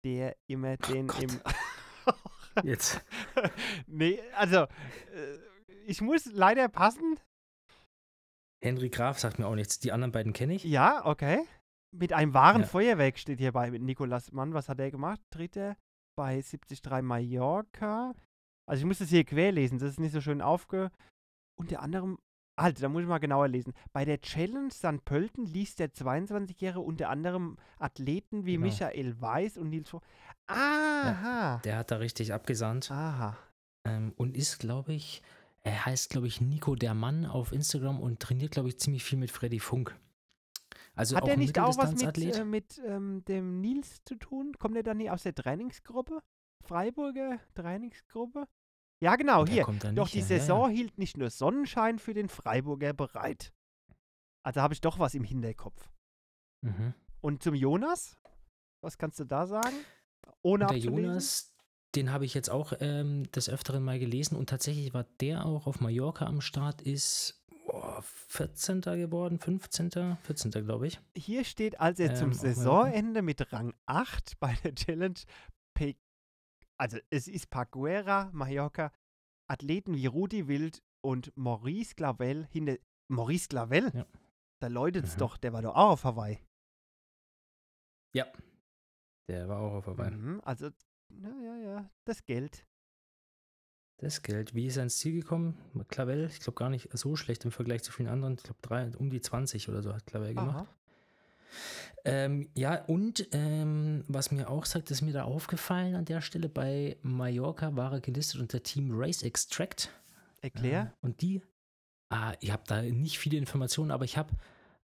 der 0.04 0.37
immer 0.46 0.76
den 0.76 1.08
Gott. 1.08 1.22
im. 1.22 1.40
Jetzt. 2.64 3.00
nee, 3.87 4.20
also, 4.35 4.58
äh, 4.58 5.38
ich 5.87 6.00
muss 6.00 6.27
leider 6.27 6.68
passen. 6.68 7.18
Henry 8.62 8.90
Graf 8.90 9.18
sagt 9.18 9.38
mir 9.38 9.46
auch 9.46 9.54
nichts. 9.54 9.81
Die 9.81 9.90
anderen 9.90 10.12
beiden 10.12 10.33
kenne 10.33 10.54
ich. 10.54 10.64
Ja, 10.64 11.04
okay. 11.04 11.44
Mit 11.94 12.12
einem 12.12 12.35
wahren 12.35 12.62
Ja. 12.62 12.68
Feuerwerk 12.68 13.18
steht 13.18 13.38
hierbei 13.38 13.70
mit 13.70 13.83
Nikolas 13.83 14.33
Mann. 14.33 14.54
Was 14.54 14.68
hat 14.68 14.79
er 14.79 14.90
gemacht? 14.90 15.20
Dritter 15.31 15.77
bei 16.16 16.40
73 16.40 16.83
Mallorca. 17.02 18.14
Also 18.68 18.81
ich 18.81 18.87
muss 18.87 18.98
das 18.98 19.08
hier 19.08 19.25
querlesen, 19.25 19.79
das 19.79 19.90
ist 19.90 20.00
nicht 20.00 20.12
so 20.12 20.20
schön 20.20 20.40
aufge... 20.40 20.90
Unter 21.60 21.81
anderem, 21.81 22.18
halt, 22.59 22.83
da 22.83 22.88
muss 22.88 23.03
ich 23.03 23.09
mal 23.09 23.19
genauer 23.19 23.48
lesen. 23.48 23.73
Bei 23.92 24.05
der 24.05 24.21
Challenge 24.21 24.71
St. 24.71 25.05
Pölten 25.05 25.46
ließ 25.46 25.77
der 25.77 25.92
22-Jährige 25.92 26.81
unter 26.81 27.09
anderem 27.11 27.57
Athleten 27.79 28.44
wie 28.44 28.53
Genau. 28.55 28.67
Michael 28.67 29.21
Weiß 29.21 29.59
und 29.59 29.71
Nils... 29.71 29.90
Vo- 29.92 30.03
Aha. 30.46 31.61
Der 31.65 31.79
hat 31.79 31.90
da 31.90 31.96
richtig 31.96 32.33
abgesandt. 32.33 32.90
Aha. 32.90 33.37
Ähm, 33.85 34.13
und 34.17 34.37
ist, 34.37 34.59
glaube 34.59 34.92
ich, 34.92 35.23
er 35.63 35.87
heißt, 35.87 36.11
glaube 36.11 36.27
ich, 36.27 36.40
Nico 36.40 36.75
der 36.75 36.94
Mann 36.94 37.25
auf 37.27 37.53
Instagram 37.53 38.00
und 38.00 38.21
trainiert, 38.21 38.53
glaube 38.53 38.69
ich, 38.69 38.79
ziemlich 38.79 39.05
viel 39.05 39.19
mit 39.19 39.31
Freddy 39.31 39.61
Funk. 39.61 39.96
Also 40.94 41.17
Hat 41.17 41.29
ein 41.29 41.38
nicht 41.38 41.59
auch 41.59 41.77
was 41.79 41.94
mit, 41.94 42.19
äh, 42.37 42.44
mit 42.44 42.81
ähm, 42.87 43.25
dem 43.25 43.61
Nils 43.61 44.05
zu 44.05 44.15
tun? 44.17 44.53
Kommt 44.59 44.77
der 44.77 44.83
dann 44.83 44.98
nicht 44.98 45.11
aus 45.11 45.23
der 45.23 45.35
Trainingsgruppe? 45.35 46.21
Freiburger 46.65 47.38
Trainingsgruppe? 47.55 48.46
Ja, 49.03 49.17
genau, 49.17 49.44
hier. 49.44 49.65
Doch 49.94 50.09
die 50.09 50.21
her, 50.21 50.29
ja, 50.29 50.37
ja. 50.37 50.40
Saison 50.40 50.71
hielt 50.71 50.96
nicht 50.96 51.17
nur 51.17 51.29
Sonnenschein 51.29 51.98
für 51.98 52.15
den 52.15 52.29
Freiburger 52.29 52.92
bereit. 52.92 53.53
Also 54.44 54.61
habe 54.61 54.75
ich 54.75 54.81
doch 54.81 55.00
was 55.00 55.15
im 55.15 55.25
Hinterkopf. 55.25 55.90
Mhm. 56.61 56.94
Und 57.21 57.42
zum 57.42 57.57
Jonas? 57.57 58.17
Was 58.81 58.98
kannst 58.98 59.19
du 59.19 59.25
da 59.25 59.48
sagen? 59.48 59.75
Ohne 60.42 60.67
der 60.67 60.77
abzulesen? 60.77 61.05
Jonas, 61.05 61.53
den 61.96 62.13
habe 62.13 62.25
ich 62.25 62.35
jetzt 62.35 62.48
auch 62.48 62.75
ähm, 62.79 63.29
des 63.33 63.48
Öfteren 63.48 63.83
mal 63.83 63.98
gelesen 63.98 64.37
und 64.37 64.48
tatsächlich 64.48 64.94
war 64.94 65.05
der 65.21 65.46
auch 65.46 65.67
auf 65.67 65.81
Mallorca 65.81 66.27
am 66.27 66.40
Start, 66.40 66.81
ist 66.81 67.44
boah, 67.67 68.05
14. 68.29 68.83
geworden, 68.83 69.40
15., 69.40 70.17
14. 70.23 70.50
glaube 70.65 70.87
ich. 70.87 71.00
Hier 71.17 71.44
steht, 71.44 71.81
als 71.81 71.98
er 71.98 72.15
zum 72.15 72.31
Ähm, 72.31 72.37
Mallorca. 72.37 72.55
Saisonende 72.55 73.23
mit 73.23 73.53
Rang 73.53 73.75
8 73.87 74.38
bei 74.38 74.55
der 74.63 74.77
Challenge 74.77 75.19
also 76.83 76.98
es 77.10 77.28
ist 77.28 77.48
Paguera, 77.48 78.28
Mallorca, 78.33 78.92
Athleten 79.48 79.94
wie 79.94 80.06
Rudi 80.06 80.48
Wild 80.48 80.83
und 81.00 81.33
Maurice 81.37 81.94
Clavel 81.94 82.46
hinter. 82.50 82.76
Maurice 83.08 83.46
Clavel? 83.46 83.92
Ja. 83.94 84.04
Da 84.60 84.66
läutet's 84.66 85.14
Mhm. 85.14 85.18
doch, 85.20 85.37
der 85.37 85.52
war 85.52 85.62
doch 85.62 85.76
auch 85.76 85.90
auf 85.90 86.04
Hawaii. 86.04 86.40
Ja. 88.14 88.26
Der 89.28 89.48
war 89.48 89.60
auch 89.60 89.74
auf 89.74 89.87
Hawaii. 89.87 90.10
Mhm, 90.10 90.40
also, 90.44 90.70
ja, 91.10 91.30
ja, 91.40 91.56
ja, 91.56 91.90
das 92.04 92.24
Geld. 92.24 92.66
Das 93.98 94.22
Geld, 94.22 94.54
wie 94.54 94.66
ist 94.66 94.76
er 94.76 94.83
ins 94.83 94.98
Ziel 94.98 95.12
gekommen? 95.20 95.56
Clavel, 95.87 96.26
ich 96.26 96.40
glaube 96.40 96.58
gar 96.58 96.68
nicht 96.68 96.88
so 96.98 97.14
schlecht 97.14 97.44
im 97.44 97.52
Vergleich 97.52 97.85
zu 97.85 97.92
vielen 97.92 98.08
anderen. 98.08 98.35
Ich 98.35 98.42
glaube, 98.42 98.96
um 98.98 99.10
die 99.10 99.20
20 99.20 99.68
oder 99.68 99.83
so 99.83 99.94
hat 99.94 100.04
Clavel 100.06 100.35
gemacht. 100.35 100.68
Ähm, 102.05 102.48
ja, 102.55 102.85
und 102.87 103.29
ähm, 103.33 104.05
was 104.09 104.31
mir 104.31 104.50
auch 104.50 104.65
sagt, 104.67 104.90
ist 104.90 105.03
mir 105.03 105.13
da 105.13 105.25
aufgefallen 105.25 105.94
an 105.94 106.05
der 106.05 106.21
Stelle, 106.21 106.48
bei 106.48 106.96
Mallorca 107.03 107.77
war 107.77 107.92
er 107.92 108.00
gelistet 108.00 108.40
unter 108.40 108.63
Team 108.63 108.90
Race 108.92 109.23
Extract. 109.23 109.90
Erklär. 110.40 110.92
Äh, 111.00 111.07
und 111.07 111.21
die, 111.23 111.42
ah, 112.11 112.33
ich 112.40 112.50
habe 112.50 112.65
da 112.67 112.83
nicht 112.83 113.19
viele 113.19 113.38
Informationen, 113.38 113.92
aber 113.92 114.05
ich 114.05 114.17
habe 114.17 114.31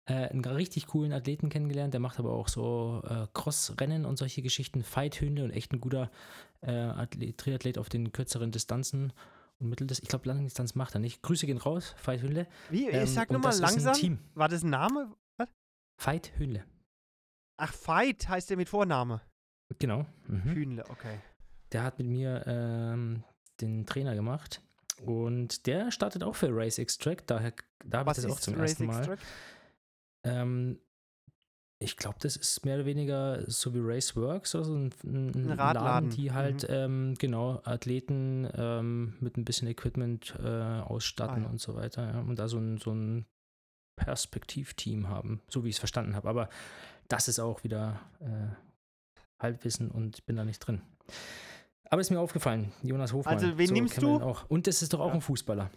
äh, 0.05 0.29
einen 0.29 0.45
richtig 0.45 0.87
coolen 0.87 1.11
Athleten 1.11 1.49
kennengelernt, 1.49 1.93
der 1.93 1.99
macht 1.99 2.17
aber 2.17 2.31
auch 2.31 2.47
so 2.47 3.03
äh, 3.05 3.27
Cross-Rennen 3.33 4.05
und 4.05 4.17
solche 4.17 4.41
Geschichten, 4.41 4.83
Fight-Hunde 4.83 5.43
und 5.43 5.51
echt 5.51 5.73
ein 5.73 5.81
guter 5.81 6.09
äh, 6.61 6.71
Athlet, 6.71 7.37
Triathlet 7.37 7.77
auf 7.77 7.89
den 7.89 8.11
kürzeren 8.11 8.51
Distanzen 8.51 9.13
und 9.59 9.69
Mitteldistanz. 9.69 10.03
Ich 10.03 10.09
glaube, 10.09 10.27
Langdistanz 10.27 10.75
macht 10.75 10.95
er 10.95 10.99
nicht. 10.99 11.21
Grüße 11.21 11.45
gehen 11.45 11.57
raus, 11.57 11.93
Fight-Hunde. 11.97 12.47
Wie, 12.69 12.87
Ähm, 12.87 13.03
ich 13.03 13.11
sag 13.11 13.29
und 13.29 13.35
nochmal 13.35 13.51
das 13.51 13.57
ist 13.59 13.63
ein 13.63 13.73
langsam. 13.73 13.93
Team. 13.93 14.19
War 14.33 14.47
das 14.47 14.63
ein 14.63 14.69
Name? 14.71 15.11
Fight-Hunde. 16.01 16.63
Ach, 17.57 17.71
Fight 17.71 18.27
heißt 18.27 18.49
der 18.49 18.57
mit 18.57 18.69
Vorname. 18.69 19.21
Genau. 19.77 20.07
Mhm. 20.27 20.41
Hühnle, 20.51 20.83
okay. 20.89 21.19
Der 21.71 21.83
hat 21.83 21.99
mit 21.99 22.07
mir 22.07 22.43
ähm, 22.47 23.23
den 23.61 23.85
Trainer 23.85 24.15
gemacht. 24.15 24.63
Und 25.05 25.67
der 25.67 25.91
startet 25.91 26.23
auch 26.23 26.35
für 26.35 26.49
Race 26.51 26.79
Extract. 26.79 27.25
Daher, 27.27 27.53
da 27.85 27.99
habe 27.99 28.11
ich 28.11 28.15
das 28.15 28.25
auch 28.25 28.39
zum 28.39 28.55
Race 28.55 28.71
ersten 28.71 28.87
Mal. 28.87 29.17
Ähm, 30.25 30.79
ich 31.77 31.97
glaube, 31.97 32.17
das 32.19 32.35
ist 32.35 32.65
mehr 32.65 32.75
oder 32.75 32.85
weniger 32.85 33.43
so 33.49 33.73
wie 33.75 33.79
Race 33.79 34.15
Works, 34.15 34.55
also 34.55 34.75
ein, 34.75 34.93
ein, 35.03 35.51
Ein 35.51 35.57
Laden, 35.57 36.09
die 36.09 36.31
halt, 36.31 36.65
ähm, 36.67 37.13
genau, 37.19 37.61
Athleten 37.63 38.49
ähm, 38.55 39.17
mit 39.19 39.37
ein 39.37 39.45
bisschen 39.45 39.67
Equipment 39.67 40.35
äh, 40.43 40.47
ausstatten 40.49 41.43
Ah, 41.43 41.45
ja. 41.45 41.49
und 41.49 41.61
so 41.61 41.75
weiter. 41.75 42.11
Ja. 42.11 42.19
Und 42.21 42.39
da 42.39 42.47
so 42.47 42.57
ein, 42.57 42.77
so 42.77 42.91
ein 42.91 43.25
Perspektivteam 44.05 45.07
haben, 45.09 45.41
so 45.47 45.63
wie 45.63 45.69
ich 45.69 45.75
es 45.75 45.79
verstanden 45.79 46.15
habe. 46.15 46.27
Aber 46.27 46.49
das 47.07 47.27
ist 47.27 47.39
auch 47.39 47.63
wieder 47.63 47.99
äh, 48.19 48.47
Halbwissen 49.41 49.91
und 49.91 50.17
ich 50.17 50.25
bin 50.25 50.35
da 50.35 50.43
nicht 50.43 50.59
drin. 50.59 50.81
Aber 51.89 52.01
ist 52.01 52.09
mir 52.09 52.19
aufgefallen, 52.19 52.71
Jonas 52.81 53.13
Hofmann. 53.13 53.35
Also, 53.35 53.57
wen 53.57 53.71
nimmst 53.73 53.95
kennen 53.95 54.07
wir 54.07 54.19
du? 54.19 54.25
Auch. 54.25 54.49
Und 54.49 54.65
das 54.65 54.81
ist 54.81 54.93
doch 54.93 54.99
auch 55.01 55.09
Ja. 55.09 55.13
ein 55.13 55.21
Fußballer. 55.21 55.69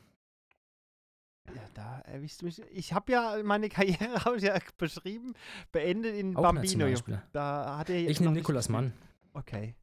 Ja, 1.54 1.62
da 1.74 1.98
erwischst 2.00 2.40
du 2.40 2.46
mich. 2.46 2.62
Ich 2.72 2.92
habe 2.94 3.12
ja 3.12 3.36
meine 3.42 3.68
Karriere 3.76 4.24
hab 4.24 4.34
ich 4.36 4.42
ja 4.44 4.58
beschrieben, 4.78 5.34
beendet 5.70 6.14
in 6.16 6.36
Auch 6.36 6.42
Bambino. 6.42 6.86
Da 7.32 7.76
hat 7.78 7.90
er 7.90 7.96
Ich 8.08 8.20
nehme 8.20 8.32
Nikolas. 8.32 8.68
Mann, 8.68 8.92
Okay. 9.34 9.74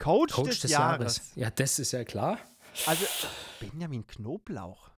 Coach, 0.00 0.32
Coach 0.32 0.60
des, 0.60 0.70
Jahres. 0.70 1.32
Ja, 1.34 1.50
das 1.50 1.80
ist 1.80 1.90
ja 1.92 2.04
klar. 2.04 2.38
Also 2.86 3.04
Benjamin 3.58 4.06
Knoblauch, 4.06 4.90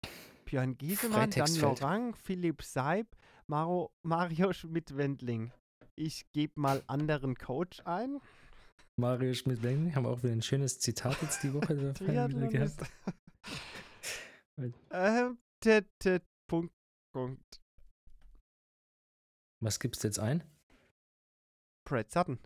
Björn 0.50 0.76
Giesemann, 0.76 1.12
Dan 1.12 1.32
Freitextfeld. 1.32 1.80
Lorang, 1.80 2.14
Philipp 2.16 2.62
Seib, 2.62 3.06
Maro, 3.46 3.92
Mario 4.02 4.52
Schmidt-Wendling. 4.52 5.52
Ich 5.94 6.28
gebe 6.32 6.58
mal 6.60 6.82
anderen 6.88 7.36
Coach 7.36 7.80
ein. 7.84 8.20
Mario 8.96 9.32
Schmidt-Wendling 9.32 9.94
haben 9.94 10.06
auch 10.06 10.24
wieder 10.24 10.32
ein 10.32 10.42
schönes 10.42 10.80
Zitat 10.80 11.22
jetzt 11.22 11.44
die 11.44 11.54
Woche 11.54 11.78
wieder 12.00 12.48
gehabt. 12.48 12.92
ähm, 14.90 15.38
Punkt, 16.48 16.74
Punkt. 17.14 17.60
Was 19.62 19.78
gibst 19.78 20.02
du 20.02 20.08
jetzt 20.08 20.18
ein? 20.18 20.42
Brad 21.84 22.10
Sutton. 22.10 22.40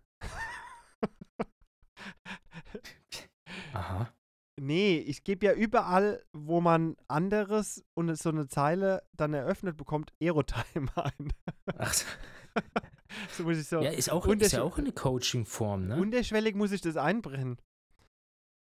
Aha. 3.73 4.14
Nee, 4.57 4.99
ich 4.99 5.25
gebe 5.25 5.47
ja 5.47 5.53
überall, 5.53 6.25
wo 6.33 6.61
man 6.61 6.97
anderes 7.09 7.85
und 7.95 8.15
so 8.17 8.29
eine 8.29 8.47
Zeile 8.47 9.03
dann 9.13 9.35
eröffnet 9.35 9.77
bekommt, 9.77 10.13
Aerotime 10.21 10.89
ein. 10.97 11.33
Ach, 11.77 11.93
so. 11.93 12.07
so 13.33 13.43
muss 13.43 13.59
ich 13.59 13.67
so. 13.67 13.81
ja, 13.81 13.91
ist, 13.91 14.11
auch, 14.11 14.27
ist 14.27 14.53
ja 14.53 14.63
auch 14.63 14.79
eine 14.79 14.93
Coaching-Form, 14.93 15.89
ne? 15.89 16.01
Unterschwellig 16.01 16.55
muss 16.55 16.71
ich 16.71 16.81
das 16.81 16.97
einbrennen. 16.97 17.61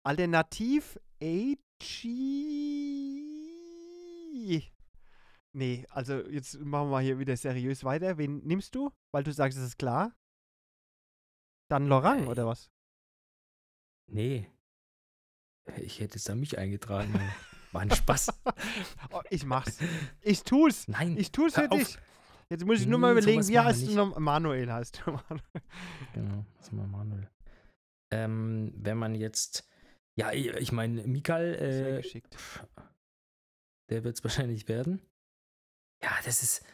Alternativ 0.06 1.00
AG. 1.22 2.06
Nee, 5.52 5.86
also 5.90 6.20
jetzt 6.28 6.60
machen 6.60 6.88
wir 6.88 6.92
mal 6.92 7.04
hier 7.04 7.18
wieder 7.18 7.36
seriös 7.36 7.84
weiter. 7.84 8.18
Wen 8.18 8.40
nimmst 8.46 8.76
du? 8.76 8.92
Weil 9.12 9.24
du 9.24 9.34
sagst, 9.34 9.58
es 9.58 9.66
ist 9.66 9.80
klar. 9.80 10.16
Dann 11.70 11.88
Lorang, 11.88 12.28
oder 12.28 12.46
was? 12.46 12.72
Nee. 14.08 14.52
Ich 15.78 16.00
hätte 16.00 16.16
jetzt 16.16 16.30
da 16.30 16.36
mich 16.36 16.58
eingetragen. 16.58 17.14
War 17.72 17.82
ein 17.82 17.92
Spaß. 17.92 18.30
Oh, 19.12 19.22
ich 19.30 19.46
mach's. 19.46 19.78
Ich 20.22 20.44
tu's. 20.44 20.88
Nein. 20.88 21.18
Ich 21.18 21.32
tu's 21.32 21.56
für 21.56 21.68
dich. 21.68 21.98
Jetzt 22.50 22.66
muss 22.66 22.82
ich 22.82 22.88
nur 22.88 23.00
mal 23.00 23.12
überlegen, 23.12 23.48
wie 23.48 23.60
heißt 23.60 23.88
du 23.88 23.94
noch? 23.94 24.18
Manuel 24.18 24.72
heißt 24.72 25.04
du. 25.06 25.12
Manuel. 25.12 25.44
Genau, 26.14 26.46
das 26.58 26.68
ist 26.68 26.74
mal 26.74 26.88
Manuel. 26.88 27.30
Ähm, 28.12 28.74
wenn 28.76 28.98
man 28.98 29.14
jetzt, 29.14 29.68
ja, 30.18 30.32
ich, 30.32 30.72
meine, 30.72 31.06
Mikal, 31.08 31.56
äh, 31.56 32.02
geschickt. 32.02 32.36
der 33.90 34.04
wird 34.04 34.18
es 34.18 34.24
wahrscheinlich 34.24 34.68
werden. 34.68 35.02
Ja, 36.02 36.10
das 36.26 36.42
ist, 36.42 36.66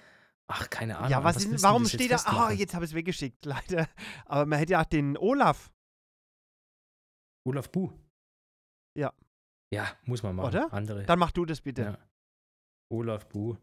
ach, 0.47 0.69
keine 0.69 0.97
Ahnung. 0.97 1.11
Ja, 1.11 1.23
was, 1.25 1.35
willst 1.35 1.51
ist, 1.51 1.63
warum 1.63 1.85
steht 1.85 2.11
da? 2.11 2.15
Ah, 2.15 2.19
festmachen? 2.19 2.57
jetzt 2.57 2.73
habe 2.73 2.85
ich 2.85 2.91
es 2.91 2.95
weggeschickt, 2.95 3.45
leider. 3.45 3.89
Aber 4.25 4.45
man 4.45 4.59
hätte 4.59 4.73
ja 4.73 4.81
auch 4.81 4.85
den 4.85 5.17
Olaf, 5.17 5.71
Olaf 7.45 7.69
Bu. 7.69 7.91
Ja. 8.97 9.13
Ja, 9.73 9.87
muss 10.03 10.23
man 10.23 10.35
machen. 10.35 10.47
Oder? 10.47 10.71
Andere. 10.73 11.03
dann 11.05 11.19
mach 11.19 11.31
du 11.31 11.45
das 11.45 11.61
bitte. 11.61 11.81
ja. 11.81 11.97
Olaf 12.91 13.27
Bu. 13.27 13.57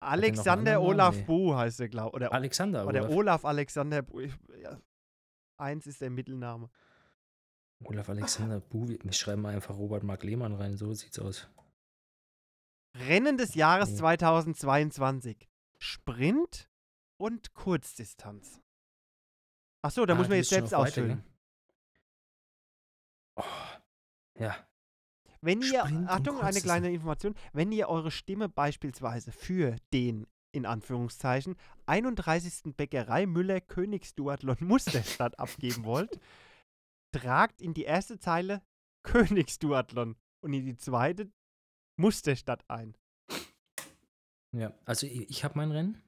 Alexander? 0.00 0.80
Olaf 0.82 1.16
Nee. 1.16 1.22
Bu 1.24 1.54
heißt 1.56 1.80
er, 1.80 1.88
glaube 1.88 2.10
ich. 2.10 2.14
Oder, 2.14 2.32
Alexander 2.32 2.86
oder 2.86 3.02
Olaf. 3.04 3.14
Olaf 3.16 3.44
Alexander 3.44 4.02
Bu. 4.02 4.20
Ja. 4.60 4.80
Eins 5.60 5.86
ist 5.86 6.00
der 6.00 6.10
Mittelname. 6.10 6.70
Olaf 7.84 8.08
Alexander 8.08 8.60
Bu. 8.60 8.88
Wir 8.88 9.12
schreiben 9.12 9.42
mal 9.42 9.54
einfach 9.54 9.76
Robert 9.76 10.02
Mark 10.02 10.22
Lehmann 10.24 10.54
rein. 10.54 10.76
So 10.76 10.92
sieht's 10.94 11.18
aus. 11.18 11.48
Rennen 12.96 13.36
des 13.38 13.54
Jahres 13.54 13.90
Nee. 13.90 13.96
2022. 13.96 15.48
Sprint 15.80 16.68
und 17.20 17.54
Kurzdistanz. 17.54 18.60
Ach 19.84 19.90
so, 19.92 20.04
da 20.06 20.14
Ah, 20.14 20.16
muss 20.16 20.28
man 20.28 20.38
jetzt 20.38 20.50
selbst 20.50 20.74
ausfüllen. 20.74 21.24
Ja. 24.38 24.56
Wenn 25.40 25.62
ihr, 25.62 25.80
Sprint 25.80 26.08
Achtung, 26.08 26.40
eine 26.40 26.60
kleine 26.60 26.92
Information, 26.92 27.34
wenn 27.52 27.70
ihr 27.70 27.88
eure 27.88 28.10
Stimme 28.10 28.48
beispielsweise 28.48 29.30
für 29.30 29.76
den, 29.92 30.26
in 30.52 30.66
Anführungszeichen, 30.66 31.56
31. 31.86 32.74
Bäckerei 32.76 33.26
Müller 33.26 33.60
Königsduathlon 33.60 34.56
Musterstadt 34.60 35.38
abgeben 35.38 35.84
wollt, 35.84 36.18
tragt 37.12 37.60
in 37.60 37.74
die 37.74 37.84
erste 37.84 38.18
Zeile 38.18 38.62
Königsduathlon 39.04 40.16
und 40.40 40.52
in 40.52 40.64
die 40.64 40.76
zweite 40.76 41.30
Musterstadt 41.96 42.64
ein. 42.68 42.96
Ja. 44.52 44.72
Also 44.84 45.06
ich, 45.06 45.30
ich 45.30 45.44
habe 45.44 45.56
mein 45.56 45.70
Rennen. 45.70 46.02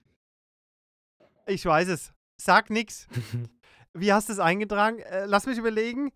Ich 1.47 1.65
weiß 1.65 1.89
es. 1.89 2.13
Sag 2.41 2.71
nix. 2.71 3.07
Wie 3.93 4.13
hast 4.13 4.29
du 4.29 4.33
es 4.33 4.39
eingetragen? 4.39 5.01
Äh, 5.01 5.27
lass 5.27 5.47
mich 5.47 5.59
überlegen. 5.59 6.11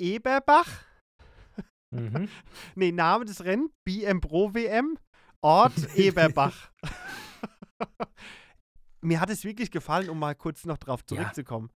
Eberbach? 0.00 0.68
mhm. 1.94 2.28
Nee, 2.74 2.92
Name 2.92 3.24
des 3.24 3.44
Rennen, 3.44 3.70
BM 3.86 4.20
Pro 4.20 4.54
WM. 4.54 4.98
Ort 5.44 5.72
Eberbach. 5.96 6.70
Mir 9.04 9.20
hat 9.20 9.30
es 9.30 9.44
wirklich 9.44 9.70
gefallen, 9.70 10.08
um 10.08 10.18
mal 10.18 10.34
kurz 10.34 10.64
noch 10.64 10.78
drauf 10.78 11.00
Ja. 11.02 11.06
zurückzukommen. 11.16 11.70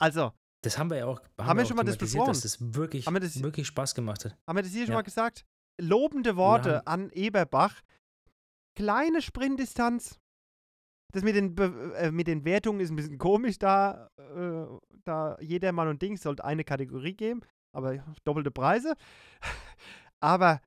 Also, 0.00 0.32
Das 0.64 0.78
haben 0.78 0.90
wir 0.90 0.98
ja 0.98 1.06
auch. 1.06 1.20
Haben 1.40 1.58
wir 1.58 1.64
auch 1.64 1.68
schon 1.68 1.76
mal 1.76 1.84
das 1.84 1.96
besprochen? 1.96 2.28
Dass 2.28 2.40
das 2.40 2.74
wirklich, 2.74 3.06
Haben 3.06 3.14
wir 3.14 3.20
das- 3.20 3.40
wirklich 3.42 3.66
Spaß 3.68 3.94
gemacht 3.94 4.24
hat. 4.24 4.36
haben 4.48 4.56
wir 4.56 4.62
das 4.62 4.72
hier 4.72 4.82
schon 4.82 4.92
Ja. 4.92 4.98
mal 4.98 5.02
gesagt? 5.02 5.44
Lobende 5.80 6.36
Worte 6.36 6.78
haben- 6.78 6.86
an 7.04 7.10
Eberbach. 7.10 7.80
Kleine 8.76 9.22
Sprintdistanz. 9.22 10.18
Das 11.12 11.22
mit 11.22 11.36
den, 11.36 11.54
Be 11.54 11.94
äh, 11.96 12.10
mit 12.10 12.26
den 12.26 12.44
Wertungen 12.44 12.80
ist 12.80 12.90
ein 12.90 12.96
bisschen 12.96 13.18
komisch, 13.18 13.58
da, 13.58 14.08
äh, 14.18 14.66
da 15.04 15.36
jeder 15.40 15.70
Mann 15.72 15.88
und 15.88 16.00
Ding 16.00 16.16
sollte 16.16 16.42
eine 16.44 16.64
Kategorie 16.64 17.14
geben, 17.14 17.42
aber 17.72 18.04
doppelte 18.24 18.50
Preise. 18.50 18.94
aber 20.20 20.60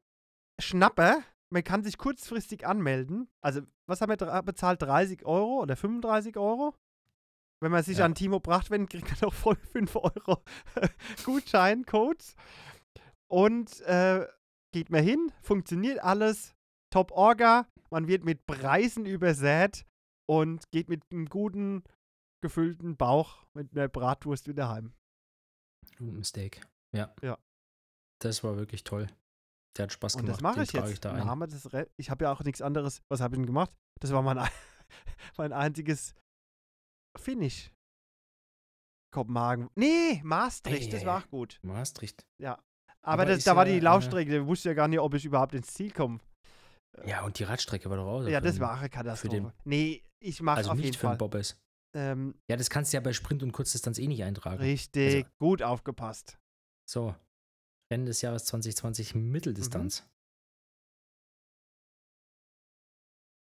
Schnapper, 0.60 1.22
man 1.50 1.64
kann 1.64 1.84
sich 1.84 1.98
kurzfristig 1.98 2.66
anmelden. 2.66 3.28
Also, 3.42 3.62
was 3.88 4.02
haben 4.02 4.10
wir 4.10 4.44
bezahlt? 4.44 4.82
30 4.82 5.26
Euro 5.26 5.62
oder 5.62 5.76
35 5.76 6.38
Euro? 6.38 6.76
Wenn 7.62 7.72
man 7.72 7.84
sich 7.84 8.00
Ja. 8.00 8.06
an 8.06 8.16
Timo 8.16 8.40
Bracht 8.40 8.70
wendet, 8.72 8.90
kriegt 8.92 9.10
man 9.10 9.30
noch 9.30 9.34
voll 9.34 9.56
5 9.56 9.96
Euro 9.96 10.44
Gutscheincodes. 11.26 12.36
Und 13.28 13.82
äh, 13.82 14.26
geht 14.74 14.90
man 14.90 15.04
hin, 15.04 15.32
funktioniert 15.42 16.00
alles, 16.00 16.54
top 16.92 17.12
Orga, 17.12 17.68
man 17.90 18.08
wird 18.08 18.24
mit 18.24 18.46
Preisen 18.46 19.06
übersät 19.06 19.86
und 20.28 20.70
geht 20.72 20.90
mit 20.90 21.04
einem 21.12 21.28
guten, 21.28 21.84
gefüllten 22.42 22.98
Bauch 22.98 23.46
mit 23.54 23.72
einer 23.76 23.88
Bratwurst 23.88 24.48
wieder 24.48 24.70
heim. 24.70 24.94
Steak. 26.24 26.62
Ja. 26.96 27.14
Ja. 27.22 27.38
Das 28.22 28.44
war 28.44 28.58
wirklich 28.58 28.84
toll. 28.84 29.08
Der 29.78 29.84
hat 29.84 29.92
Spaß 29.94 30.16
Und 30.16 30.22
gemacht. 30.22 30.38
das 30.38 30.42
mache 30.42 30.64
ich 30.64 30.72
jetzt. 30.72 30.92
Ich, 30.92 31.00
da 31.02 31.12
ein. 31.14 31.40
das 31.50 31.68
ich 31.98 32.10
habe 32.10 32.26
ja 32.26 32.32
auch 32.32 32.42
nichts 32.44 32.62
anderes. 32.62 33.02
Was 33.10 33.20
habe 33.22 33.36
ich 33.36 33.40
denn 33.40 33.46
gemacht? 33.46 33.74
Das 34.00 34.12
war 34.12 34.22
mein, 34.22 34.38
ein- 34.38 34.50
mein 35.38 35.52
einziges 35.54 36.16
Finish. 37.18 37.72
Kopenhagen. 39.14 39.70
Nee, 39.76 40.22
Maastricht, 40.24 40.92
das 40.92 41.04
Ei, 41.04 41.06
war 41.06 41.24
auch 41.24 41.30
gut. 41.30 41.60
Maastricht. 41.62 42.26
Aber, 42.42 42.60
Aber 43.02 43.26
das, 43.26 43.44
da 43.44 43.56
war 43.56 43.66
ja, 43.68 43.74
die 43.74 43.78
äh, 43.80 43.84
Laufstrecke, 43.84 44.40
da 44.40 44.46
wusste 44.48 44.70
ja 44.70 44.74
gar 44.76 44.88
nicht, 44.88 45.00
ob 45.00 45.14
ich 45.14 45.24
überhaupt 45.26 45.54
ins 45.54 45.74
Ziel 45.74 45.92
komme. 45.92 46.20
Ja, 47.06 47.24
und 47.24 47.38
die 47.40 47.44
Radstrecke 47.44 47.90
war 47.90 47.98
doch 47.98 48.08
auch. 48.08 48.24
Ja, 48.28 48.42
das 48.42 48.60
war 48.60 48.74
auch 48.74 48.80
eine 48.80 48.90
Katastrophe. 48.90 49.36
den- 49.36 49.52
nee, 49.64 50.04
ich 50.20 50.42
mache 50.42 50.58
Also 50.58 50.72
auf 50.72 50.76
nicht 50.78 50.86
jeden 50.86 50.98
für 50.98 51.06
den 51.08 51.10
Fall. 51.12 51.18
Bobbes. 51.18 51.58
Ähm, 51.96 52.36
Ja, 52.50 52.58
das 52.58 52.70
kannst 52.70 52.92
du 52.92 52.98
ja 52.98 53.02
bei 53.02 53.14
Sprint 53.14 53.44
und 53.44 53.52
Kurzdistanz 53.52 54.00
eh 54.00 54.08
nicht 54.08 54.24
eintragen. 54.24 54.58
richtig, 54.60 55.28
gut 55.40 55.62
aufgepasst. 55.62 56.38
So. 56.86 57.16
Rennen 57.92 58.06
des 58.06 58.22
Jahres 58.22 58.46
2020 58.46 59.16
Mitteldistanz. 59.16 60.02
Mhm. 60.02 60.08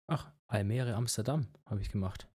Ach, 0.07 0.31
Almere 0.47 0.93
Amsterdam 0.95 1.47
habe 1.65 1.81
ich 1.81 1.89
gemacht. 1.89 2.27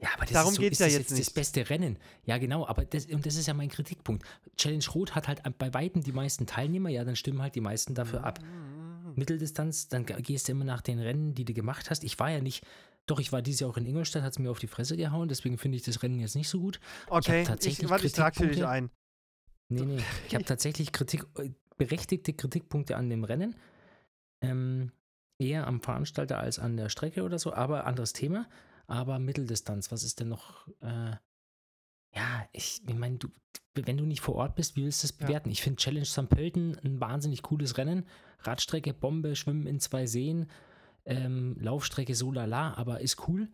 Ja, 0.00 0.10
aber 0.14 0.22
das 0.24 0.32
Darum 0.32 0.50
ist 0.50 0.56
so, 0.56 0.62
geht's 0.62 0.74
ist 0.74 0.80
ja 0.80 0.86
das 0.86 0.94
jetzt 0.94 1.10
das 1.10 1.18
nicht. 1.18 1.34
beste 1.34 1.68
Rennen. 1.68 1.98
Ja, 2.24 2.38
genau, 2.38 2.66
aber 2.66 2.84
das, 2.84 3.06
und 3.06 3.26
das 3.26 3.34
ist 3.34 3.46
ja 3.48 3.54
mein 3.54 3.68
Kritikpunkt. 3.68 4.24
Challenge 4.56 4.84
Rot 4.94 5.14
hat 5.16 5.26
halt 5.26 5.42
bei 5.58 5.74
Weitem 5.74 6.02
die 6.02 6.12
meisten 6.12 6.46
Teilnehmer, 6.46 6.88
ja, 6.88 7.04
dann 7.04 7.16
stimmen 7.16 7.42
halt 7.42 7.56
die 7.56 7.60
meisten 7.60 7.94
dafür 7.94 8.22
ab. 8.24 8.40
Mhm. 8.40 9.14
Mitteldistanz, 9.16 9.88
dann 9.88 10.06
ge- 10.06 10.20
gehst 10.22 10.46
du 10.46 10.52
immer 10.52 10.64
nach 10.64 10.80
den 10.82 11.00
Rennen, 11.00 11.34
die 11.34 11.44
du 11.44 11.52
gemacht 11.52 11.90
hast. 11.90 12.04
Ich 12.04 12.16
war 12.20 12.30
ja 12.30 12.40
nicht, 12.40 12.64
doch, 13.06 13.18
ich 13.18 13.32
war 13.32 13.42
dieses 13.42 13.60
Jahr 13.60 13.70
auch 13.70 13.76
in 13.76 13.86
Ingolstadt, 13.86 14.22
hat 14.22 14.32
es 14.32 14.38
mir 14.38 14.50
auf 14.52 14.60
die 14.60 14.68
Fresse 14.68 14.96
gehauen, 14.96 15.28
deswegen 15.28 15.58
finde 15.58 15.76
ich 15.76 15.82
das 15.82 16.00
Rennen 16.04 16.20
jetzt 16.20 16.36
nicht 16.36 16.48
so 16.48 16.60
gut. 16.60 16.78
Okay, 17.08 17.42
ich, 17.42 17.48
tatsächlich 17.48 17.90
warte, 17.90 18.06
ich 18.06 18.12
trage 18.12 18.36
für 18.36 18.46
dich 18.46 18.64
ein. 18.64 18.90
Nee, 19.68 19.82
nee. 19.84 19.98
Ich 20.28 20.34
habe 20.34 20.44
tatsächlich 20.44 20.92
Kritik, 20.92 21.26
äh, 21.38 21.50
berechtigte 21.76 22.32
Kritikpunkte 22.32 22.96
an 22.96 23.08
dem 23.10 23.24
Rennen. 23.24 23.56
Ähm, 24.40 24.92
eher 25.38 25.66
am 25.66 25.80
Veranstalter 25.80 26.38
als 26.38 26.58
an 26.58 26.76
der 26.76 26.88
Strecke 26.88 27.22
oder 27.22 27.38
so, 27.38 27.52
aber 27.52 27.86
anderes 27.86 28.12
Thema. 28.12 28.48
Aber 28.86 29.18
Mitteldistanz, 29.18 29.92
was 29.92 30.02
ist 30.02 30.20
denn 30.20 30.28
noch? 30.28 30.66
Äh, 30.80 31.12
ja, 32.14 32.48
ich, 32.52 32.80
ich 32.88 32.94
meine, 32.94 33.18
du, 33.18 33.28
wenn 33.74 33.98
du 33.98 34.04
nicht 34.04 34.20
vor 34.22 34.34
Ort 34.36 34.54
bist, 34.56 34.76
wie 34.76 34.84
willst 34.84 35.02
du 35.02 35.08
das 35.08 35.18
Ja. 35.18 35.26
bewerten? 35.26 35.50
Ich 35.50 35.62
finde 35.62 35.76
Challenge 35.76 36.06
St. 36.06 36.28
Pölten 36.28 36.76
ein 36.82 37.00
wahnsinnig 37.00 37.42
cooles 37.42 37.76
Rennen. 37.76 38.06
Radstrecke, 38.40 38.94
Bombe, 38.94 39.36
Schwimmen 39.36 39.66
in 39.66 39.78
zwei 39.80 40.06
Seen. 40.06 40.46
Ähm, 41.04 41.56
Laufstrecke 41.60 42.14
so 42.14 42.32
lala, 42.32 42.74
aber 42.74 43.00
ist 43.00 43.28
cool. 43.28 43.48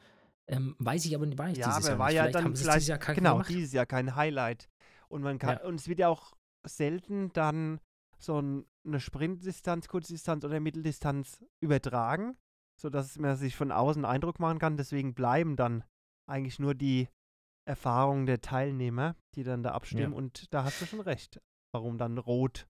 Ähm, 0.46 0.76
weiß 0.78 1.04
ich 1.06 1.14
aber 1.14 1.26
nicht, 1.26 1.38
war 1.38 1.50
ich 1.50 1.58
Ja, 1.58 1.68
dieses 1.68 1.84
aber 1.84 1.88
Jahr 1.90 1.98
war 1.98 2.06
nicht. 2.06 2.14
ja 2.16 2.22
Vielleicht 2.22 2.34
dann 2.36 2.44
haben 2.44 2.56
sie 2.56 2.62
vielleicht, 2.62 2.76
dieses 2.76 2.88
Jahr 2.88 2.98
kacke 2.98 3.14
genau, 3.20 3.32
gemacht. 3.34 3.48
dieses 3.48 3.72
Jahr 3.72 3.86
kein 3.86 4.14
Highlight. 4.14 4.68
Und 5.14 5.22
man 5.22 5.38
kann, 5.38 5.58
Ja. 5.58 5.64
und 5.64 5.76
es 5.76 5.86
wird 5.88 6.00
ja 6.00 6.08
auch 6.08 6.32
selten 6.66 7.32
dann 7.34 7.80
so 8.18 8.40
ein, 8.40 8.66
eine 8.86 9.00
Sprintdistanz, 9.00 9.86
Kurzdistanz 9.88 10.44
oder 10.44 10.58
Mitteldistanz 10.60 11.44
übertragen, 11.62 12.36
sodass 12.80 13.16
man 13.18 13.36
sich 13.36 13.54
von 13.56 13.70
außen 13.70 14.04
Eindruck 14.04 14.40
machen 14.40 14.58
kann. 14.58 14.76
Deswegen 14.76 15.14
bleiben 15.14 15.56
dann 15.56 15.84
eigentlich 16.28 16.58
nur 16.58 16.74
die 16.74 17.08
Erfahrungen 17.68 18.26
der 18.26 18.40
Teilnehmer, 18.40 19.16
die 19.36 19.44
dann 19.44 19.62
da 19.62 19.72
abstimmen. 19.72 20.12
Ja. 20.12 20.18
Und 20.18 20.52
da 20.52 20.64
hast 20.64 20.80
du 20.80 20.86
schon 20.86 21.00
recht, 21.00 21.40
warum 21.72 21.96
dann 21.98 22.18
Rot 22.18 22.66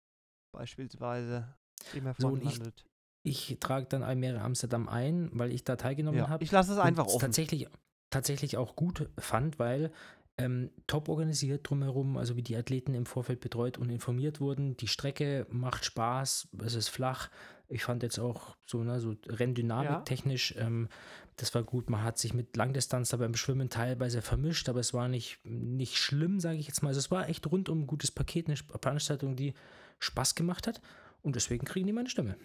beispielsweise 0.54 1.54
immer 1.94 2.14
So, 2.14 2.28
vorne 2.28 2.42
und 2.42 2.48
ich- 2.50 2.58
landet. 2.58 2.86
Ich 3.26 3.56
trage 3.58 3.86
dann 3.86 4.02
Almere 4.02 4.42
Amsterdam 4.42 4.86
ein, 4.86 5.30
weil 5.32 5.50
ich 5.50 5.64
da 5.64 5.76
teilgenommen 5.76 6.18
Ja. 6.18 6.28
habe. 6.28 6.44
Ich 6.44 6.52
lasse 6.52 6.72
es 6.72 6.78
einfach 6.78 7.06
offen. 7.06 7.20
Tatsächlich, 7.20 7.66
tatsächlich 8.10 8.58
auch 8.58 8.76
gut 8.76 9.08
fand, 9.18 9.58
weil 9.58 9.90
ähm, 10.36 10.70
top 10.86 11.08
organisiert 11.08 11.68
drumherum, 11.68 12.16
also 12.16 12.36
wie 12.36 12.42
die 12.42 12.56
Athleten 12.56 12.94
im 12.94 13.06
Vorfeld 13.06 13.40
betreut 13.40 13.78
und 13.78 13.88
informiert 13.90 14.40
wurden. 14.40 14.76
Die 14.76 14.88
Strecke 14.88 15.46
macht 15.50 15.84
Spaß, 15.84 16.48
es 16.64 16.74
ist 16.74 16.88
flach. 16.88 17.30
Ich 17.68 17.84
fand 17.84 18.02
jetzt 18.02 18.18
auch 18.18 18.56
so, 18.66 18.82
ne, 18.82 19.00
so 19.00 19.14
Renndynamik 19.26 19.90
Ja. 19.90 20.00
technisch, 20.00 20.54
ähm, 20.58 20.88
das 21.36 21.54
war 21.54 21.62
gut. 21.62 21.88
Man 21.88 22.02
hat 22.02 22.18
sich 22.18 22.34
mit 22.34 22.56
Langdistanz 22.56 23.08
da 23.10 23.16
beim 23.16 23.34
Schwimmen 23.34 23.70
teilweise 23.70 24.22
vermischt, 24.22 24.68
aber 24.68 24.80
es 24.80 24.92
war 24.92 25.08
nicht, 25.08 25.38
nicht 25.44 25.96
schlimm, 25.96 26.40
sage 26.40 26.58
ich 26.58 26.66
jetzt 26.66 26.82
mal. 26.82 26.88
Also 26.88 26.98
es 26.98 27.10
war 27.10 27.28
echt 27.28 27.46
rundum 27.50 27.82
ein 27.82 27.86
gutes 27.86 28.10
Paket, 28.10 28.46
eine 28.48 28.56
Veranstaltung, 28.56 29.36
die 29.36 29.54
Spaß 30.00 30.34
gemacht 30.34 30.66
hat. 30.66 30.80
Und 31.22 31.36
deswegen 31.36 31.64
kriegen 31.64 31.86
die 31.86 31.92
meine 31.92 32.10
Stimme. 32.10 32.36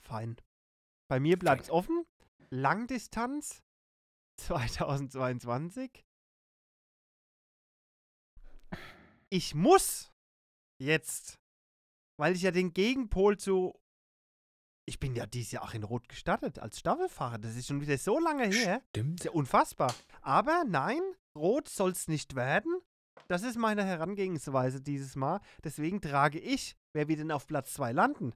Fein. 0.00 0.36
Bei 1.08 1.18
mir 1.18 1.38
bleibt 1.38 1.62
es 1.64 1.70
offen. 1.70 2.04
Langdistanz 2.50 3.62
2022. 4.36 6.04
Ich 9.32 9.54
muss 9.54 10.12
jetzt, 10.78 11.38
weil 12.18 12.36
ich 12.36 12.42
ja 12.42 12.50
den 12.50 12.74
Gegenpol 12.74 13.38
zu. 13.38 13.80
Ich 14.86 15.00
bin 15.00 15.14
ja 15.14 15.24
dieses 15.24 15.52
Jahr 15.52 15.62
auch 15.62 15.72
in 15.72 15.84
Rot 15.84 16.06
gestartet 16.08 16.58
als 16.58 16.78
Staffelfahrer. 16.78 17.38
Das 17.38 17.56
ist 17.56 17.66
schon 17.68 17.80
wieder 17.80 17.96
so 17.96 18.18
lange 18.18 18.44
her. 18.46 18.82
Stimmt. 18.90 19.20
Ist 19.20 19.24
ja 19.24 19.30
unfassbar. 19.30 19.94
Aber 20.20 20.64
nein, 20.66 21.00
Rot 21.34 21.68
soll 21.70 21.92
es 21.92 22.08
nicht 22.08 22.34
werden. 22.34 22.78
Das 23.28 23.42
ist 23.42 23.56
meine 23.56 23.84
Herangehensweise 23.84 24.82
dieses 24.82 25.16
Mal. 25.16 25.40
Deswegen 25.64 26.02
trage 26.02 26.38
ich, 26.38 26.76
wer 26.94 27.08
wird 27.08 27.20
denn 27.20 27.30
auf 27.32 27.46
Platz 27.46 27.72
2 27.72 27.92
landen? 27.92 28.34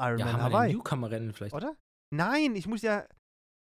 Ironman 0.00 0.18
Ja, 0.18 0.26
haben 0.26 0.38
wir 0.38 0.42
Hawaii. 0.44 0.70
ein 0.70 0.76
Newcomer-Rennen 0.76 1.32
vielleicht? 1.32 1.54
Oder? 1.54 1.76
Nein, 2.14 2.54
ich 2.54 2.68
muss 2.68 2.82
ja, 2.82 3.08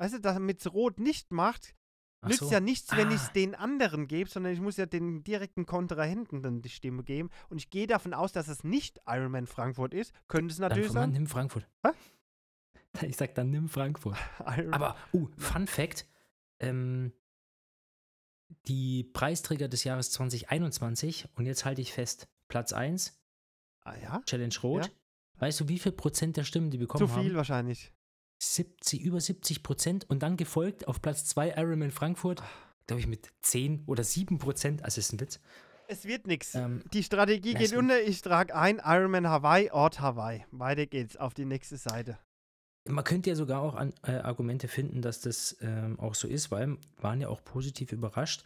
weißt 0.00 0.14
du, 0.14 0.20
damit 0.20 0.58
es 0.58 0.72
Rot 0.72 0.98
nicht 0.98 1.30
macht, 1.30 1.76
Ach 2.22 2.28
nützt 2.28 2.40
so. 2.40 2.50
ja 2.50 2.60
nichts, 2.60 2.96
wenn 2.96 3.10
ich 3.10 3.16
es 3.16 3.28
Ah. 3.28 3.32
den 3.32 3.54
anderen 3.54 4.06
gebe, 4.08 4.28
sondern 4.30 4.52
ich 4.52 4.60
muss 4.60 4.76
ja 4.76 4.86
den 4.86 5.22
direkten 5.22 5.66
Kontrahenten 5.66 6.42
dann 6.42 6.62
die 6.62 6.68
Stimme 6.70 7.04
geben. 7.04 7.30
Und 7.48 7.58
ich 7.58 7.70
gehe 7.70 7.86
davon 7.86 8.14
aus, 8.14 8.32
dass 8.32 8.48
es 8.48 8.64
nicht 8.64 9.00
Ironman 9.06 9.46
Frankfurt 9.46 9.94
ist. 9.94 10.12
Könnte 10.28 10.52
es 10.52 10.58
Dann 10.58 10.68
natürlich 10.70 10.92
Mann, 10.92 11.02
sein. 11.04 11.12
nimm 11.12 11.26
Frankfurt. 11.26 11.66
Hä? 11.84 11.90
Ich 13.06 13.18
sag 13.18 13.34
dann 13.34 13.50
nimm 13.50 13.68
Frankfurt. 13.68 14.16
Aber, 14.70 14.96
uh, 15.12 15.28
Fun 15.36 15.66
Fact: 15.66 16.06
ähm, 16.60 17.12
Die 18.66 19.04
Preisträger 19.04 19.68
des 19.68 19.84
Jahres 19.84 20.10
2021, 20.12 21.28
und 21.34 21.44
jetzt 21.44 21.64
halte 21.66 21.82
ich 21.82 21.92
fest: 21.92 22.26
Platz 22.48 22.72
1, 22.72 23.20
ah, 23.82 23.94
ja? 23.96 24.22
Challenge 24.24 24.54
Rot. 24.62 24.86
Ja. 24.86 24.92
Weißt 25.38 25.60
du, 25.60 25.68
wie 25.68 25.78
viel 25.78 25.92
Prozent 25.92 26.38
der 26.38 26.44
Stimmen 26.44 26.70
die 26.70 26.78
bekommen 26.78 27.06
Zu 27.06 27.12
viel 27.12 27.28
haben? 27.30 27.36
wahrscheinlich. 27.36 27.92
70, 28.38 29.02
über 29.02 29.20
70 29.20 29.62
Prozent 29.62 30.08
und 30.08 30.22
dann 30.22 30.36
gefolgt 30.36 30.88
auf 30.88 31.00
Platz 31.00 31.24
2 31.26 31.54
Ironman 31.56 31.90
Frankfurt, 31.90 32.42
glaube 32.86 33.00
ich, 33.00 33.06
mit 33.06 33.30
10 33.42 33.84
oder 33.86 34.04
7 34.04 34.38
Prozent. 34.38 34.84
Also, 34.84 34.98
ist 35.00 35.12
ein 35.12 35.20
Witz. 35.20 35.40
Es 35.88 36.04
wird 36.04 36.26
nichts. 36.26 36.54
Ähm, 36.54 36.82
Die 36.92 37.02
Strategie 37.02 37.54
geht 37.54 37.72
unter. 37.72 38.00
Ich 38.02 38.20
trage 38.20 38.54
ein 38.54 38.80
Ironman 38.84 39.28
Hawaii, 39.28 39.70
Ort 39.70 40.00
Hawaii. 40.00 40.44
Weiter 40.50 40.86
geht's 40.86 41.16
auf 41.16 41.32
die 41.32 41.44
nächste 41.44 41.76
Seite. 41.76 42.18
Man 42.88 43.04
könnte 43.04 43.30
ja 43.30 43.36
sogar 43.36 43.62
auch 43.62 43.74
an, 43.74 43.92
äh, 44.02 44.12
Argumente 44.12 44.68
finden, 44.68 45.02
dass 45.02 45.20
das 45.20 45.56
ähm, 45.60 45.98
auch 45.98 46.14
so 46.14 46.28
ist, 46.28 46.50
weil 46.50 46.68
wir 46.68 46.78
waren 46.98 47.20
ja 47.20 47.28
auch 47.28 47.42
positiv 47.42 47.90
überrascht, 47.92 48.44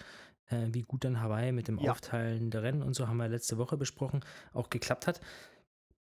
äh, 0.49 0.68
wie 0.72 0.82
gut 0.82 1.05
dann 1.05 1.20
Hawaii 1.20 1.53
mit 1.53 1.68
dem 1.68 1.78
Ja. 1.78 1.93
Aufteilen 1.93 2.51
der 2.51 2.62
Rennen 2.62 2.82
und 2.82 2.95
so, 2.95 3.07
haben 3.09 3.18
wir 3.18 3.28
letzte 3.28 3.59
Woche 3.59 3.76
besprochen, 3.76 4.20
auch 4.55 4.70
geklappt 4.70 5.07
hat. 5.07 5.20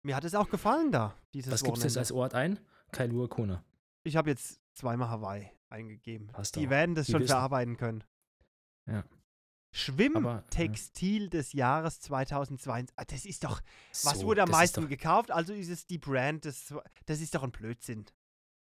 Mir 0.03 0.15
hat 0.15 0.25
es 0.25 0.37
auch 0.37 0.49
gefallen 0.51 0.93
da, 0.93 1.17
dieses 1.35 1.53
Was 1.53 1.65
gibt 1.65 1.79
es 1.79 1.97
als 1.97 2.13
Ort 2.13 2.35
ein? 2.35 2.61
Kailua 2.93 3.27
Kona. 3.27 3.65
Ich 4.09 4.17
habe 4.17 4.31
jetzt 4.31 4.59
zweimal 4.75 5.09
Hawaii 5.11 5.51
eingegeben. 5.71 6.29
Passt 6.29 6.57
Die 6.57 6.67
auch. 6.67 6.71
werden 6.71 6.95
das 6.95 7.07
Die 7.07 7.13
schon 7.13 7.21
wissen. 7.23 7.33
verarbeiten 7.33 7.77
können. 7.77 8.05
Ja. 8.91 9.05
Schwimmtextil 9.75 11.29
des 11.29 11.53
Jahres 11.53 12.01
2022. 12.01 12.95
Ah, 12.97 13.05
Das 13.05 13.25
ist 13.25 13.45
doch, 13.45 13.61
was 14.05 14.21
So, 14.21 14.27
wurde 14.27 14.43
am 14.43 14.49
das 14.49 14.57
ist 14.57 14.61
meisten 14.61 14.81
doch- 14.83 14.89
gekauft? 14.89 15.31
Also 15.31 15.53
ist 15.53 15.69
es 15.69 15.87
die 15.87 15.99
Brand, 15.99 16.45
des, 16.45 16.75
das 17.07 17.21
ist 17.21 17.35
doch 17.35 17.43
ein 17.43 17.53
Blödsinn. 17.53 18.07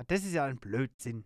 Das 0.08 0.24
ist 0.24 0.32
ja 0.32 0.44
ein 0.44 0.58
Blödsinn. 0.58 1.24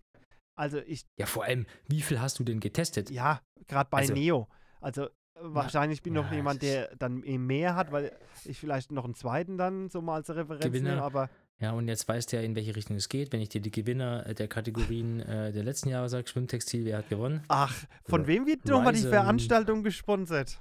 Also 0.57 0.79
ich, 0.79 1.07
Ja, 1.19 1.27
vor 1.27 1.45
allem, 1.45 1.67
wie 1.89 2.03
viel 2.03 2.21
hast 2.21 2.39
du 2.39 2.45
denn 2.45 2.61
getestet? 2.61 3.11
ja, 3.11 3.41
gerade 3.67 3.89
bei 3.91 3.99
Also- 3.99 4.13
Neo. 4.13 4.49
Also 4.81 5.05
äh, 5.07 5.11
wahrscheinlich 5.41 6.03
bin 6.03 6.13
ich 6.15 6.21
noch 6.23 6.31
ja, 6.31 6.37
jemand, 6.37 6.63
der 6.63 6.95
dann 6.97 7.21
mehr 7.21 7.75
hat, 7.75 7.91
weil 7.91 8.17
ich 8.45 8.59
vielleicht 8.59 8.93
noch 8.93 9.05
einen 9.05 9.15
zweiten 9.15 9.57
dann 9.57 9.89
so 9.89 10.03
mal 10.03 10.17
als 10.17 10.29
Referenz 10.31 10.63
Gewinner. 10.63 10.91
nehme, 10.91 11.03
aber 11.03 11.31
Ja, 11.61 11.73
und 11.73 11.87
jetzt 11.89 12.07
weißt 12.09 12.33
du 12.33 12.37
ja, 12.37 12.43
in 12.43 12.57
welche 12.57 12.75
Richtung 12.75 12.97
es 12.97 13.09
geht. 13.09 13.33
Wenn 13.33 13.41
ich 13.41 13.49
dir 13.49 13.61
die 13.61 13.71
Gewinner 13.71 14.27
äh, 14.27 14.35
der 14.35 14.49
Kategorien 14.49 15.21
äh, 15.21 15.53
der 15.53 15.63
letzten 15.63 15.89
Jahre 15.89 16.09
sage, 16.09 16.27
Schwimmtextil, 16.29 16.85
wer 16.85 16.99
hat 16.99 17.09
gewonnen? 17.09 17.43
ach, 17.49 17.75
von 18.07 18.21
Oder 18.23 18.29
wem 18.29 18.47
wird 18.47 18.65
nochmal 18.67 18.93
die. 18.93 19.03
Veranstaltung 19.03 19.83
gesponsert? 19.83 20.61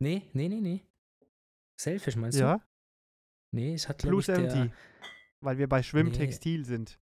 Nee, 0.00 0.22
nee, 0.32 0.48
nee, 0.48 0.60
nee. 0.60 0.82
Selfish 1.80 2.16
meinst 2.16 2.38
du? 2.38 2.42
Ja, 2.42 2.60
Nee, 3.50 3.74
es 3.74 3.88
hat, 3.88 3.98
Plus 3.98 4.28
ich, 4.28 4.36
MT. 4.36 4.70
Weil 5.40 5.56
wir 5.58 5.68
bei 5.68 5.82
Schwimmtextil 5.82 6.64
sind. 6.66 6.98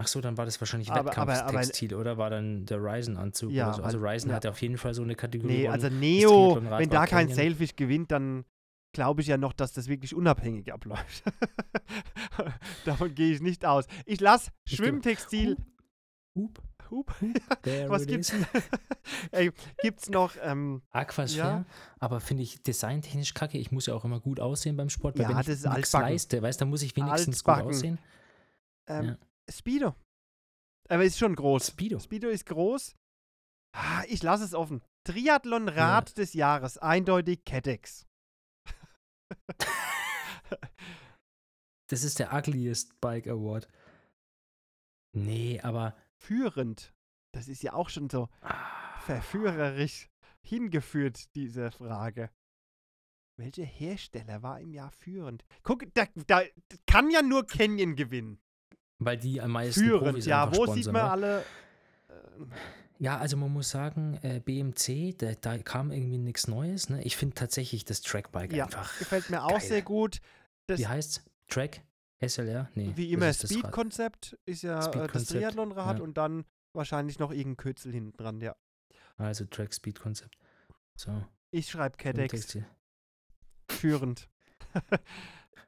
Ach 0.00 0.06
so, 0.06 0.20
dann 0.20 0.36
war 0.36 0.44
das 0.44 0.60
wahrscheinlich 0.60 0.88
Wettkampfstextil 0.92 1.94
oder 1.94 2.18
war 2.18 2.30
dann 2.30 2.66
der 2.66 2.78
Ryzen-Anzug 2.82 3.50
Ja, 3.52 3.68
oder 3.68 3.76
so. 3.76 3.82
Also 3.82 4.00
weil- 4.00 4.14
Ryzen 4.14 4.30
ja. 4.30 4.36
hat 4.36 4.46
auf 4.46 4.60
jeden 4.62 4.78
Fall 4.78 4.94
so 4.94 5.02
eine 5.02 5.14
Kategorie. 5.14 5.52
Nee, 5.58 5.68
also 5.68 5.88
Neo, 5.88 6.56
wenn 6.62 6.88
da 6.88 7.06
kein 7.06 7.26
Canyon. 7.28 7.34
Selfish 7.36 7.76
gewinnt, 7.76 8.10
dann 8.10 8.44
glaube 8.92 9.20
ich 9.20 9.26
ja 9.28 9.36
noch, 9.36 9.52
dass 9.52 9.72
das 9.72 9.88
wirklich 9.88 10.14
unabhängig 10.14 10.72
abläuft. 10.72 11.22
Davon 12.84 13.14
gehe 13.14 13.32
ich 13.34 13.40
nicht 13.40 13.64
aus. 13.64 13.86
Ich 14.06 14.20
lasse 14.20 14.50
Schwimmtextil. 14.66 15.56
Hup, 16.34 16.62
Hup. 16.90 17.14
there 17.62 17.88
Was 17.90 18.06
gibt's? 18.06 18.32
Ey, 19.32 19.50
gibt's 19.82 20.08
noch, 20.08 20.34
ähm, 20.40 20.82
Aquasphere, 20.90 21.46
Ja. 21.48 21.64
aber 21.98 22.20
finde 22.20 22.42
ich 22.44 22.62
designtechnisch 22.62 23.34
kacke. 23.34 23.58
Ich 23.58 23.72
muss 23.72 23.86
ja 23.86 23.94
auch 23.94 24.04
immer 24.04 24.20
gut 24.20 24.40
aussehen 24.40 24.76
beim 24.76 24.88
Sport, 24.90 25.16
weil 25.16 25.22
Ja, 25.24 25.28
wenn 25.30 25.36
das 25.38 25.48
ich 25.48 25.52
ist 25.54 25.66
nichts 25.66 25.92
leiste, 25.92 26.40
weißt 26.42 26.60
du, 26.60 26.62
dann 26.64 26.70
muss 26.70 26.82
ich 26.82 26.94
wenigstens 26.96 27.38
Altbacken. 27.44 27.64
gut 27.66 27.74
aussehen. 27.74 27.98
ähm 28.86 29.04
Ja. 29.04 29.18
Speedo. 29.50 29.94
Aber 30.88 31.04
ist 31.04 31.18
schon 31.18 31.34
groß. 31.34 31.68
Speedo. 31.68 31.98
Speedo 31.98 32.28
ist 32.28 32.46
groß. 32.46 32.94
Ah, 33.74 34.02
Ich 34.08 34.22
lasse 34.22 34.44
es 34.44 34.54
offen. 34.54 34.82
Triathlon-Rad 35.04 36.16
des 36.18 36.32
Jahres. 36.34 36.78
Eindeutig 36.78 37.44
Cadex. 37.44 38.06
Das 41.90 42.04
ist 42.04 42.18
der 42.18 42.34
ugliest 42.34 43.00
Bike 43.00 43.26
Award. 43.28 43.66
Nee, 45.14 45.58
aber 45.62 45.96
Führend. 46.16 46.92
Das 47.32 47.48
ist 47.48 47.62
ja 47.62 47.72
auch 47.72 47.88
schon 47.88 48.10
so 48.10 48.28
ah, 48.42 48.98
verführerisch 49.00 50.10
hingeführt, 50.42 51.34
diese 51.34 51.70
Frage. 51.70 52.30
Welcher 53.38 53.64
Hersteller 53.64 54.42
war 54.42 54.60
im 54.60 54.72
Jahr 54.74 54.90
führend? 54.90 55.44
Guck, 55.62 55.84
da, 55.94 56.06
da 56.26 56.42
kann 56.86 57.10
ja 57.10 57.22
nur 57.22 57.46
Canyon 57.46 57.96
gewinnen. 57.96 58.38
weil 58.98 59.16
die 59.16 59.40
am 59.40 59.52
meisten 59.52 59.84
Führend, 59.84 60.10
Profis 60.10 60.26
ja. 60.26 60.50
Wo 60.50 60.54
sponsern, 60.64 60.74
sieht 60.74 60.92
man 60.92 61.02
oder? 61.02 61.10
alle. 61.12 61.44
äh, 62.08 62.46
Ja, 62.98 63.18
also 63.18 63.36
man 63.36 63.52
muss 63.52 63.70
sagen, 63.70 64.18
äh, 64.22 64.40
BMC, 64.40 65.16
da, 65.18 65.32
da 65.40 65.58
kam 65.58 65.92
irgendwie 65.92 66.18
nichts 66.18 66.48
Neues. 66.48 66.88
Ne? 66.88 67.02
Ich 67.04 67.16
finde 67.16 67.34
tatsächlich 67.34 67.84
das 67.84 68.00
Trackbike 68.02 68.52
Ja, 68.52 68.64
einfach. 68.64 68.98
Gefällt 68.98 69.30
mir 69.30 69.44
auch 69.44 69.50
geil. 69.50 69.60
sehr 69.60 69.82
gut. 69.82 70.18
Das, 70.66 70.80
Wie 70.80 70.86
heißt's? 70.88 71.22
Track? 71.48 71.82
SLR? 72.20 72.68
Nee. 72.74 72.92
wie 72.96 73.12
immer. 73.12 73.32
Speed-Konzept 73.32 74.36
ist 74.44 74.62
ja 74.62 74.84
äh, 74.90 75.08
das 75.12 75.26
Triathlon-Rad 75.26 75.98
ja. 75.98 76.02
und 76.04 76.18
dann 76.18 76.44
wahrscheinlich 76.72 77.20
noch 77.20 77.30
irgendein 77.30 77.56
Kürzel 77.56 77.92
hinten 77.92 78.16
dran, 78.16 78.40
ja. 78.40 78.56
Also 79.16 79.44
Track 79.44 79.72
Speed 79.72 80.00
Konzept. 80.00 80.36
So. 80.96 81.24
Ich 81.52 81.68
schreibe 81.70 81.96
Cadex. 81.96 82.58
Führend. 83.70 84.28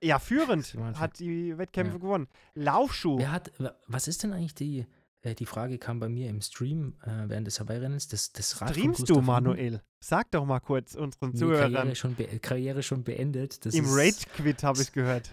ja, 0.03 0.19
führend 0.19 0.75
hat 0.99 1.19
die 1.21 1.57
Wettkämpfe 1.57 1.95
Ja. 1.95 1.99
gewonnen. 2.01 2.29
Laufschuh. 2.55 3.19
Wer 3.19 3.33
hat, 3.33 3.53
wa- 3.59 3.75
was 3.87 4.09
ist 4.09 4.23
denn 4.23 4.33
eigentlich 4.33 4.55
die, 4.55 4.87
die 5.25 5.47
Frage 5.47 5.79
kam 5.79 6.01
bei 6.01 6.09
mir 6.09 6.29
im 6.31 6.41
Stream 6.41 6.95
äh, 7.03 7.29
während 7.29 7.47
des 7.47 7.59
Herbeirennens, 7.59 8.09
das, 8.09 8.33
das 8.33 8.61
Rad 8.61 8.71
Streamst 8.71 9.09
du? 9.09 9.21
Manuel? 9.21 9.83
Sag 10.03 10.31
doch 10.31 10.47
mal 10.47 10.61
kurz 10.61 10.95
unseren 10.95 11.31
Nee, 11.33 11.39
Zuhörern. 11.39 11.73
Karriere 11.75 11.95
schon, 11.95 12.17
Karriere 12.41 12.83
schon 12.83 13.05
beendet. 13.05 13.65
Das 13.67 13.75
Im 13.75 13.85
Rage-Quit 13.87 14.63
habe 14.63 14.81
ich 14.81 14.93
gehört. 14.93 15.31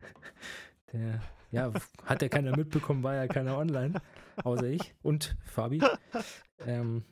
Der, 0.92 1.20
ja, 1.50 1.72
hat 2.04 2.22
ja 2.22 2.28
keiner 2.28 2.56
mitbekommen, 2.56 3.02
war 3.02 3.14
ja 3.14 3.26
keiner 3.26 3.58
online, 3.58 4.00
außer 4.44 4.66
ich 4.66 4.94
und 5.02 5.36
Fabi. 5.44 5.82
Ähm, 6.66 7.02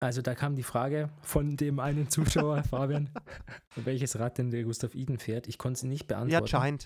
also 0.00 0.22
da 0.22 0.36
kam 0.36 0.54
die 0.54 0.62
Frage 0.62 1.10
von 1.22 1.56
dem 1.56 1.80
einen 1.80 2.08
Zuschauer, 2.08 2.62
Fabian, 2.62 3.10
welches 3.74 4.18
Rad 4.18 4.38
denn 4.38 4.52
der 4.52 4.62
Gustav 4.62 4.94
Iden 4.94 5.18
fährt. 5.18 5.48
Ich 5.48 5.58
konnte 5.58 5.78
es 5.78 5.82
nicht 5.82 6.08
Ja, 6.10 6.18
beantworten. 6.18 6.78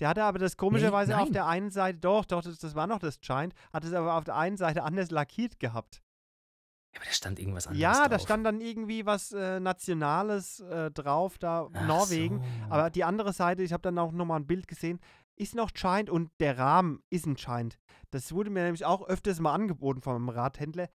Der 0.00 0.08
hatte 0.08 0.24
aber 0.24 0.38
das 0.38 0.56
komischerweise 0.56 1.16
auf 1.16 1.24
nein. 1.24 1.32
der 1.32 1.46
einen 1.46 1.70
Seite, 1.70 1.98
doch, 1.98 2.24
doch, 2.24 2.42
das, 2.42 2.58
das 2.58 2.74
war 2.74 2.86
noch 2.86 2.98
das 2.98 3.20
Giant, 3.20 3.54
hat 3.72 3.84
es 3.84 3.92
aber 3.92 4.14
auf 4.14 4.24
der 4.24 4.36
einen 4.36 4.56
Seite 4.56 4.82
anders 4.84 5.10
lackiert 5.10 5.58
gehabt. 5.58 6.02
Ja, 6.94 7.00
aber 7.00 7.06
da 7.06 7.12
stand 7.12 7.38
irgendwas 7.38 7.66
anderes 7.66 7.82
Ja, 7.82 8.02
da 8.04 8.08
drauf. 8.16 8.22
stand 8.22 8.46
dann 8.46 8.60
irgendwie 8.60 9.04
was 9.06 9.32
äh, 9.32 9.60
Nationales 9.60 10.60
äh, 10.60 10.90
drauf, 10.90 11.38
da 11.38 11.68
Ach 11.72 11.86
Norwegen. 11.86 12.40
so. 12.40 12.72
Aber 12.72 12.90
die 12.90 13.04
andere 13.04 13.32
Seite, 13.32 13.62
ich 13.62 13.72
habe 13.72 13.82
dann 13.82 13.98
auch 13.98 14.12
nochmal 14.12 14.40
ein 14.40 14.46
Bild 14.46 14.66
gesehen, 14.68 14.98
ist 15.36 15.54
noch 15.54 15.72
Giant 15.72 16.08
und 16.10 16.30
der 16.40 16.56
Rahmen 16.58 17.02
ist 17.10 17.26
ein 17.26 17.34
Giant. 17.34 17.78
Das 18.10 18.32
wurde 18.32 18.50
mir 18.50 18.64
nämlich 18.64 18.84
auch 18.86 19.06
öfters 19.06 19.38
mal 19.38 19.52
angeboten 19.52 20.00
von 20.00 20.16
einem 20.16 20.28
Radhändler. 20.30 20.88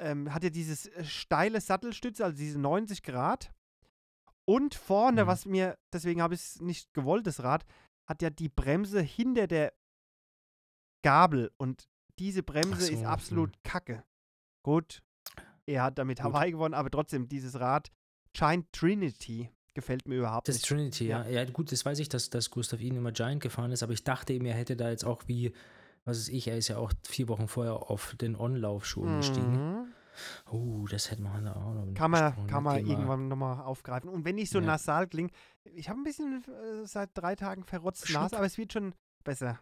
Ähm, 0.00 0.34
hat 0.34 0.42
ja 0.42 0.50
dieses 0.50 0.86
äh, 0.88 1.04
steile 1.04 1.60
Sattelstütze, 1.60 2.24
also 2.24 2.36
diese 2.36 2.58
90 2.58 3.02
Grad. 3.04 3.52
Und 4.44 4.74
vorne, 4.74 5.22
Mhm. 5.22 5.28
was 5.28 5.46
mir, 5.46 5.78
deswegen 5.92 6.20
habe 6.20 6.34
ich 6.34 6.40
es 6.40 6.60
nicht 6.60 6.92
gewollt, 6.94 7.28
das 7.28 7.44
Rad, 7.44 7.64
hat 8.06 8.22
ja 8.22 8.30
die 8.30 8.48
Bremse 8.48 9.00
hinter 9.00 9.46
der 9.46 9.72
Gabel. 11.02 11.50
Und 11.56 11.88
diese 12.18 12.42
Bremse 12.42 12.86
so, 12.86 12.92
ist 12.92 13.04
absolut 13.04 13.52
kacke. 13.64 14.04
Gut, 14.64 15.02
er 15.66 15.82
hat 15.84 15.98
damit 15.98 16.18
Gut. 16.18 16.26
Hawaii 16.26 16.52
gewonnen, 16.52 16.74
aber 16.74 16.90
trotzdem, 16.90 17.28
dieses 17.28 17.58
Rad, 17.58 17.90
Giant 18.32 18.72
Trinity, 18.72 19.50
gefällt 19.74 20.06
mir 20.06 20.16
überhaupt 20.16 20.48
Das 20.48 20.56
nicht. 20.56 20.66
Trinity, 20.66 21.06
ja. 21.06 21.26
ja. 21.26 21.44
gut, 21.44 21.72
das 21.72 21.84
weiß 21.84 21.98
ich, 21.98 22.08
dass, 22.08 22.30
dass 22.30 22.50
Gustav 22.50 22.80
Iden 22.80 22.98
immer 22.98 23.12
Giant 23.12 23.42
gefahren 23.42 23.72
ist, 23.72 23.82
aber 23.82 23.92
ich 23.92 24.04
dachte 24.04 24.32
eben, 24.32 24.46
er 24.46 24.54
hätte 24.54 24.76
da 24.76 24.90
jetzt 24.90 25.04
auch 25.04 25.22
wie, 25.26 25.52
was 26.04 26.18
weiß 26.18 26.28
ich, 26.28 26.48
er 26.48 26.58
ist 26.58 26.68
ja 26.68 26.76
auch 26.76 26.92
vier 27.06 27.28
Wochen 27.28 27.48
vorher 27.48 27.90
auf 27.90 28.14
den 28.20 28.36
On-Laufschuh 28.36 29.02
umgestiegen. 29.02 29.80
Mhm. 29.80 29.91
Oh, 30.50 30.86
das 30.90 31.10
hätte 31.10 31.22
man 31.22 31.44
da 31.44 31.54
auch 31.54 31.74
noch 31.74 31.94
Kann 31.94 32.10
man, 32.10 32.46
kann 32.46 32.62
man 32.62 32.76
Thema- 32.76 32.90
irgendwann 32.90 33.28
nochmal 33.28 33.60
aufgreifen. 33.62 34.10
Und 34.10 34.24
wenn 34.24 34.38
ich 34.38 34.50
so 34.50 34.58
Ja. 34.60 34.66
nasal 34.66 35.06
klinge, 35.08 35.30
ich 35.64 35.88
habe 35.88 36.00
ein 36.00 36.04
bisschen 36.04 36.44
äh, 36.44 36.86
seit 36.86 37.10
drei 37.14 37.34
Tagen 37.36 37.64
verrotzt 37.64 38.06
Schnupf. 38.08 38.22
Nase, 38.24 38.36
aber 38.36 38.46
es 38.46 38.58
wird 38.58 38.72
schon 38.72 38.94
besser. 39.24 39.58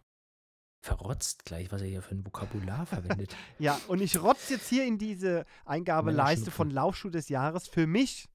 Verrotzt 0.82 1.44
gleich, 1.44 1.70
was 1.70 1.82
er 1.82 1.88
hier 1.88 2.02
für 2.02 2.14
ein 2.14 2.24
Vokabular 2.24 2.86
verwendet. 2.86 3.36
Ja, 3.58 3.78
und 3.88 4.00
ich 4.00 4.22
rotze 4.22 4.54
jetzt 4.54 4.68
hier 4.68 4.86
in 4.86 4.96
diese 4.98 5.44
Eingabeleiste 5.66 6.50
von 6.50 6.70
Laufschuh 6.70 7.10
des 7.10 7.28
Jahres 7.28 7.68
für 7.68 7.86
mich, 7.86 8.28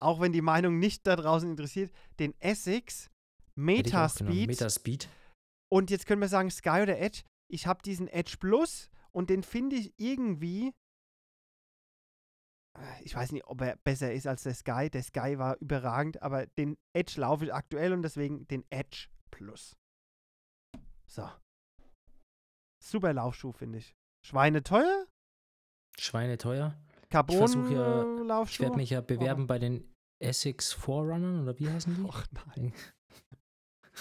auch 0.00 0.20
wenn 0.20 0.32
die 0.32 0.40
Meinung 0.42 0.78
nicht 0.78 1.06
da 1.06 1.16
draußen 1.16 1.50
interessiert, 1.50 1.92
den 2.18 2.34
Essex. 2.40 3.10
Metaspeed. 3.56 4.46
Metaspeed. 4.46 5.08
Und 5.70 5.90
jetzt 5.90 6.06
können 6.06 6.20
wir 6.22 6.28
sagen 6.28 6.50
Sky 6.50 6.80
oder 6.82 6.98
Edge. 6.98 7.22
Ich 7.48 7.66
habe 7.66 7.82
diesen 7.82 8.08
Edge 8.08 8.36
Plus 8.38 8.88
und 9.12 9.30
den 9.30 9.42
finde 9.42 9.76
ich 9.76 9.92
irgendwie. 9.98 10.72
Ich 13.02 13.14
weiß 13.14 13.32
nicht, 13.32 13.44
ob 13.46 13.60
er 13.62 13.76
besser 13.76 14.12
ist 14.12 14.26
als 14.26 14.44
der 14.44 14.54
Sky. 14.54 14.88
Der 14.90 15.02
Sky 15.02 15.38
war 15.38 15.56
überragend, 15.60 16.22
aber 16.22 16.46
den 16.46 16.78
Edge 16.94 17.20
laufe 17.20 17.44
ich 17.44 17.52
aktuell 17.54 17.92
und 17.92 18.02
deswegen 18.02 18.46
den 18.48 18.64
Edge 18.70 19.08
Plus. 19.30 19.76
So. 21.06 21.28
Super 22.82 23.12
Laufschuh, 23.12 23.52
finde 23.52 23.78
ich. 23.78 23.94
Schweine 24.24 24.62
teuer? 24.62 25.06
Schweine 25.98 26.38
teuer. 26.38 26.78
Carbon 27.10 27.70
ja- 27.72 28.02
äh, 28.02 28.20
Ich 28.20 28.26
Laufschuh? 28.28 28.62
werde 28.62 28.76
mich 28.76 28.90
ja 28.90 29.00
bewerben 29.00 29.46
bei 29.46 29.58
den 29.58 29.92
Essex 30.22 30.72
Forerunnern 30.72 31.42
oder 31.42 31.58
wie 31.58 31.68
heißen 31.68 31.94
die? 31.96 32.02
Och 32.08 32.24
nein. 32.56 32.72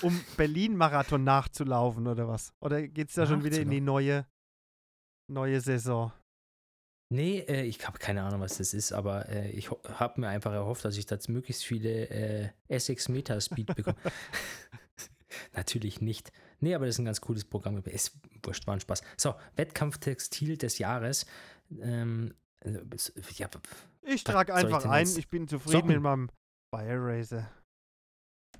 Um 0.04 0.18
Berlin-Marathon 0.38 1.24
nachzulaufen 1.24 2.08
oder 2.08 2.28
was? 2.28 2.54
Oder 2.62 2.88
geht 2.88 3.10
es 3.10 3.16
da 3.16 3.26
schon 3.26 3.44
wieder 3.44 3.60
in 3.60 3.70
die 3.70 3.82
neue, 3.82 4.26
neue 5.30 5.62
Saison? 5.62 6.12
Nee, 7.12 7.40
äh, 7.40 7.64
ich 7.64 7.86
habe 7.88 7.98
keine 7.98 8.22
Ahnung, 8.22 8.42
was 8.42 8.58
das 8.60 8.74
ist, 8.74 8.92
aber 8.92 9.28
äh, 9.30 9.50
ich 9.52 9.72
habe 9.72 10.22
mir 10.22 10.28
einfach 10.28 10.54
erhofft, 10.54 10.86
dass 10.86 10.96
ich 10.96 11.08
da 11.08 11.18
möglichst 11.28 11.66
viele 11.66 12.10
äh, 12.10 12.50
Essex 12.68 13.10
Metaspeed 13.10 13.76
bekomme. 13.76 13.98
Natürlich 15.54 16.02
nicht. 16.02 16.32
Nee, 16.60 16.76
aber 16.76 16.86
das 16.86 16.96
ist 16.96 17.00
ein 17.00 17.06
ganz 17.06 17.22
cooles 17.22 17.46
Programm. 17.46 17.82
Es 17.86 18.12
wurscht, 18.44 18.68
war 18.68 18.76
ein 18.76 18.80
Spaß. 18.80 19.02
So, 19.18 19.36
Wettkampftextil 19.56 20.58
des 20.58 20.78
Jahres. 20.78 21.26
Ähm, 21.80 22.36
äh, 22.62 22.80
ja, 23.36 23.50
Ich 24.04 24.24
trage 24.24 24.52
ich 24.52 24.58
einfach 24.58 24.84
denn 24.84 24.92
ein, 24.92 25.08
ich 25.08 25.30
bin 25.30 25.48
zufrieden 25.48 25.72
Socken? 25.72 25.94
mit 25.94 26.02
meinem 26.02 26.30
Fire 26.74 27.00
Racer. 27.00 27.50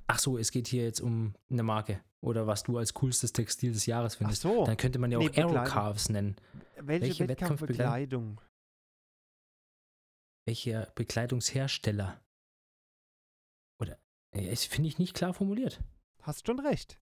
ach 0.08 0.20
so, 0.20 0.38
es 0.38 0.52
geht 0.52 0.68
hier 0.68 0.84
jetzt 0.84 1.02
um 1.02 1.36
eine 1.52 1.64
Marke 1.64 2.02
oder 2.22 2.48
was 2.48 2.64
du 2.64 2.78
als 2.78 2.94
coolstes 2.94 3.32
Textil 3.34 3.72
des 3.74 3.86
Jahres 3.86 4.16
findest. 4.16 4.42
so, 4.42 4.66
Dann 4.66 4.78
könnte 4.78 5.00
man 5.00 5.12
ja 5.12 5.18
auch 5.18 5.22
Nee, 5.22 5.28
Bekleidung. 5.30 5.56
Aerocalves 5.58 6.10
nennen. 6.10 6.36
welche, 6.76 7.02
welche 7.06 7.28
Wettkampfbekleidung? 7.30 8.42
Welcher 10.48 10.88
Bekleidungshersteller? 10.96 12.22
Oder, 13.82 14.00
äh, 14.36 14.48
es 14.50 14.66
finde 14.66 14.90
ich 14.90 14.98
nicht 14.98 15.14
klar 15.16 15.34
formuliert. 15.34 15.82
Hast 16.24 16.46
schon 16.48 16.60
recht. 16.60 17.00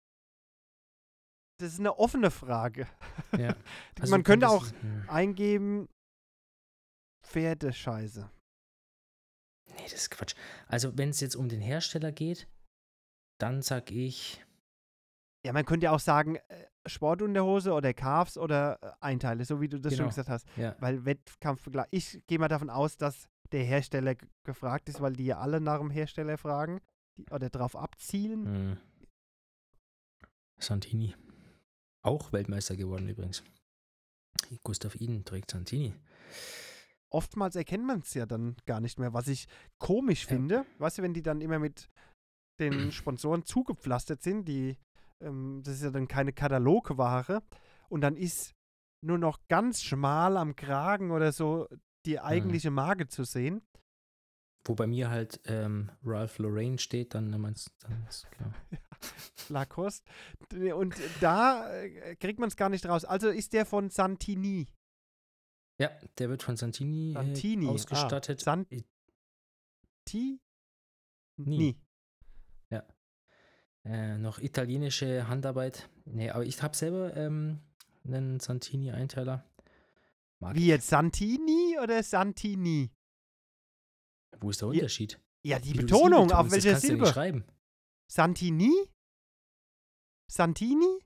das 1.60 1.74
ist 1.74 1.80
eine 1.80 1.98
offene 1.98 2.32
Frage. 2.32 2.88
Ja. 3.38 3.56
Also 4.00 4.12
Man 4.12 4.24
könnte 4.24 4.48
könntest- 4.48 4.74
hm. 4.82 5.10
Eingeben 5.10 5.90
Pferdescheiße. 7.26 8.30
Nee, 9.70 9.84
das 9.84 9.94
ist 9.94 10.12
Quatsch. 10.12 10.36
Also, 10.68 10.96
wenn 10.98 11.10
es 11.10 11.22
jetzt 11.22 11.36
um 11.36 11.50
den 11.50 11.62
Hersteller 11.62 12.12
geht, 12.12 12.48
dann 13.40 13.62
sag 13.62 13.90
ich, 13.92 14.45
Ja, 15.46 15.54
man 15.54 15.64
könnte 15.66 15.86
ja 15.86 15.92
auch 15.92 16.00
sagen, 16.00 16.38
äh, 16.48 16.66
Sportunterhose 16.88 17.72
oder 17.74 17.94
Calves 17.94 18.36
oder 18.38 18.80
äh, 18.82 18.92
Einteile, 19.00 19.46
so 19.46 19.62
wie 19.62 19.70
du 19.70 19.80
das 19.80 19.94
schon 19.94 20.00
Genau. 20.06 20.10
gesagt 20.10 20.30
hast. 20.30 20.48
ja, 20.58 20.76
Weil 20.80 21.06
Wettkampfvergleich. 21.06 21.86
Ich 21.92 22.20
gehe 22.26 22.40
mal 22.40 22.48
davon 22.48 22.72
aus, 22.72 22.98
dass 22.98 23.28
der 23.52 23.64
Hersteller 23.64 24.16
gefragt 24.44 24.90
ist, 24.90 25.02
weil 25.02 25.14
die 25.14 25.26
ja 25.26 25.38
alle 25.38 25.62
nach 25.62 25.78
dem 25.78 25.92
Hersteller 25.92 26.38
fragen 26.40 26.82
oder 27.30 27.50
darauf 27.52 27.76
abzielen. 27.76 28.46
hm. 28.46 28.78
Santini. 30.58 31.14
Auch 32.02 32.32
Weltmeister 32.34 32.76
geworden 32.76 33.08
übrigens. 33.08 33.44
Gustav 34.64 34.96
Iden 34.96 35.26
trägt 35.26 35.52
Santini. 35.52 35.94
Oftmals 37.12 37.56
erkennt 37.56 37.86
man 37.86 38.00
es 38.00 38.14
ja 38.14 38.26
dann 38.26 38.56
gar 38.66 38.80
nicht 38.80 38.98
mehr, 39.00 39.14
was 39.14 39.28
ich 39.28 39.48
komisch 39.80 40.24
Ja. 40.24 40.30
finde. 40.30 40.66
Weißt 40.80 40.98
du, 40.98 41.02
wenn 41.04 41.14
die 41.14 41.22
dann 41.24 41.42
immer 41.42 41.60
mit 41.60 41.90
den 42.60 42.92
Sponsoren 42.92 43.44
zugepflastert 43.46 44.24
sind, 44.24 44.46
die, 44.48 44.78
ähm, 45.22 45.62
das 45.64 45.76
ist 45.76 45.84
ja 45.84 45.92
dann 45.92 46.08
keine 46.08 46.34
Katalogware 46.34 47.44
und 47.90 48.02
dann 48.02 48.16
ist 48.16 48.56
nur 49.02 49.18
noch 49.18 49.40
ganz 49.48 49.84
schmal 49.84 50.38
am 50.38 50.56
Kragen 50.56 51.12
oder 51.12 51.32
so 51.32 51.68
die 52.06 52.20
eigentliche 52.20 52.72
Marke 52.72 53.08
zu 53.08 53.24
sehen. 53.24 53.62
Wo 54.68 54.74
bei 54.74 54.88
mir 54.88 55.12
halt 55.12 55.40
ähm, 55.46 55.92
Ralph 56.04 56.40
Lauren 56.40 56.80
steht, 56.80 57.14
dann 57.14 57.30
meinst 57.40 57.70
dann 57.82 58.04
ist 58.08 58.30
klar. 58.32 58.52
Lacoste. 59.50 60.10
Und 60.76 60.96
da 61.22 61.72
äh, 61.72 62.16
kriegt 62.16 62.40
man 62.40 62.50
es 62.50 62.56
gar 62.56 62.70
nicht 62.70 62.88
raus. 62.88 63.06
Also 63.06 63.30
ist 63.30 63.54
der 63.54 63.68
von 63.68 63.92
Santini. 63.92 64.68
Ja, 65.78 65.92
der 66.18 66.30
wird 66.30 66.42
von 66.42 66.58
Santini, 66.58 67.14
Santini. 67.14 67.66
Äh, 67.66 67.70
ah, 67.70 67.74
ausgestattet. 67.74 68.40
Äh, 73.86 74.18
noch 74.18 74.40
italienische 74.40 75.28
Handarbeit. 75.28 75.88
Nee, 76.06 76.32
aber 76.32 76.44
ich 76.44 76.62
habe 76.64 76.76
selber 76.76 77.16
ähm, 77.16 77.60
einen 78.04 78.40
Santini-Einteiler. 78.40 79.44
Wie 80.54 80.68
jetzt 80.68 80.88
Santini 80.88 81.78
oder 81.82 82.02
Santini? 82.04 82.92
Wo 84.40 84.50
ist 84.50 84.62
der 84.62 84.70
Ja, 84.70 84.74
Unterschied? 84.74 85.20
Ja, 85.44 85.60
die 85.60 85.74
Wie 85.74 85.78
Betonung, 85.80 86.32
auf 86.32 86.52
welcher 86.52 86.72
ja 86.72 86.80
Silbe? 86.80 87.06
schreiben. 87.08 87.46
Santini? 88.12 88.72
Santini? 90.32 91.00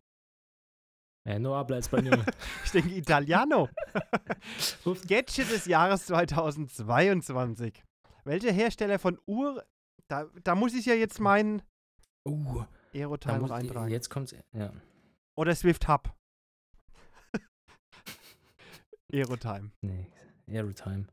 Äh, 1.26 1.40
no 1.40 1.56
habla 1.56 1.78
español. 1.78 2.24
Ich 2.66 2.72
denke 2.72 2.96
Italiano. 2.96 3.70
Gadget 5.08 5.52
des 5.52 5.66
Jahres 5.66 6.06
2022. 6.08 7.84
Welcher 8.24 8.52
Hersteller 8.52 9.00
von 9.00 9.20
Uhr. 9.26 9.66
Da, 10.08 10.26
da 10.44 10.56
muss 10.56 10.74
ich 10.74 10.86
ja 10.86 10.94
jetzt 10.96 11.20
meinen 11.20 11.62
uh, 12.26 12.60
da 12.60 12.68
Aeroteil 12.94 13.40
muss, 13.40 13.52
eintragen. 13.52 13.92
jetzt 13.92 14.10
kommt's. 14.10 14.36
Ja. 14.54 14.74
Oder 15.36 15.56
Swift 15.56 15.88
Hub. 15.88 16.14
Aerotime. 19.14 19.72
Nee, 19.82 20.08
Aerotime. 20.48 21.08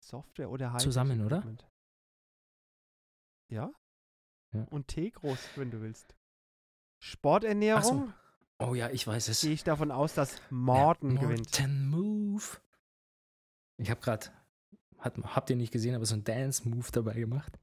Software 0.00 0.50
oder 0.50 0.72
High 0.72 0.82
Zusammen, 0.82 1.24
oder? 1.24 1.44
Ja? 3.50 3.72
Ja. 4.52 4.64
Und 4.70 4.88
T 4.88 5.10
groß, 5.10 5.38
wenn 5.56 5.70
du 5.70 5.80
willst. 5.80 6.14
Sporternährung. 7.00 8.12
Oh 8.58 8.74
ja, 8.74 8.90
ich 8.90 9.06
weiß 9.06 9.28
es. 9.28 9.42
Gehe 9.42 9.52
ich 9.52 9.64
davon 9.64 9.90
aus, 9.90 10.14
dass 10.14 10.40
Morton 10.50 11.16
Ja, 11.16 11.20
gewinnt. 11.22 11.46
Morton 11.50 11.88
Move. 11.90 12.44
Ich 13.76 13.90
habe 13.90 14.00
gerade, 14.00 14.26
habt 14.98 15.50
ihr 15.50 15.56
nicht 15.56 15.72
gesehen, 15.72 15.94
aber 15.94 16.06
so 16.06 16.16
ein 16.16 16.24
Dance-Move 16.24 16.90
dabei 16.90 17.14
gemacht. 17.14 17.58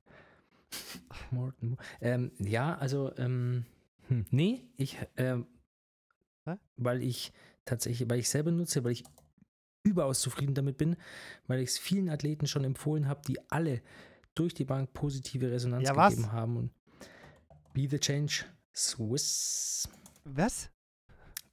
Morton. 1.31 1.77
Ähm, 2.01 2.31
ja, 2.39 2.77
also, 2.77 3.15
ähm, 3.17 3.65
hm, 4.07 4.25
nee, 4.31 4.61
ich, 4.77 4.97
ähm, 5.17 5.47
weil 6.77 7.01
ich 7.01 7.31
tatsächlich, 7.65 8.09
weil 8.09 8.19
ich 8.19 8.29
selber 8.29 8.51
nutze, 8.51 8.83
weil 8.83 8.91
ich 8.91 9.03
überaus 9.83 10.19
zufrieden 10.21 10.53
damit 10.55 10.77
bin, 10.77 10.95
weil 11.47 11.59
ich 11.61 11.69
es 11.69 11.77
vielen 11.77 12.09
Athleten 12.09 12.47
schon 12.47 12.63
empfohlen 12.63 13.07
habe, 13.07 13.21
die 13.27 13.39
alle 13.51 13.81
durch 14.33 14.53
die 14.53 14.65
Bank 14.65 14.93
positive 14.93 15.49
Resonanz 15.51 15.87
Ja, 15.87 15.95
was? 15.95 16.15
gegeben 16.15 16.31
haben. 16.31 16.57
Und 16.57 16.71
Be 17.73 17.87
the 17.89 17.99
Change 17.99 18.45
Swiss. 18.75 19.87
Was? 20.23 20.69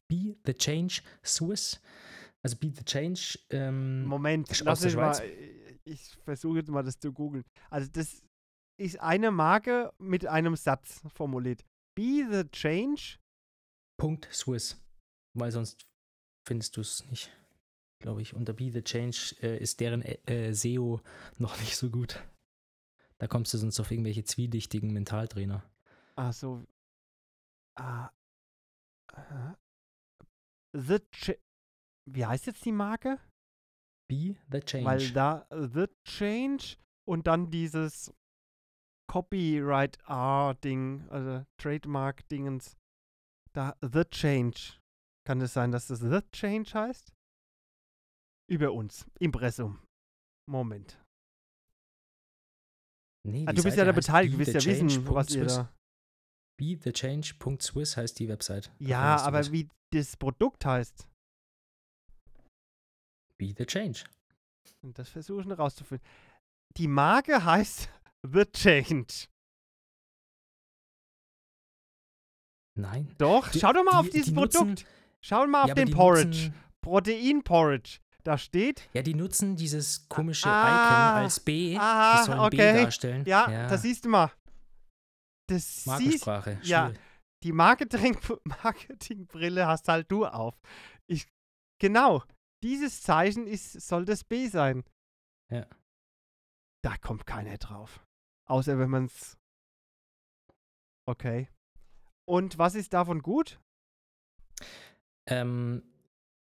Be 0.09 0.37
the 0.45 0.55
Change 0.55 1.03
Swiss. 1.25 1.81
Also 2.43 2.57
Be 2.57 2.73
the 2.77 2.85
Change. 2.85 3.39
Ähm, 3.51 4.05
Moment, 4.05 4.61
lass 4.65 4.85
mich 4.85 4.97
mal. 4.97 5.15
Äh, 5.21 5.79
Ich 5.85 6.17
versuche 6.25 6.59
jetzt 6.59 6.71
mal 6.71 6.83
das 6.83 6.99
zu 6.99 7.13
googeln. 7.13 7.45
Also, 7.71 7.89
das 7.93 8.23
ist 8.83 9.01
eine 9.01 9.31
Marke 9.31 9.93
mit 9.99 10.27
einem 10.27 10.57
Satz 10.57 11.03
formuliert. 11.15 11.65
Be 11.95 12.27
the 12.31 12.45
change. 12.51 13.19
Punkt 13.99 14.29
Swiss. 14.33 14.83
Weil 15.35 15.53
sonst 15.53 15.87
findest 16.47 16.77
du 16.77 16.81
es 16.81 17.05
nicht, 17.09 17.31
glaube 18.01 18.23
ich. 18.23 18.35
Unter 18.35 18.53
Be 18.53 18.71
the 18.71 18.83
Change 18.83 19.37
äh, 19.41 19.59
ist 19.59 19.81
deren 19.81 20.03
äh, 20.03 20.19
äh, 20.27 20.53
SEO 20.53 21.01
noch 21.39 21.59
nicht 21.61 21.77
so 21.77 21.91
gut. 21.91 22.23
Da 23.19 23.29
kommst 23.29 23.55
du 23.55 23.59
sonst 23.59 23.79
auf 23.79 23.91
irgendwelche 23.91 24.25
zwielichtigen 24.25 24.93
Mentaltrainer. 24.93 25.63
Ach 26.17 26.33
so. 26.33 26.65
Ah. 27.77 28.11
aha. 29.13 29.57
The 30.73 30.99
Ch 31.13 31.33
Wie 32.11 32.27
heißt 32.27 32.47
jetzt 32.47 32.65
die 32.65 32.73
Marke? 32.73 33.21
Be 34.09 34.37
the 34.51 34.61
Change. 34.61 34.85
Weil 34.85 35.11
da 35.13 35.47
The 35.51 35.87
Change 36.05 36.77
und 37.07 37.27
dann 37.27 37.51
dieses 37.51 38.13
Copyright 39.13 39.99
R-Ding, 40.09 41.07
also 41.11 41.45
Trademark-Dingens. 41.61 42.77
Da 43.55 43.77
The 43.83 44.05
Change. 44.11 44.79
Kann 45.27 45.43
es 45.43 45.53
sein, 45.53 45.71
dass 45.71 45.89
das 45.89 46.01
The 46.01 46.21
Change 46.33 46.73
heißt? 46.73 47.13
Über 48.51 48.73
uns. 48.73 49.07
Impressum. 49.21 49.81
Moment. 50.51 50.99
nee, 53.27 53.45
Ah, 53.47 53.53
du 53.53 53.63
bist 53.63 53.77
Seite 53.77 53.79
ja 53.81 53.85
da 53.85 53.93
beteiligt, 53.93 54.35
du 54.35 54.39
wirst 54.39 54.55
ja 54.55 54.65
wissen, 54.65 55.07
was 55.09 55.29
ihr 55.35 55.43
Swiss. 55.43 55.55
da. 55.57 55.75
Be 56.59 56.77
the 56.83 56.93
Change.swiss 56.93 57.97
heißt 57.99 58.19
die 58.19 58.29
Website. 58.29 58.69
Da 58.79 58.85
Ja, 58.87 59.17
aber 59.19 59.45
wie 59.53 59.69
das 59.93 60.17
Produkt 60.17 60.65
heißt, 60.65 61.07
Be 63.39 63.55
the 63.57 63.67
Change. 63.67 64.05
und 64.83 64.99
das 64.99 65.11
versuche 65.11 65.43
ich 65.43 65.47
noch 65.47 65.59
rauszufinden. 65.59 66.07
Die 66.79 66.89
Marke 66.89 67.45
heißt 67.45 67.91
The 68.25 68.45
Change. 68.53 69.27
Nein. 72.79 73.15
Doch, 73.19 73.49
Die- 73.49 73.61
schau 73.61 73.73
doch 73.73 73.85
mal 73.85 73.99
auf 73.99 74.07
die- 74.07 74.13
dieses 74.13 74.29
die 74.29 74.33
nutzen- 74.35 74.59
Produkt. 74.61 74.87
Schau 75.21 75.47
mal 75.47 75.63
auf 75.63 75.69
Ja, 75.69 75.75
den 75.75 75.91
Porridge. 75.91 76.27
Nutzen, 76.49 76.55
Protein-Porridge. 76.81 77.99
Da 78.25 78.39
steht, 78.39 78.89
ja, 78.93 79.03
die 79.03 79.15
nutzen 79.15 79.57
dieses 79.57 80.09
komische 80.09 80.49
Ah, 80.49 81.11
Icon 81.15 81.25
als 81.25 81.41
B. 81.41 81.77
aha, 81.77 82.21
die 82.21 82.27
sollen 82.27 82.39
okay. 82.39 82.73
B 82.73 82.83
darstellen. 82.85 83.25
ja, 83.27 83.67
das 83.69 83.83
siehst 83.83 84.05
du 84.05 84.09
mal. 84.11 84.33
Das 85.49 85.75
siehst, 85.85 85.87
Markensprache. 85.87 86.61
ja. 86.63 86.87
schwierig. 86.87 87.01
die 87.43 87.53
Marketing 87.53 88.17
Marketingbrille 88.45 89.67
hast 89.67 89.89
halt 89.89 90.09
du 90.11 90.25
auf. 90.25 90.55
Ich, 91.09 91.27
genau, 91.81 92.23
dieses 92.63 93.03
Zeichen 93.03 93.49
ist, 93.49 93.73
soll 93.81 94.05
das 94.05 94.23
B 94.23 94.47
sein. 94.49 94.85
Ja. 95.53 95.67
Da 96.85 96.97
kommt 96.99 97.27
keiner 97.27 97.59
drauf. 97.59 98.05
Außer 98.53 98.79
wenn 98.79 98.91
man 98.91 99.07
es. 99.07 99.39
Okay. 101.07 101.49
Und 102.27 102.59
was 102.59 102.75
ist 102.75 102.93
davon 102.93 103.23
gut? 103.23 103.59
Ähm, 105.27 105.83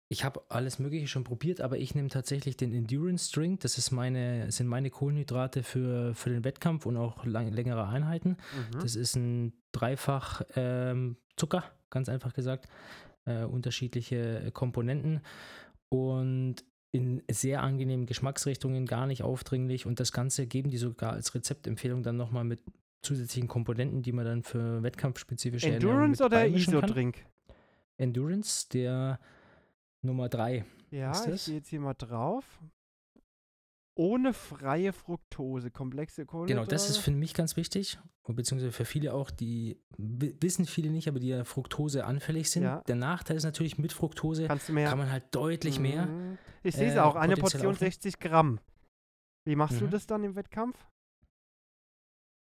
ich 0.08 0.24
habe 0.24 0.42
alles 0.48 0.78
Mögliche 0.78 1.08
schon 1.08 1.24
probiert, 1.24 1.60
aber 1.60 1.76
ich 1.76 1.94
nehme 1.94 2.08
tatsächlich 2.08 2.56
den 2.56 2.72
Endurance 2.72 3.30
Drink. 3.30 3.60
Das 3.60 3.76
ist 3.76 3.90
meine, 3.90 4.50
sind 4.50 4.66
meine 4.66 4.88
Kohlenhydrate 4.88 5.62
für, 5.62 6.14
für 6.14 6.30
den 6.30 6.42
Wettkampf 6.42 6.86
und 6.86 6.96
auch 6.96 7.26
lang, 7.26 7.52
längere 7.52 7.86
Einheiten. 7.86 8.38
Mhm. 8.72 8.80
Das 8.80 8.96
ist 8.96 9.16
ein 9.16 9.52
Dreifach 9.72 10.40
ähm, 10.56 11.18
Zucker, 11.36 11.64
ganz 11.90 12.08
einfach 12.08 12.32
gesagt. 12.32 12.66
Äh, 13.26 13.44
unterschiedliche 13.44 14.50
Komponenten 14.52 15.20
und 15.90 16.64
in 16.92 17.22
sehr 17.30 17.62
angenehmen 17.62 18.06
Geschmacksrichtungen, 18.06 18.86
gar 18.86 19.06
nicht 19.06 19.22
aufdringlich. 19.22 19.86
Und 19.86 20.00
das 20.00 20.12
Ganze 20.12 20.46
geben 20.46 20.70
die 20.70 20.76
sogar 20.76 21.12
als 21.12 21.34
Rezeptempfehlung 21.34 22.02
dann 22.02 22.16
nochmal 22.16 22.44
mit 22.44 22.62
zusätzlichen 23.02 23.48
Komponenten, 23.48 24.02
die 24.02 24.12
man 24.12 24.24
dann 24.24 24.42
für 24.42 24.82
wettkampfspezifische 24.82 25.72
Endurance 25.72 26.22
oder. 26.24 26.46
Isodrink? 26.46 27.24
Endurance, 27.96 28.68
der 28.68 29.20
Nummer 30.02 30.28
3. 30.28 30.64
Ja, 30.90 31.12
ich 31.32 31.44
gehe 31.44 31.54
jetzt 31.56 31.68
hier 31.68 31.80
mal 31.80 31.94
drauf. 31.94 32.44
Ohne 33.96 34.32
freie 34.32 34.92
Fructose, 34.92 35.70
komplexe 35.70 36.24
Kohlenhydrate. 36.24 36.66
Genau, 36.66 36.70
das 36.70 36.88
ist 36.88 36.98
für 36.98 37.10
mich 37.10 37.34
ganz 37.34 37.56
wichtig, 37.56 37.98
und 38.22 38.36
beziehungsweise 38.36 38.72
für 38.72 38.84
viele 38.84 39.12
auch, 39.12 39.30
die 39.30 39.80
wi- 39.98 40.36
wissen 40.40 40.64
viele 40.64 40.90
nicht, 40.90 41.08
aber 41.08 41.18
die 41.18 41.28
ja 41.28 41.44
Fructose 41.44 42.04
anfällig 42.06 42.50
sind. 42.50 42.62
Ja. 42.62 42.82
Der 42.86 42.96
Nachteil 42.96 43.36
ist 43.36 43.44
natürlich, 43.44 43.78
mit 43.78 43.92
Fructose 43.92 44.46
du 44.48 44.72
mehr. 44.72 44.88
kann 44.88 44.98
man 44.98 45.10
halt 45.10 45.24
deutlich 45.34 45.78
mehr. 45.80 46.06
Mhm. 46.06 46.38
Ich 46.62 46.76
sehe 46.76 46.88
es 46.88 46.94
äh, 46.94 47.00
auch, 47.00 47.16
eine 47.16 47.36
Portion 47.36 47.62
aufnehmen. 47.72 47.90
60 47.92 48.18
Gramm. 48.20 48.60
Wie 49.46 49.56
machst 49.56 49.80
du 49.80 49.86
Mhm. 49.86 49.90
das 49.90 50.06
dann 50.06 50.22
im 50.24 50.36
Wettkampf? 50.36 50.86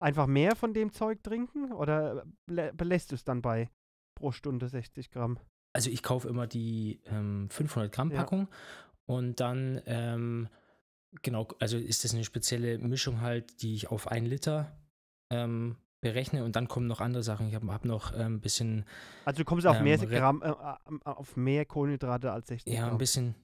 Einfach 0.01 0.27
mehr 0.27 0.55
von 0.55 0.75
dem 0.75 0.93
Zeug 0.93 1.23
trinken 1.23 1.73
oder 1.73 2.25
belä- 2.49 2.73
belässt 2.73 3.11
du 3.11 3.15
es 3.15 3.25
dann 3.25 3.43
bei 3.43 3.71
pro 4.17 4.33
Stunde 4.33 4.69
60 4.69 5.11
Gramm? 5.11 5.39
Also 5.75 5.91
ich 5.91 6.03
kaufe 6.03 6.29
immer 6.29 6.47
die 6.47 7.01
ähm, 7.07 7.49
500 7.51 7.91
Gramm 7.93 8.11
Ja. 8.11 8.19
Packung 8.19 8.49
und 9.07 9.41
dann, 9.41 9.81
ähm, 9.87 10.49
genau, 11.23 11.49
also 11.61 11.77
ist 11.77 12.05
das 12.05 12.15
eine 12.15 12.25
spezielle 12.25 12.79
Mischung 12.79 13.21
halt, 13.21 13.63
die 13.63 13.75
ich 13.75 13.89
auf 13.91 14.09
ein 14.09 14.25
Liter 14.27 14.77
ähm, 15.31 15.77
berechne 16.01 16.45
und 16.45 16.55
dann 16.57 16.69
kommen 16.69 16.87
noch 16.87 17.01
andere 17.01 17.23
Sachen. 17.23 17.49
Ich 17.49 17.55
habe 17.55 17.73
hab 17.73 17.85
noch 17.85 18.13
ein 18.13 18.21
ähm, 18.21 18.41
bisschen, 18.41 18.85
Also 19.25 19.39
du 19.39 19.45
kommst 19.45 19.67
auf 19.67 19.81
mehr 19.81 19.99
Ähm, 20.01 20.09
Red- 20.09 20.19
Gramm, 20.19 20.43
äh, 20.43 20.51
äh, 20.51 20.99
auf 21.05 21.37
mehr 21.37 21.65
Kohlenhydrate 21.65 22.31
als 22.33 22.49
60 22.49 22.73
ja, 22.75 22.83
ein 22.85 22.89
Gramm. 22.91 22.99
bisschen, 22.99 23.35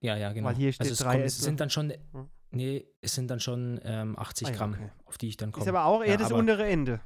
ja, 0.00 0.16
ja, 0.16 0.32
genau. 0.32 0.48
Weil 0.48 0.56
hier 0.56 0.72
steht 0.72 0.88
also 0.88 1.04
es, 1.04 1.10
kommt, 1.10 1.24
es 1.24 1.38
sind 1.38 1.60
dann 1.60 1.70
schon, 1.70 1.90
Hm. 2.12 2.28
nee, 2.50 2.86
es 3.02 3.14
sind 3.14 3.28
dann 3.30 3.40
schon 3.40 3.78
ähm, 3.84 4.18
80 4.18 4.46
Ah 4.46 4.50
ja, 4.50 4.56
Gramm, 4.56 4.72
okay. 4.74 4.90
auf 5.04 5.18
die 5.18 5.28
ich 5.28 5.36
dann 5.36 5.50
Ist 5.50 5.54
komme. 5.56 5.68
aber 5.68 5.84
auch 5.84 6.00
eher 6.02 6.12
Ja, 6.12 6.16
das 6.16 6.28
aber- 6.30 6.38
untere 6.38 6.66
Ende. 6.66 7.00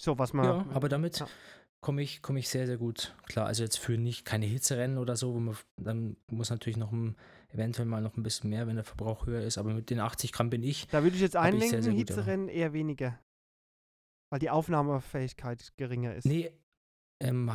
So, 0.00 0.18
was 0.18 0.32
man. 0.32 0.46
Ja, 0.46 0.66
aber 0.72 0.88
damit 0.88 1.18
Ja. 1.18 1.28
komme 1.82 2.00
ich, 2.00 2.22
komme 2.22 2.38
ich 2.38 2.48
sehr, 2.48 2.66
sehr 2.66 2.78
gut 2.78 3.14
klar. 3.26 3.44
Also 3.46 3.62
jetzt 3.62 3.78
für 3.78 3.98
nicht 3.98 4.24
keine 4.24 4.46
Hitzerennen 4.46 4.96
oder 4.96 5.14
so, 5.16 5.34
wo 5.34 5.40
man 5.40 5.56
dann 5.76 6.16
muss 6.28 6.48
natürlich 6.48 6.78
noch 6.78 6.90
ein, 6.90 7.16
eventuell 7.52 7.86
mal 7.86 8.00
noch 8.00 8.16
ein 8.16 8.22
bisschen 8.22 8.50
mehr, 8.50 8.66
wenn 8.66 8.76
der 8.76 8.84
Verbrauch 8.84 9.26
höher 9.26 9.42
ist, 9.42 9.58
aber 9.58 9.72
mit 9.72 9.90
den 9.90 10.00
80 10.00 10.32
Gramm 10.32 10.50
bin 10.50 10.62
ich. 10.62 10.86
Da 10.88 11.02
würde 11.02 11.16
ich 11.16 11.22
jetzt 11.22 11.34
ich 11.34 11.40
sehr, 11.40 11.42
einlenken, 11.42 11.82
sehr 11.82 11.92
ja. 11.92 11.98
Hitzerennen 11.98 12.48
eher 12.48 12.72
weniger. 12.72 13.18
Weil 14.30 14.38
die 14.38 14.50
Aufnahmefähigkeit 14.50 15.72
geringer 15.76 16.14
ist. 16.14 16.24
Nee, 16.24 16.52
ähm, 17.20 17.50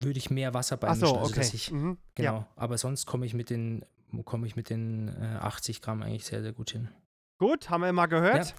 würde 0.00 0.18
ich 0.18 0.30
mehr 0.30 0.54
Wasser 0.54 0.78
Ach 0.82 0.94
so, 0.94 1.06
beimischen, 1.06 1.18
also 1.18 1.30
okay. 1.30 1.40
dass 1.40 1.54
ich, 1.54 1.70
mhm. 1.70 1.98
genau, 2.14 2.32
Ja. 2.32 2.48
aber 2.56 2.78
sonst 2.78 3.06
komme 3.06 3.26
ich 3.26 3.34
mit 3.34 3.50
den, 3.50 3.84
komme 4.24 4.46
ich 4.46 4.56
mit 4.56 4.70
den 4.70 5.08
äh, 5.08 5.38
80 5.40 5.82
Gramm 5.82 6.02
eigentlich 6.02 6.24
sehr, 6.24 6.42
sehr 6.42 6.52
gut 6.52 6.70
hin. 6.70 6.88
Gut, 7.38 7.68
haben 7.68 7.82
wir 7.82 7.92
mal 7.92 8.06
gehört. 8.06 8.54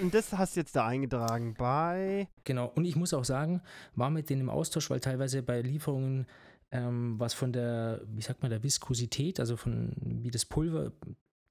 Und 0.00 0.12
das 0.14 0.32
hast 0.32 0.56
du 0.56 0.60
jetzt 0.60 0.76
da 0.76 0.86
eingetragen 0.86 1.54
bei. 1.54 2.28
Genau, 2.44 2.66
und 2.66 2.84
ich 2.84 2.96
muss 2.96 3.14
auch 3.14 3.24
sagen, 3.24 3.62
war 3.94 4.10
mit 4.10 4.28
denen 4.28 4.42
im 4.42 4.50
Austausch, 4.50 4.90
weil 4.90 5.00
teilweise 5.00 5.42
bei 5.42 5.62
Lieferungen 5.62 6.26
ähm, 6.70 7.18
was 7.18 7.34
von 7.34 7.52
der, 7.52 8.02
wie 8.06 8.20
sagt 8.20 8.42
man, 8.42 8.50
der 8.50 8.62
Viskosität, 8.62 9.40
also 9.40 9.56
von 9.56 9.92
wie 9.96 10.30
das 10.30 10.44
Pulver, 10.44 10.92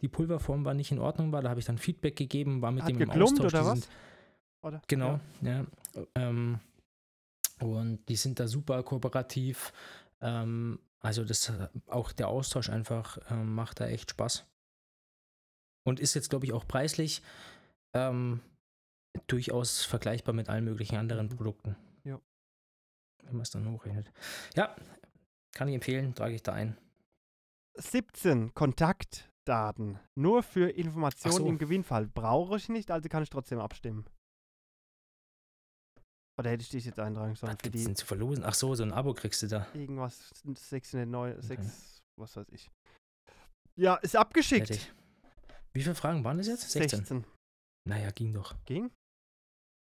die 0.01 0.07
Pulverform 0.07 0.63
war 0.65 0.73
nicht 0.73 0.91
in 0.91 0.99
Ordnung 0.99 1.31
war, 1.31 1.41
da 1.41 1.49
habe 1.49 1.59
ich 1.59 1.65
dann 1.65 1.77
Feedback 1.77 2.15
gegeben, 2.15 2.61
war 2.61 2.71
mit 2.71 2.83
Hat 2.83 2.89
dem 2.89 3.01
im 3.01 3.09
Austausch. 3.09 3.53
oder 3.53 3.65
was? 3.65 3.79
Sind, 3.79 3.89
Oder? 4.61 4.81
genau, 4.87 5.19
ja. 5.41 5.65
Ähm, 6.15 6.59
und 7.59 8.07
die 8.07 8.15
sind 8.15 8.39
da 8.39 8.47
super 8.47 8.83
kooperativ. 8.83 9.73
Ähm, 10.21 10.79
also 10.99 11.23
das 11.23 11.51
auch 11.87 12.11
der 12.11 12.27
Austausch 12.27 12.69
einfach 12.69 13.17
ähm, 13.31 13.55
macht 13.55 13.79
da 13.79 13.87
echt 13.87 14.11
Spaß. 14.11 14.45
Und 15.83 15.99
ist 15.99 16.13
jetzt, 16.15 16.29
glaube 16.29 16.45
ich, 16.45 16.53
auch 16.53 16.67
preislich 16.67 17.21
ähm, 17.93 18.41
durchaus 19.27 19.85
vergleichbar 19.85 20.33
mit 20.35 20.49
allen 20.49 20.65
möglichen 20.65 20.97
anderen 20.97 21.29
Produkten. 21.29 21.75
Ja. 22.03 22.19
Wenn 23.23 23.33
man 23.33 23.41
es 23.41 23.51
dann 23.51 23.71
hochrechnet. 23.71 24.11
Ja, 24.55 24.75
kann 25.55 25.67
ich 25.67 25.75
empfehlen, 25.75 26.13
trage 26.15 26.35
ich 26.35 26.43
da 26.43 26.53
ein. 26.53 26.77
17 27.75 28.53
Kontaktdaten. 28.53 29.99
Nur 30.15 30.43
für 30.43 30.69
Informationen 30.69 31.37
so. 31.37 31.47
im 31.47 31.57
Gewinnfall. 31.57 32.07
Brauche 32.07 32.57
ich 32.57 32.69
nicht, 32.69 32.91
also 32.91 33.07
kann 33.09 33.23
ich 33.23 33.29
trotzdem 33.29 33.59
abstimmen. 33.59 34.05
Oder 36.39 36.51
hätte 36.51 36.61
ich 36.61 36.69
dich 36.69 36.85
jetzt 36.85 36.99
eintragen 36.99 37.35
sollen 37.35 37.53
Was 37.53 37.63
für 37.63 37.71
die 37.71 37.93
zu 37.93 38.05
verlosen? 38.05 38.43
Ach 38.43 38.53
so, 38.53 38.75
so 38.75 38.83
ein 38.83 38.91
Abo 38.93 39.13
kriegst 39.13 39.41
du 39.41 39.47
da. 39.47 39.67
irgendwas 39.73 40.29
609, 40.43 41.41
6, 41.41 42.03
was 42.19 42.35
weiß 42.35 42.49
ich. 42.49 42.69
Ja, 43.75 43.95
ist 43.95 44.15
abgeschickt. 44.15 44.67
Fertig. 44.67 44.93
Wie 45.73 45.81
viele 45.81 45.95
Fragen 45.95 46.23
waren 46.23 46.37
das 46.37 46.47
jetzt? 46.47 46.69
16. 46.69 46.99
16. 46.99 47.25
Naja, 47.87 48.11
ging 48.11 48.33
doch. 48.33 48.55
Ging. 48.65 48.91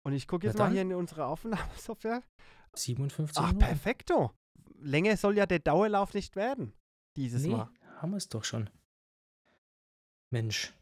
Und 0.07 0.13
ich 0.13 0.29
gucke 0.29 0.47
jetzt 0.47 0.59
mal 0.59 0.71
hier 0.71 0.83
in 0.83 0.93
unsere 0.93 1.27
Aufnahmesoftware. 1.27 2.23
57 2.77 3.39
Ach, 3.39 3.47
Minuten. 3.49 3.67
perfekto. 3.67 4.35
Länger 4.85 5.17
soll 5.17 5.37
ja 5.37 5.47
der 5.47 5.59
Dauerlauf 5.61 6.15
nicht 6.15 6.37
werden. 6.37 6.73
Dieses 7.17 7.43
Nee, 7.43 7.51
Mal. 7.53 7.69
haben 7.97 8.11
wir 8.11 8.17
es 8.19 8.29
doch 8.29 8.45
schon. 8.45 8.69
Mensch. 10.31 10.73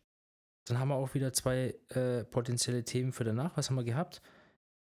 Dann 0.66 0.78
haben 0.78 0.88
wir 0.88 0.94
auch 0.94 1.14
wieder 1.14 1.32
zwei 1.32 1.74
äh, 1.88 2.24
potenzielle 2.24 2.84
Themen 2.84 3.12
für 3.12 3.24
danach. 3.24 3.57
Was 3.57 3.68
haben 3.68 3.76
wir 3.76 3.84
gehabt? 3.84 4.22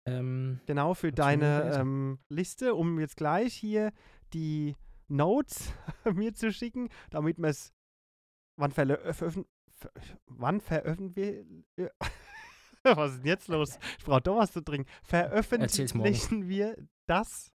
Ähm, 0.05 0.59
Genau, 0.65 0.93
für 0.93 1.11
deine 1.11 1.75
ähm, 1.75 2.19
Liste, 2.29 2.75
um 2.75 2.99
jetzt 2.99 3.17
gleich 3.17 3.53
hier 3.53 3.91
die 4.33 4.75
Notes 5.07 5.73
mir 6.13 6.33
zu 6.33 6.51
schicken, 6.51 6.89
damit 7.09 7.37
wir 7.37 7.49
es. 7.49 7.73
Wann, 8.57 8.71
verlö- 8.71 9.11
veröffent 9.13 9.47
ver 9.69 9.91
wann 10.27 10.61
veröffentlichen 10.61 11.65
wir. 11.75 11.91
was 12.83 13.11
ist 13.13 13.17
denn 13.19 13.25
jetzt 13.27 13.47
los? 13.47 13.79
Ich 13.97 14.05
brauche 14.05 14.21
doch 14.21 14.37
was 14.37 14.51
zu 14.51 14.61
trinken. 14.61 14.89
Veröffentlichen 15.03 16.47
wir 16.47 16.77
das 17.07 17.50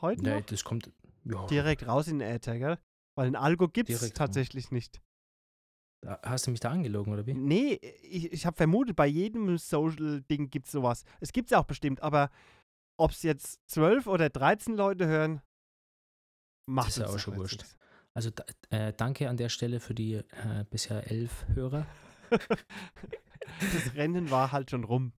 heute 0.00 0.22
nee, 0.22 0.40
noch? 0.40 0.46
das 0.46 0.64
kommt. 0.64 0.90
Ja, 1.24 1.46
Direkt 1.46 1.86
raus 1.86 2.08
in 2.08 2.18
den 2.20 2.28
Äther, 2.28 2.58
gell? 2.58 2.78
Weil 3.16 3.26
ein 3.26 3.36
Algo 3.36 3.68
gibt 3.68 3.90
es 3.90 4.12
tatsächlich 4.12 4.70
nicht. 4.70 5.02
da- 6.00 6.20
hast 6.22 6.46
du 6.46 6.50
mich 6.52 6.60
da 6.60 6.70
angelogen, 6.70 7.12
oder 7.12 7.26
wie? 7.26 7.34
Nee, 7.34 7.74
ich, 8.02 8.32
ich 8.32 8.46
habe 8.46 8.56
vermutet, 8.56 8.96
bei 8.96 9.06
jedem 9.06 9.58
Social-Ding 9.58 10.50
gibt 10.50 10.66
es 10.66 10.72
sowas. 10.72 11.04
Es 11.20 11.32
gibt 11.32 11.48
es 11.48 11.50
ja 11.50 11.58
auch 11.58 11.66
bestimmt, 11.66 12.02
aber 12.02 12.30
ob 12.96 13.10
es 13.10 13.22
jetzt 13.22 13.60
12 13.68 14.06
oder 14.06 14.30
13 14.30 14.74
Leute 14.74 15.06
hören, 15.06 15.42
macht 16.66 16.90
ist 16.90 16.98
ja 16.98 17.06
auch 17.06 17.18
schon 17.18 17.36
wurscht. 17.36 17.58
nix. 17.58 17.76
Also 18.14 18.30
äh, 18.70 18.92
danke 18.96 19.28
an 19.28 19.36
der 19.36 19.48
Stelle 19.48 19.80
für 19.80 19.94
die 19.94 20.14
äh, 20.14 20.64
bisher 20.70 21.10
elf 21.10 21.46
Hörer. 21.54 21.86
das 22.30 23.94
Rennen 23.94 24.30
war 24.30 24.52
halt 24.52 24.70
schon 24.70 24.84
rum. 24.84 25.12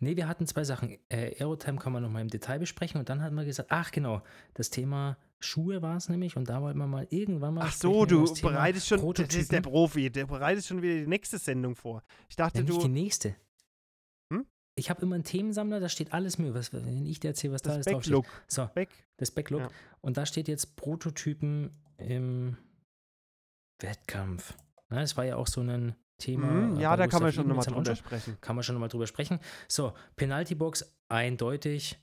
Nee, 0.00 0.16
wir 0.16 0.28
hatten 0.28 0.46
zwei 0.46 0.64
Sachen. 0.64 0.98
Äh, 1.08 1.36
Aerotime 1.38 1.78
kann 1.78 1.92
man 1.92 2.02
nochmal 2.02 2.22
im 2.22 2.28
Detail 2.28 2.58
besprechen 2.58 2.98
und 2.98 3.08
dann 3.08 3.22
hatten 3.22 3.34
wir 3.34 3.44
gesagt, 3.44 3.70
ach 3.72 3.90
genau, 3.90 4.22
das 4.54 4.70
Thema 4.70 5.16
Schuhe 5.40 5.82
war 5.82 5.96
es 5.96 6.08
nämlich 6.08 6.36
und 6.36 6.48
da 6.48 6.62
wollten 6.62 6.78
wir 6.78 6.86
mal 6.86 7.06
irgendwann 7.10 7.54
mal 7.54 7.64
Ach 7.66 7.72
so, 7.72 8.04
du 8.06 8.26
das 8.26 8.40
bereitest 8.40 8.86
schon, 8.86 8.98
das 9.14 9.34
ist 9.34 9.50
der 9.50 9.60
Prototypen. 9.60 9.72
Profi, 9.72 10.10
der 10.10 10.26
bereitet 10.26 10.64
schon 10.64 10.82
wieder 10.82 10.94
die 10.94 11.06
nächste 11.06 11.38
Sendung 11.38 11.74
vor. 11.74 12.02
Ich 12.28 12.36
dachte, 12.36 12.58
Ja, 12.58 12.64
nicht 12.64 12.76
die 12.78 12.82
du, 12.82 12.88
nächste. 12.88 13.36
Hm? 14.32 14.46
Ich 14.76 14.88
habe 14.88 15.02
immer 15.02 15.16
einen 15.16 15.24
Themensammler, 15.24 15.80
da 15.80 15.88
steht 15.88 16.12
alles 16.12 16.38
mir, 16.38 16.54
was, 16.54 16.72
wenn 16.72 17.06
ich 17.06 17.18
dir 17.18 17.28
erzähle, 17.28 17.54
was 17.54 17.62
da 17.62 17.70
das 17.70 17.86
alles 17.86 17.86
draufsteht. 17.86 18.14
Backlook, 18.14 18.42
So, 18.46 18.68
Back, 18.74 18.90
das 19.16 19.30
Backlook. 19.30 19.62
Ja. 19.62 19.70
Und 20.00 20.16
da 20.16 20.26
steht 20.26 20.48
jetzt 20.48 20.76
Prototypen 20.76 21.70
im 21.98 22.56
Wettkampf. 23.80 24.54
Na, 24.90 25.00
das 25.00 25.16
war 25.16 25.24
ja 25.24 25.36
auch 25.36 25.46
so 25.46 25.60
ein 25.60 25.94
Thema. 26.18 26.46
mhm, 26.46 26.76
äh, 26.76 26.82
ja, 26.82 26.96
da 26.96 27.06
kann 27.06 27.22
man 27.22 27.32
schon 27.32 27.48
nochmal 27.48 27.64
drüber 27.66 27.96
sprechen. 27.96 28.36
Kann 28.40 28.56
man 28.56 28.62
schon 28.62 28.74
nochmal 28.74 28.88
drüber 28.88 29.06
sprechen. 29.06 29.40
So, 29.68 29.92
Penaltybox 30.16 30.94
eindeutig. 31.08 31.98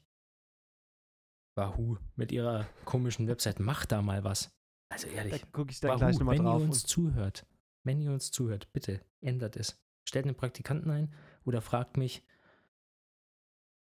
Wahoo 1.56 1.98
mit 2.16 2.32
ihrer 2.32 2.68
komischen 2.86 3.28
Website. 3.28 3.60
Macht 3.60 3.92
da 3.92 4.02
mal 4.02 4.24
was. 4.24 4.52
Also 4.92 5.08
Da 5.08 5.14
ehrlich. 5.14 5.52
gucke 5.52 5.72
ich 5.72 5.80
dann 5.80 5.92
Wahoo, 5.92 6.00
gleich 6.00 6.20
nochmal 6.20 6.38
wenn 6.38 6.44
drauf. 6.46 6.62
ihr 6.62 6.66
uns 6.66 6.84
zuhört, 6.86 7.46
wenn 7.84 8.02
ihr 8.02 8.12
uns 8.12 8.32
zuhört, 8.32 8.72
bitte 8.74 9.02
ändert 9.22 9.56
es. 9.56 9.78
Stellt 10.08 10.26
einen 10.26 10.36
Praktikanten 10.36 10.90
ein 10.90 11.14
oder 11.46 11.62
fragt 11.62 11.98
mich, 11.98 12.24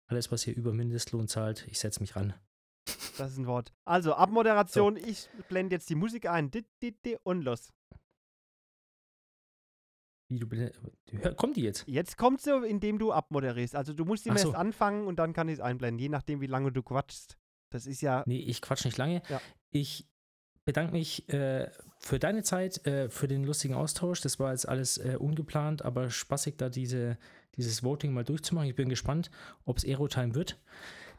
alles, 0.09 0.31
was 0.31 0.47
ihr 0.47 0.55
über 0.55 0.73
Mindestlohn 0.75 1.27
zahlt, 1.29 1.67
ich 1.69 1.79
setze 1.79 2.01
mich 2.01 2.17
ran. 2.17 2.35
das 3.17 3.33
ist 3.33 3.39
ein 3.39 3.47
Wort. 3.47 3.73
Also, 3.87 4.13
Abmoderation, 4.15 4.97
ich 4.97 5.29
blende 5.49 5.75
jetzt 5.77 5.89
die 5.89 5.95
Musik 5.95 6.27
ein. 6.27 6.51
Und 7.23 7.43
los. 7.43 7.73
Wie 10.33 11.19
du 11.19 11.35
kommt 11.35 11.57
die 11.57 11.63
jetzt? 11.63 11.85
Jetzt 11.87 12.17
kommt 12.17 12.41
sie, 12.41 12.55
indem 12.67 12.99
du 12.99 13.13
abmoderierst. 13.13 13.77
Also 13.77 13.93
du 13.93 14.05
musst 14.05 14.27
immer 14.27 14.39
so. 14.39 14.49
erst 14.49 14.59
anfangen 14.59 15.07
und 15.07 15.19
dann 15.19 15.33
kann 15.33 15.49
ich 15.49 15.55
es 15.55 15.61
einblenden, 15.61 15.99
je 15.99 16.09
nachdem, 16.09 16.41
wie 16.41 16.47
lange 16.47 16.73
du 16.73 16.83
quatschst. 16.83 17.37
Das 17.71 17.87
ist 17.87 18.03
ja. 18.03 18.23
Nee, 18.27 18.39
ich 18.39 18.61
quatsch 18.61 18.85
nicht 18.85 18.99
lange. 18.99 19.23
Ja. 19.29 19.41
Ich 19.71 20.07
bedanke 20.65 20.93
mich 20.93 21.29
äh, 21.29 21.71
für 21.99 22.19
deine 22.19 22.43
Zeit, 22.43 22.87
äh, 22.87 23.09
für 23.09 23.29
den 23.29 23.45
lustigen 23.45 23.75
Austausch. 23.75 24.21
Das 24.21 24.39
war 24.39 24.53
jetzt 24.53 24.69
alles 24.69 24.99
äh, 24.99 25.17
ungeplant, 25.19 25.85
aber 25.85 26.11
spaßig, 26.11 26.57
da 26.57 26.69
diese, 26.69 27.19
dieses 27.57 27.83
Voting 27.83 28.13
mal 28.13 28.25
durchzumachen. 28.25 28.69
Ich 28.69 28.77
bin 28.77 28.89
gespannt, 28.89 29.31
ob 29.65 29.79
es 29.79 29.85
Aerotime 29.85 30.35
wird. 30.35 30.61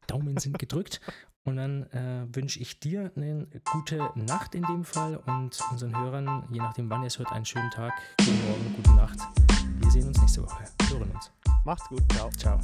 Daumen 0.08 0.38
sind 0.38 0.60
gedrückt. 0.60 1.02
Und 1.46 1.58
dann 1.58 1.84
äh, 1.92 2.26
wünsche 2.34 2.60
ich 2.60 2.80
dir 2.80 3.12
eine 3.16 3.48
gute 3.72 4.10
Nacht 4.16 4.56
in 4.56 4.64
dem 4.64 4.86
Fall 4.86 5.18
und 5.18 5.60
unseren 5.72 5.98
Hörern, 6.00 6.48
je 6.52 6.60
nachdem 6.60 6.90
wann 6.90 7.02
ihr 7.02 7.08
es 7.08 7.20
hört, 7.20 7.32
einen 7.34 7.46
schönen 7.46 7.70
Tag, 7.72 7.94
guten 8.20 8.48
Morgen, 8.48 8.76
gute 8.78 8.92
Nacht. 8.96 9.20
Wir 9.80 9.92
sehen 9.92 10.08
uns 10.08 10.22
nächste 10.22 10.44
Woche. 10.44 10.64
Hören 10.90 11.12
uns. 11.12 11.32
Macht's 11.66 11.88
gut. 11.90 12.02
Ciao. 12.14 12.30
Ciao. 12.30 12.60